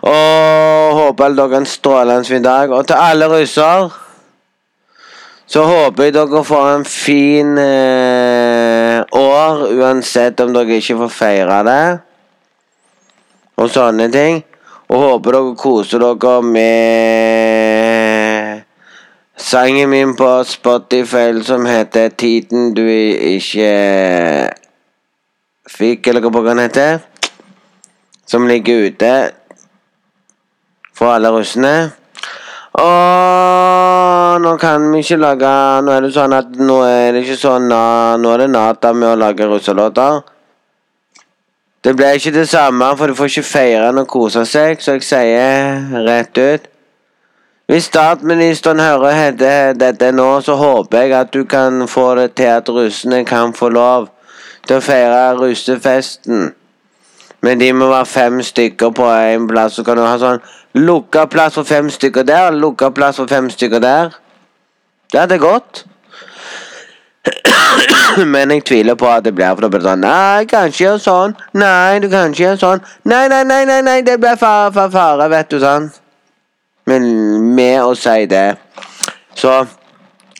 Og 0.06 0.94
håper 1.00 1.34
dere 1.34 1.48
har 1.48 1.56
en 1.58 1.66
strålende 1.66 2.28
fin 2.28 2.44
dag. 2.44 2.70
Og 2.70 2.86
til 2.86 2.94
alle 2.94 3.26
russer 3.32 3.90
så 5.50 5.64
håper 5.66 6.06
jeg 6.06 6.14
dere 6.14 6.44
får 6.46 6.68
en 6.70 6.86
fin 6.88 7.58
eh, 7.60 9.02
år, 9.18 9.66
uansett 9.74 10.40
om 10.40 10.54
dere 10.54 10.78
ikke 10.78 10.96
får 11.02 11.12
feire 11.12 11.58
det. 11.66 11.84
Og 13.58 13.74
sånne 13.74 14.06
ting. 14.14 14.40
Og 14.86 15.02
håper 15.02 15.36
dere 15.36 15.58
koser 15.58 15.98
dere 16.06 16.38
med 16.46 17.73
sangen 19.54 19.90
min 19.90 20.16
på 20.16 20.44
Spotify 20.44 21.42
som 21.42 21.66
heter 21.66 22.08
'Tiden 22.08 22.74
du 22.74 22.82
ikke 22.88 24.50
fikk', 25.70 26.08
eller 26.08 26.20
hva 26.20 26.42
den 26.48 26.58
heter. 26.58 26.98
Som 28.26 28.48
ligger 28.48 28.86
ute 28.86 29.30
for 30.94 31.14
alle 31.14 31.30
russene. 31.30 31.92
Og 32.72 34.40
nå 34.42 34.56
kan 34.56 34.90
vi 34.92 34.98
ikke 34.98 35.16
lage 35.16 35.52
Nå 35.86 35.92
er 35.92 36.00
det 36.00 36.12
sånn 36.14 36.32
at 36.34 36.50
nå 36.58 36.80
er 36.82 37.12
det 37.12 37.22
ikke 37.22 37.36
sånn 37.38 37.68
Nå 37.70 38.32
er 38.32 38.38
det 38.38 38.50
Nata 38.50 38.90
med 38.92 39.12
å 39.12 39.20
lage 39.22 39.46
russelåter. 39.46 40.22
Det 41.84 41.94
ble 41.94 42.14
ikke 42.16 42.34
det 42.34 42.48
samme, 42.48 42.96
for 42.96 43.06
du 43.06 43.14
får 43.14 43.30
ikke 43.30 43.50
feire 43.54 43.94
og 43.94 44.08
kose 44.08 44.46
seg, 44.46 44.80
så 44.82 44.98
jeg 44.98 45.02
sier 45.02 46.02
rett 46.02 46.38
ut 46.38 46.73
hvis 47.66 47.84
statsministeren 47.84 48.80
hører 48.80 49.32
dette 49.72 50.10
nå, 50.12 50.40
så 50.40 50.56
håper 50.60 50.98
jeg 51.00 51.14
at 51.16 51.32
du 51.32 51.44
kan 51.44 51.88
få 51.88 52.14
det 52.14 52.34
til 52.36 52.50
at 52.52 52.68
russene 52.68 53.24
kan 53.24 53.54
få 53.56 53.68
lov 53.68 54.10
til 54.66 54.76
å 54.76 54.84
feire 54.84 55.22
russefesten. 55.38 56.52
Men 57.44 57.60
de 57.60 57.72
må 57.76 57.88
være 57.88 58.08
fem 58.08 58.42
stykker 58.42 58.92
på 58.96 59.08
én 59.08 59.48
plass. 59.48 59.76
Så 59.76 59.84
kan 59.84 59.96
du 59.96 60.04
ha 60.04 60.14
sånn 60.20 60.40
lukka 60.76 61.26
plass 61.32 61.56
for 61.58 61.68
fem 61.68 61.90
stykker 61.92 62.24
der, 62.28 62.52
lukka 62.52 62.90
plass 62.90 63.20
for 63.20 63.28
fem 63.28 63.50
stykker 63.52 63.82
der. 63.84 64.14
Det 65.12 65.20
hadde 65.20 65.38
gått. 65.38 65.84
Men 68.32 68.52
jeg 68.52 68.64
tviler 68.68 68.96
på 69.00 69.08
at 69.08 69.24
det 69.24 69.32
blir 69.36 69.56
for 69.56 69.80
sånn 69.80 70.04
Nei, 70.04 70.44
kanskje 70.48 70.84
gjøre 70.84 71.04
sånn. 71.04 71.36
Nei, 71.56 71.98
du 72.00 72.10
kan 72.12 72.32
ikke 72.32 72.44
gjøre 72.44 72.60
sånn. 72.60 72.88
Nei, 73.08 73.26
nei, 73.32 73.44
nei, 73.48 73.64
nei, 73.68 73.82
nei 73.84 74.00
det 74.04 74.18
blir 74.20 74.36
fare, 74.40 74.72
fare, 74.72 74.92
fare, 74.92 75.28
vet 75.32 75.52
du 75.52 75.60
sånn. 75.60 75.92
Men 76.86 77.04
med 77.54 77.80
å 77.82 77.94
si 77.96 78.26
det 78.28 78.56
Så 79.34 79.52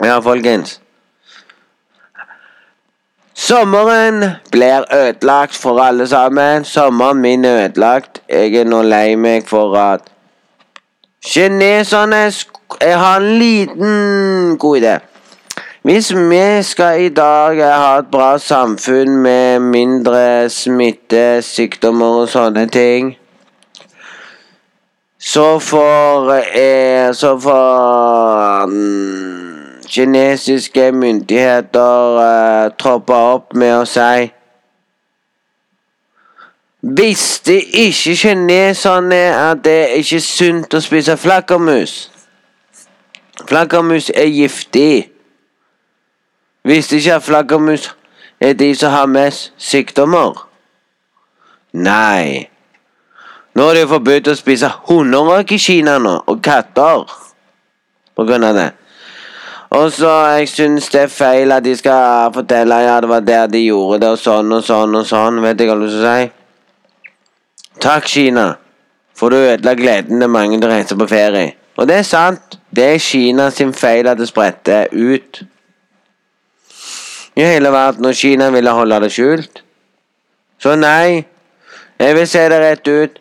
ja, 0.03 0.19
folkens. 0.21 0.81
Sommeren 3.35 4.25
blir 4.53 4.85
ødelagt 4.93 5.57
for 5.57 5.81
alle 5.83 6.07
sammen. 6.07 6.65
Sommeren 6.65 7.21
min 7.21 7.45
er 7.45 7.65
ødelagt. 7.65 8.23
Jeg 8.29 8.55
er 8.55 8.69
nå 8.69 8.83
lei 8.83 9.17
meg 9.17 9.49
for 9.49 9.77
at 9.79 10.11
Kineserne 11.25 12.33
Jeg 12.81 12.99
har 12.99 13.17
en 13.17 13.39
liten 13.39 14.57
god 14.59 14.77
idé. 14.77 14.99
Hvis 15.83 16.15
vi 16.15 16.63
skal 16.63 17.01
i 17.01 17.09
dag 17.09 17.61
ha 17.65 17.99
et 17.99 18.11
bra 18.13 18.39
samfunn 18.39 19.17
med 19.17 19.61
mindre 19.61 20.49
smitte, 20.49 21.43
sykdommer 21.43 22.23
og 22.25 22.29
sånne 22.29 22.67
ting 22.73 23.15
så 25.27 25.59
får 25.59 26.33
eh, 26.33 27.13
Så 27.13 27.39
får 27.41 28.63
um, 28.63 29.81
kinesiske 29.89 30.93
myndigheter 30.93 32.19
eh, 32.21 32.73
troppe 32.79 33.15
opp 33.15 33.55
med 33.55 33.73
å 33.79 33.85
si 33.89 34.29
Visste 36.85 37.57
ikke 37.57 38.13
kineserne 38.21 39.23
at 39.33 39.65
det 39.65 39.77
er 39.87 39.95
ikke 40.03 40.21
sunt 40.21 40.77
å 40.77 40.83
spise 40.85 41.17
flaggermus? 41.17 41.95
Flaggermus 43.49 44.11
er 44.13 44.29
giftig. 44.29 45.09
Visste 46.69 47.01
ikke 47.01 47.17
at 47.17 47.25
flaggermus 47.25 47.89
er 48.41 48.53
de 48.53 48.75
som 48.77 48.93
har 48.93 49.09
mest 49.09 49.55
sykdommer. 49.57 50.45
Nei. 51.73 52.51
Nå 53.55 53.69
er 53.69 53.77
det 53.77 53.85
jo 53.85 53.93
forbudt 53.93 54.33
å 54.33 54.35
spise 54.39 54.71
hunder 54.89 55.45
i 55.47 55.59
Kina 55.59 55.99
nå, 56.03 56.17
og 56.27 56.41
katter. 56.43 57.05
På 58.15 58.27
grunn 58.27 58.47
av 58.47 58.55
det. 58.59 58.71
Og 59.75 59.89
så 59.91 60.11
jeg 60.37 60.49
syns 60.53 60.87
det 60.93 61.01
er 61.01 61.11
feil 61.11 61.53
at 61.55 61.65
de 61.65 61.73
skal 61.75 62.31
fortelle 62.35 62.77
ja, 62.85 63.01
det 63.03 63.11
var 63.11 63.25
der 63.27 63.49
de 63.51 63.65
gjorde 63.65 64.01
det, 64.05 64.11
og 64.15 64.21
sånn 64.23 64.53
og 64.55 64.63
sånn 64.67 64.95
og 64.95 65.07
sånn. 65.09 65.41
Vet 65.43 65.59
du 65.59 65.65
hva 65.67 65.79
du 65.81 65.89
å 65.89 65.95
si? 65.95 66.29
Takk, 67.83 68.07
Kina, 68.07 68.45
for 69.19 69.35
du 69.35 69.41
ødela 69.41 69.75
gleden 69.75 70.23
til 70.23 70.31
mange 70.31 70.61
til 70.61 70.69
å 70.69 70.75
reise 70.77 70.99
på 70.99 71.09
ferie. 71.11 71.57
Og 71.75 71.91
det 71.91 71.99
er 72.03 72.07
sant. 72.07 72.59
Det 72.71 72.87
er 72.93 73.03
Kina 73.03 73.49
sin 73.51 73.75
feil 73.75 74.07
at 74.11 74.19
det 74.19 74.31
spredte 74.31 74.85
ut 74.93 75.43
i 77.35 77.43
hele 77.43 77.71
verden, 77.75 78.07
og 78.07 78.15
Kina 78.15 78.51
ville 78.55 78.71
holde 78.71 79.01
det 79.03 79.11
skjult. 79.11 79.63
Så 80.63 80.77
nei, 80.79 81.25
jeg 81.99 82.15
vil 82.15 82.31
se 82.31 82.47
det 82.51 82.63
rett 82.63 82.89
ut. 82.89 83.21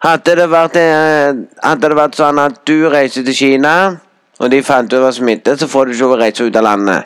Hadde 0.00 0.32
det 0.36 0.46
vært, 0.48 0.76
eh, 0.80 1.34
hadde 1.62 1.88
det 1.88 1.96
vært 1.96 2.16
sånn 2.16 2.38
at 2.40 2.64
du 2.64 2.88
reiser 2.88 3.24
til 3.24 3.34
Kina, 3.36 4.00
og 4.40 4.50
de 4.50 4.62
fant 4.64 4.88
ut 4.88 4.94
det 4.94 5.00
var 5.02 5.12
smitte, 5.12 5.56
så 5.58 5.68
får 5.68 5.86
du 5.86 5.92
ikke 5.92 6.20
reise 6.22 6.46
ut 6.46 6.56
av 6.56 6.64
landet. 6.64 7.04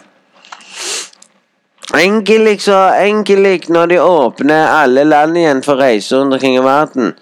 Enkelt, 1.95 2.62
så 2.62 2.95
enkelt 3.03 3.68
når 3.68 3.86
de 3.86 3.99
åpner 3.99 4.68
alle 4.68 5.05
land 5.05 5.36
igjen 5.36 5.62
for 5.62 5.76
reiser 5.76 6.18
rundt 6.18 6.34
omkring 6.34 6.57
i 6.57 6.62
verden, 6.62 7.14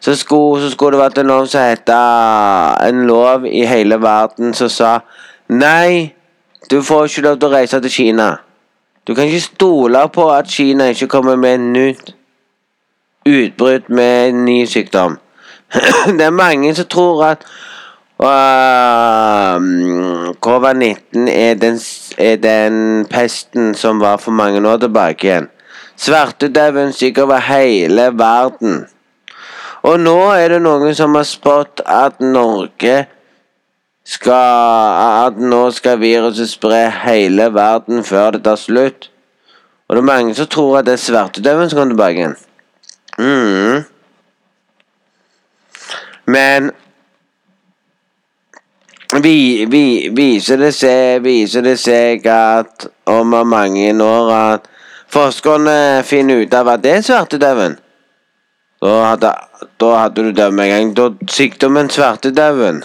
så 0.00 0.16
skulle, 0.16 0.60
så 0.60 0.70
skulle 0.70 0.98
det 0.98 1.04
vært 1.04 1.18
en 1.18 1.30
lov 1.30 1.46
som 1.46 1.60
het 1.60 1.88
En 1.88 3.06
lov 3.06 3.46
i 3.46 3.64
hele 3.64 3.96
verden 4.02 4.52
som 4.54 4.68
sa 4.68 5.00
Nei, 5.48 6.14
du 6.70 6.82
får 6.82 7.04
ikke 7.06 7.22
lov 7.22 7.38
til 7.38 7.48
å 7.48 7.52
reise 7.52 7.80
til 7.80 7.90
Kina. 7.90 8.38
Du 9.06 9.14
kan 9.14 9.24
ikke 9.24 9.40
stole 9.40 10.08
på 10.08 10.30
at 10.30 10.46
Kina 10.46 10.84
ikke 10.90 11.06
kommer 11.06 11.36
med 11.36 11.54
en 11.54 11.72
nytt 11.72 12.14
utbrudd 13.26 13.88
med 13.88 14.28
en 14.28 14.44
ny 14.44 14.66
sykdom. 14.66 15.18
det 16.18 16.24
er 16.26 16.30
mange 16.34 16.74
som 16.74 16.88
tror 16.90 17.24
at 17.30 17.46
uh, 18.20 19.56
covid-19 20.46 21.28
er 21.30 21.56
er 22.18 22.36
den 22.36 23.06
pesten 23.10 23.74
som 23.74 24.00
var 24.00 24.16
for 24.16 24.30
mange 24.30 24.68
år 24.68 24.76
tilbake 24.76 25.26
igjen. 25.26 25.48
Svartedauden 25.96 26.92
gikk 26.92 27.18
over 27.18 27.38
hele 27.38 28.10
verden. 28.18 28.86
Og 29.82 30.00
nå 30.00 30.18
er 30.34 30.48
det 30.54 30.62
noen 30.62 30.94
som 30.94 31.14
har 31.14 31.26
spådd 31.26 31.82
at 31.86 32.20
Norge 32.20 33.06
skal 34.04 35.26
At 35.26 35.36
nå 35.38 35.70
skal 35.70 36.00
viruset 36.00 36.50
spre 36.50 36.88
hele 37.04 37.54
verden 37.54 38.02
før 38.04 38.34
det 38.34 38.42
tar 38.44 38.58
slutt. 38.58 39.10
Og 39.88 39.96
det 39.96 40.02
er 40.02 40.08
mange 40.08 40.34
som 40.34 40.46
tror 40.46 40.78
at 40.78 40.86
det 40.86 40.96
er 40.96 41.04
svartedauden 41.04 41.70
som 41.70 41.78
kommer 41.78 41.94
tilbake 41.94 42.18
igjen. 42.18 42.36
Mm. 43.22 43.84
Men 46.32 46.70
vi, 49.22 49.36
vi, 49.70 49.84
viser, 50.16 50.58
det 50.58 50.72
seg, 50.74 51.22
viser 51.22 51.62
det 51.66 51.76
seg 51.80 52.26
at 52.32 52.88
om 53.10 53.34
mange 53.46 53.92
år 54.02 54.34
at 54.34 54.68
forskerne 55.12 56.02
finner 56.08 56.42
ut 56.42 56.54
av 56.56 56.72
at 56.72 56.84
det 56.84 56.98
er 56.98 57.06
svartedauden 57.06 57.78
da 58.82 59.14
da 59.78 59.90
hadde 59.94 60.22
du 60.22 60.32
dødd 60.32 60.54
med 60.54 60.66
en 60.66 60.72
gang. 60.72 60.94
Da 60.94 61.30
sykdommen 61.30 61.90
svartedauden 61.90 62.82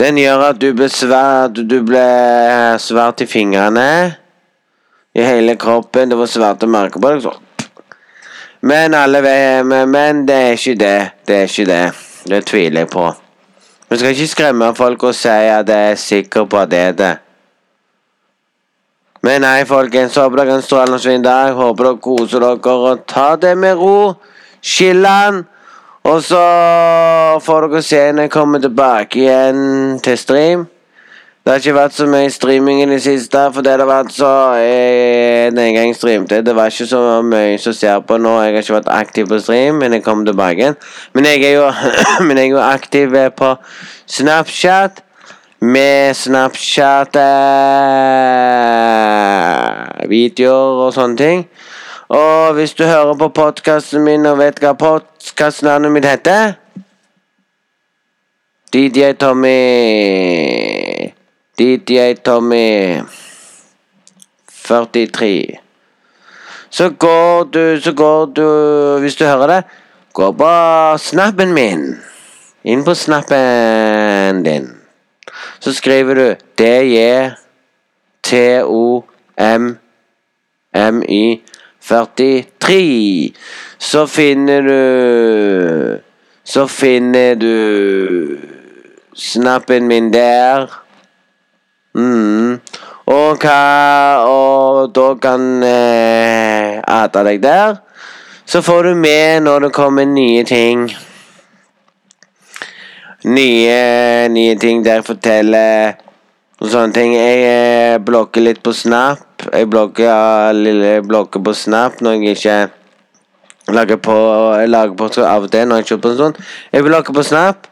den 0.00 0.16
gjør 0.16 0.46
at 0.46 0.60
du 0.60 0.70
blir 0.72 0.88
svart 0.88 1.58
Du 1.68 1.82
blir 1.84 2.78
svart 2.80 3.20
i 3.20 3.26
fingrene. 3.26 4.16
I 5.14 5.22
hele 5.22 5.56
kroppen. 5.56 6.08
Det 6.08 6.16
var 6.16 6.26
svarte 6.26 6.66
merker 6.66 7.00
på 7.00 7.10
deg. 7.12 7.28
Men 8.60 8.94
alle 8.94 9.20
Men 9.86 10.26
det 10.28 10.36
er 10.36 10.52
ikke 10.52 10.74
det. 10.74 11.10
Det 11.28 11.36
er 11.36 11.42
ikke 11.42 11.64
det. 11.64 11.92
Det 12.28 12.44
tviler 12.46 12.80
jeg 12.80 12.88
på. 12.88 13.12
Vi 13.90 13.96
skal 13.98 14.10
ikke 14.10 14.26
skremme 14.26 14.74
folk 14.74 15.02
og 15.02 15.14
si 15.14 15.28
at 15.28 15.68
jeg 15.68 15.90
er 15.90 15.94
sikker 15.94 16.44
på 16.44 16.58
at 16.58 16.70
det 16.70 16.78
er 16.78 16.92
det. 16.92 17.14
Men 19.22 19.40
nei, 19.40 19.64
folkens. 19.64 20.16
Håper 20.16 20.36
dere 20.36 20.50
har 20.50 20.60
en 20.60 20.62
strålende 20.62 20.98
fin 21.02 21.22
dag. 21.24 21.52
Håper 21.52 21.84
dere 21.84 22.00
koser 22.00 22.40
dere 22.40 22.76
og 22.90 23.06
tar 23.08 23.36
det 23.36 23.56
med 23.58 23.74
ro. 23.76 24.14
Chiller'n. 24.62 25.42
Og 26.04 26.22
så 26.24 26.44
får 27.44 27.66
dere 27.66 27.82
se 27.82 28.12
når 28.12 28.22
jeg 28.28 28.30
kommer 28.30 28.58
tilbake 28.58 29.20
igjen 29.20 29.98
til 30.04 30.18
stream. 30.18 30.66
Det 31.40 31.52
har 31.52 31.56
ikke 31.56 31.72
vært 31.72 31.94
så 31.96 32.04
mye 32.06 32.30
streaming 32.30 32.82
i 32.82 32.86
det 32.90 32.98
siste, 33.00 33.40
for 33.54 33.64
det 33.64 33.72
har 33.72 33.88
vært 33.88 34.12
så 34.12 34.28
jeg, 34.60 35.52
Den 35.56 35.74
gang 35.74 35.86
jeg 35.88 35.96
streamte, 35.96 36.42
det 36.44 36.54
var 36.56 36.68
ikke 36.68 36.86
så 36.86 37.22
mye 37.24 37.58
som 37.58 37.72
ser 37.72 38.00
på 38.04 38.18
nå. 38.20 38.34
Jeg 38.44 38.52
har 38.52 38.60
ikke 38.60 38.74
vært 38.74 38.90
aktiv 38.92 39.28
på 39.28 39.38
stream, 39.40 39.74
men 39.80 39.92
jeg 39.96 40.04
kommer 40.04 40.28
tilbake 40.28 40.60
igjen. 40.60 40.76
Men 41.14 41.24
jeg 41.24 41.42
er 41.48 41.54
jo, 41.56 41.70
men 42.26 42.36
jeg 42.36 42.46
er 42.50 42.50
jo 42.50 42.60
aktiv 42.60 43.16
på 43.36 43.54
Snapchat. 44.06 45.02
Med 45.60 46.14
Snapchat 46.16 47.16
eh, 47.20 47.24
og 50.50 50.92
sånne 50.96 51.16
ting. 51.16 51.44
Og 52.08 52.54
hvis 52.56 52.74
du 52.74 52.84
hører 52.84 53.14
på 53.14 53.28
podkasten 53.28 54.02
min 54.04 54.26
og 54.26 54.38
vet 54.40 54.58
hva 54.60 54.72
podkastnavnet 54.74 55.92
mitt 55.94 56.08
heter 56.08 56.56
DJ 58.74 59.12
Tommy 59.20 60.79
DJ 61.60 62.14
Tommy 62.24 63.02
43. 64.48 65.58
Så 66.70 66.90
går 66.90 67.44
du, 67.44 67.80
så 67.80 67.92
går 67.92 68.26
du 68.26 68.42
Hvis 69.00 69.16
du 69.16 69.24
hører 69.24 69.46
det, 69.46 69.62
gå 70.12 70.32
på 70.32 70.52
snappen 70.98 71.52
min. 71.52 71.98
Inn 72.64 72.84
på 72.84 72.94
snappen 72.94 74.42
din. 74.44 74.70
Så 75.60 75.72
skriver 75.76 76.14
du 76.14 76.34
DJ 76.58 77.28
T-O-M-M-Y 78.22 79.04
43. 81.80 83.32
Så 83.78 84.06
finner 84.06 84.60
du 84.62 84.80
Så 86.44 86.66
finner 86.66 87.34
du 87.34 88.38
snappen 89.14 89.88
min 89.88 90.12
der. 90.12 90.89
Mm. 91.94 92.60
Og 93.10 93.42
hva 93.42 93.60
Og 94.30 94.92
da 94.94 95.06
kan 95.22 95.62
eh, 95.66 96.80
ate 96.86 97.24
deg 97.26 97.40
der. 97.42 97.80
Så 98.46 98.62
får 98.62 98.82
du 98.82 98.94
med 98.94 99.42
når 99.46 99.66
det 99.66 99.72
kommer 99.74 100.06
nye 100.06 100.44
ting. 100.44 100.88
Nye, 103.24 104.28
nye 104.32 104.54
ting 104.58 104.84
der 104.84 105.00
jeg 105.00 105.04
forteller 105.04 105.98
og 106.60 106.68
sånne 106.68 106.94
ting. 106.96 107.14
Jeg 107.14 107.42
eh, 107.46 107.98
blokker 108.04 108.44
litt 108.44 108.62
på 108.64 108.72
Snap. 108.76 109.26
Jeg 109.52 109.68
blokker, 109.70 110.52
lille 110.56 111.00
blokker 111.06 111.42
på 111.44 111.54
Snap 111.56 112.00
når 112.04 112.18
jeg 112.18 112.36
ikke 112.36 112.58
lager 113.70 114.00
på 114.02 114.16
Jeg 114.60 114.68
lager 114.68 114.96
på 114.98 115.08
av 115.24 115.46
og 115.46 115.52
til 115.52 115.68
når 115.68 115.80
jeg 115.80 115.92
kjøper 115.92 116.02
på 116.02 116.10
en 116.10 116.20
sånn. 116.24 116.40
Jeg 116.72 116.86
blokker 116.86 117.16
på 117.16 117.26
Snap 117.26 117.70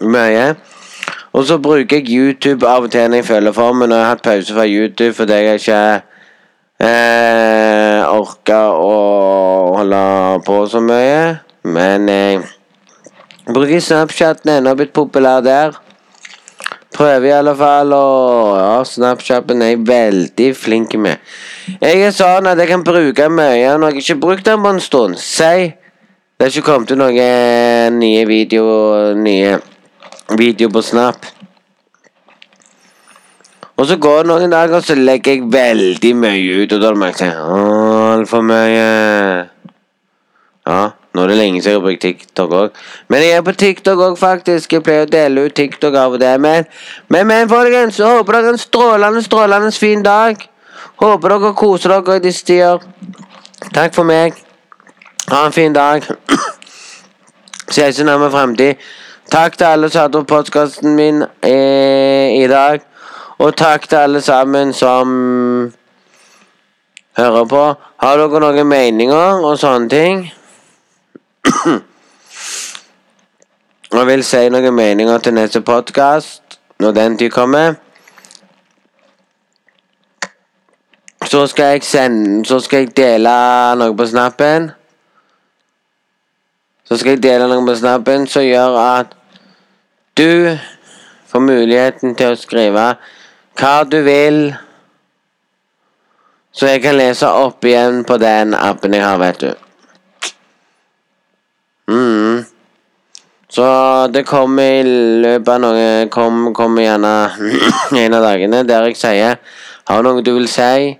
mye. 0.00 0.54
Og 1.36 1.44
så 1.44 1.58
bruker 1.60 2.00
jeg 2.00 2.08
YouTube 2.08 2.64
av 2.64 2.86
og 2.86 2.92
til 2.92 3.10
når 3.10 3.20
jeg 3.20 3.28
føler 3.28 3.52
for 3.52 3.76
meg, 3.76 3.90
når 3.90 3.98
jeg 3.98 4.06
har 4.06 4.14
hatt 4.14 4.24
pause 4.24 4.54
fra 4.56 4.64
YouTube 4.64 5.12
fordi 5.18 5.40
jeg 5.44 5.60
ikke 5.60 5.80
eh, 6.80 8.00
orker 8.08 8.78
å 8.80 8.94
holde 9.76 10.04
på 10.46 10.62
så 10.72 10.80
mye. 10.80 11.18
Men 11.66 12.08
jeg 12.08 12.40
bruker 13.52 13.84
Snapchat 13.84 14.48
ennå 14.48 14.72
blitt 14.78 14.96
populær 14.96 15.44
der. 15.44 15.76
Prøver 16.96 17.28
i 17.28 17.36
alle 17.36 17.52
fall, 17.58 17.92
og 17.92 18.56
ja, 18.56 18.80
Snapchaten 18.88 19.60
er 19.60 19.74
jeg 19.74 19.84
veldig 19.90 20.50
flink 20.56 20.96
med. 20.96 21.20
Jeg 21.82 22.00
er 22.06 22.16
sånn 22.16 22.48
at 22.48 22.56
jeg 22.62 22.72
kan 22.72 22.86
bruke 22.86 23.28
mye 23.28 23.76
når 23.76 23.92
jeg 23.92 24.06
ikke 24.06 24.14
har 24.14 24.22
brukt 24.24 24.48
den 24.48 24.64
på 24.64 24.72
en 24.72 24.80
stund. 24.80 25.20
Si 25.20 25.66
det 26.36 26.44
er 26.44 26.52
ikke 26.52 26.70
kommet 26.70 26.96
noen 26.96 28.00
nye 28.00 28.24
videoer, 28.28 29.12
nye 29.20 29.58
video 30.34 30.68
på 30.68 30.82
Snap. 30.82 31.26
Og 33.76 33.86
så 33.86 33.96
går 34.00 34.22
det 34.22 34.30
noen 34.30 34.52
dager, 34.52 34.78
og 34.78 34.84
så 34.84 34.94
legger 34.96 35.36
jeg 35.36 35.48
veldig 35.52 36.12
mye 36.16 36.62
ut, 36.62 36.72
og 36.72 36.80
da 36.80 36.92
merker 36.96 37.28
jeg 37.28 37.36
altfor 37.36 38.40
mye. 38.48 38.86
Ja, 40.66 40.78
nå 41.14 41.22
er 41.22 41.30
det 41.30 41.36
lenge 41.36 41.60
siden 41.60 41.74
jeg 41.74 41.78
har 41.78 41.84
brukt 41.84 42.02
TikTok 42.02 42.54
òg. 42.56 42.80
Men 43.12 43.22
jeg 43.22 43.36
er 43.36 43.44
på 43.44 43.52
TikTok 43.52 44.00
òg, 44.08 44.16
faktisk. 44.18 44.72
Jeg 44.72 44.82
pleier 44.82 45.04
å 45.04 45.12
dele 45.12 45.44
ut 45.46 45.54
TikTok 45.54 45.94
av 45.94 46.16
og 46.16 46.24
til. 46.24 46.40
Men, 46.40 46.66
men, 47.12 47.28
men 47.28 47.52
folkens, 47.52 48.00
håper 48.00 48.38
dere 48.38 48.48
har 48.48 48.56
en 48.56 48.64
strålende, 48.64 49.22
strålende 49.22 49.72
fin 49.76 50.02
dag. 50.02 50.40
Håper 51.02 51.36
dere 51.36 51.54
koser 51.56 51.94
dere 51.98 52.16
i 52.16 52.24
disse 52.24 52.48
tider. 52.48 52.80
Takk 53.76 53.94
for 53.94 54.08
meg. 54.08 54.40
Ha 55.28 55.44
en 55.46 55.52
fin 55.52 55.76
dag. 55.76 56.04
Ses 57.76 58.00
i 58.00 58.08
nærmere 58.08 58.32
fremtid. 58.32 58.88
Takk 59.30 59.58
til 59.58 59.64
alle 59.64 59.88
som 59.90 60.00
hørte 60.00 60.18
på 60.18 60.24
podkasten 60.24 60.94
min 60.94 61.22
eh, 61.42 62.42
i 62.42 62.46
dag. 62.46 62.80
Og 63.38 63.56
takk 63.56 63.88
til 63.88 63.96
alle 63.96 64.20
sammen 64.20 64.72
som 64.72 65.72
hører 67.18 67.44
på. 67.44 67.74
Har 67.96 68.16
dere 68.16 68.40
noen 68.40 68.66
meninger 68.70 69.42
og 69.42 69.58
sånne 69.58 69.88
ting? 69.90 70.22
Og 73.96 74.06
vil 74.06 74.24
si 74.26 74.48
noen 74.50 74.74
meninger 74.74 75.18
til 75.18 75.34
neste 75.34 75.60
podkast 75.60 76.58
når 76.78 76.92
den 76.92 77.18
tid 77.18 77.30
kommer. 77.30 77.74
Så 81.26 81.46
skal 81.46 81.64
jeg 81.64 81.82
sende 81.82 82.44
Så 82.46 82.60
skal 82.60 82.78
jeg 82.78 82.96
dele 82.96 83.30
noe 83.74 83.96
på 83.96 84.06
snappen. 84.06 84.70
Så 86.86 86.96
skal 86.96 87.16
jeg 87.16 87.22
dele 87.24 87.48
noe 87.50 87.66
på 87.66 87.74
snappen 87.74 88.26
som 88.30 88.44
gjør 88.46 88.76
at 88.78 89.14
du 90.16 90.54
får 91.26 91.42
muligheten 91.42 92.14
til 92.16 92.32
å 92.32 92.38
skrive 92.38 92.86
hva 93.58 93.76
du 93.90 93.98
vil. 94.06 94.40
Så 96.56 96.70
jeg 96.70 96.84
kan 96.84 96.96
lese 96.96 97.28
opp 97.28 97.64
igjen 97.66 98.04
på 98.06 98.16
den 98.22 98.54
appen 98.56 98.94
jeg 98.94 99.04
har, 99.04 99.18
vet 99.20 99.42
du. 99.42 99.50
Mm. 101.90 102.46
Så 103.50 103.66
det 104.14 104.24
kommer 104.26 104.78
i 104.80 104.94
løpet 105.22 105.48
av 105.48 105.60
noe 105.62 106.06
Kom, 106.10 106.48
kommer 106.54 106.82
gjerne 106.82 107.12
en 108.02 108.16
av 108.18 108.24
dagene 108.24 108.64
der 108.66 108.88
jeg 108.88 108.98
sier 108.98 109.36
Har 109.86 110.02
du 110.02 110.08
noe 110.08 110.24
du 110.26 110.32
vil 110.34 110.48
si? 110.50 110.96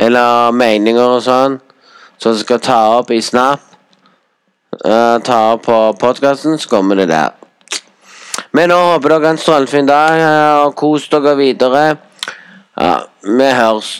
Eller 0.00 0.56
meninger 0.56 1.18
og 1.18 1.20
sånn? 1.26 1.58
Som 2.16 2.32
jeg 2.32 2.46
skal 2.46 2.64
ta 2.64 2.80
opp 2.96 3.12
i 3.12 3.20
Snap? 3.20 3.69
Uh, 4.70 5.18
ta 5.26 5.38
opp 5.54 5.64
på 5.66 5.78
podkasten, 6.00 6.58
så 6.58 6.68
kommer 6.70 6.96
det 6.96 7.08
der. 7.10 7.34
Men 8.54 8.70
nå 8.70 8.78
håper 8.92 9.16
dere 9.16 9.32
en 9.34 9.38
strålende 9.38 9.86
dag, 9.90 10.22
og 10.64 10.76
kos 10.78 11.08
dere 11.10 11.34
videre. 11.38 11.82
Ja, 12.78 12.94
vi 13.26 13.50
høres. 13.54 13.98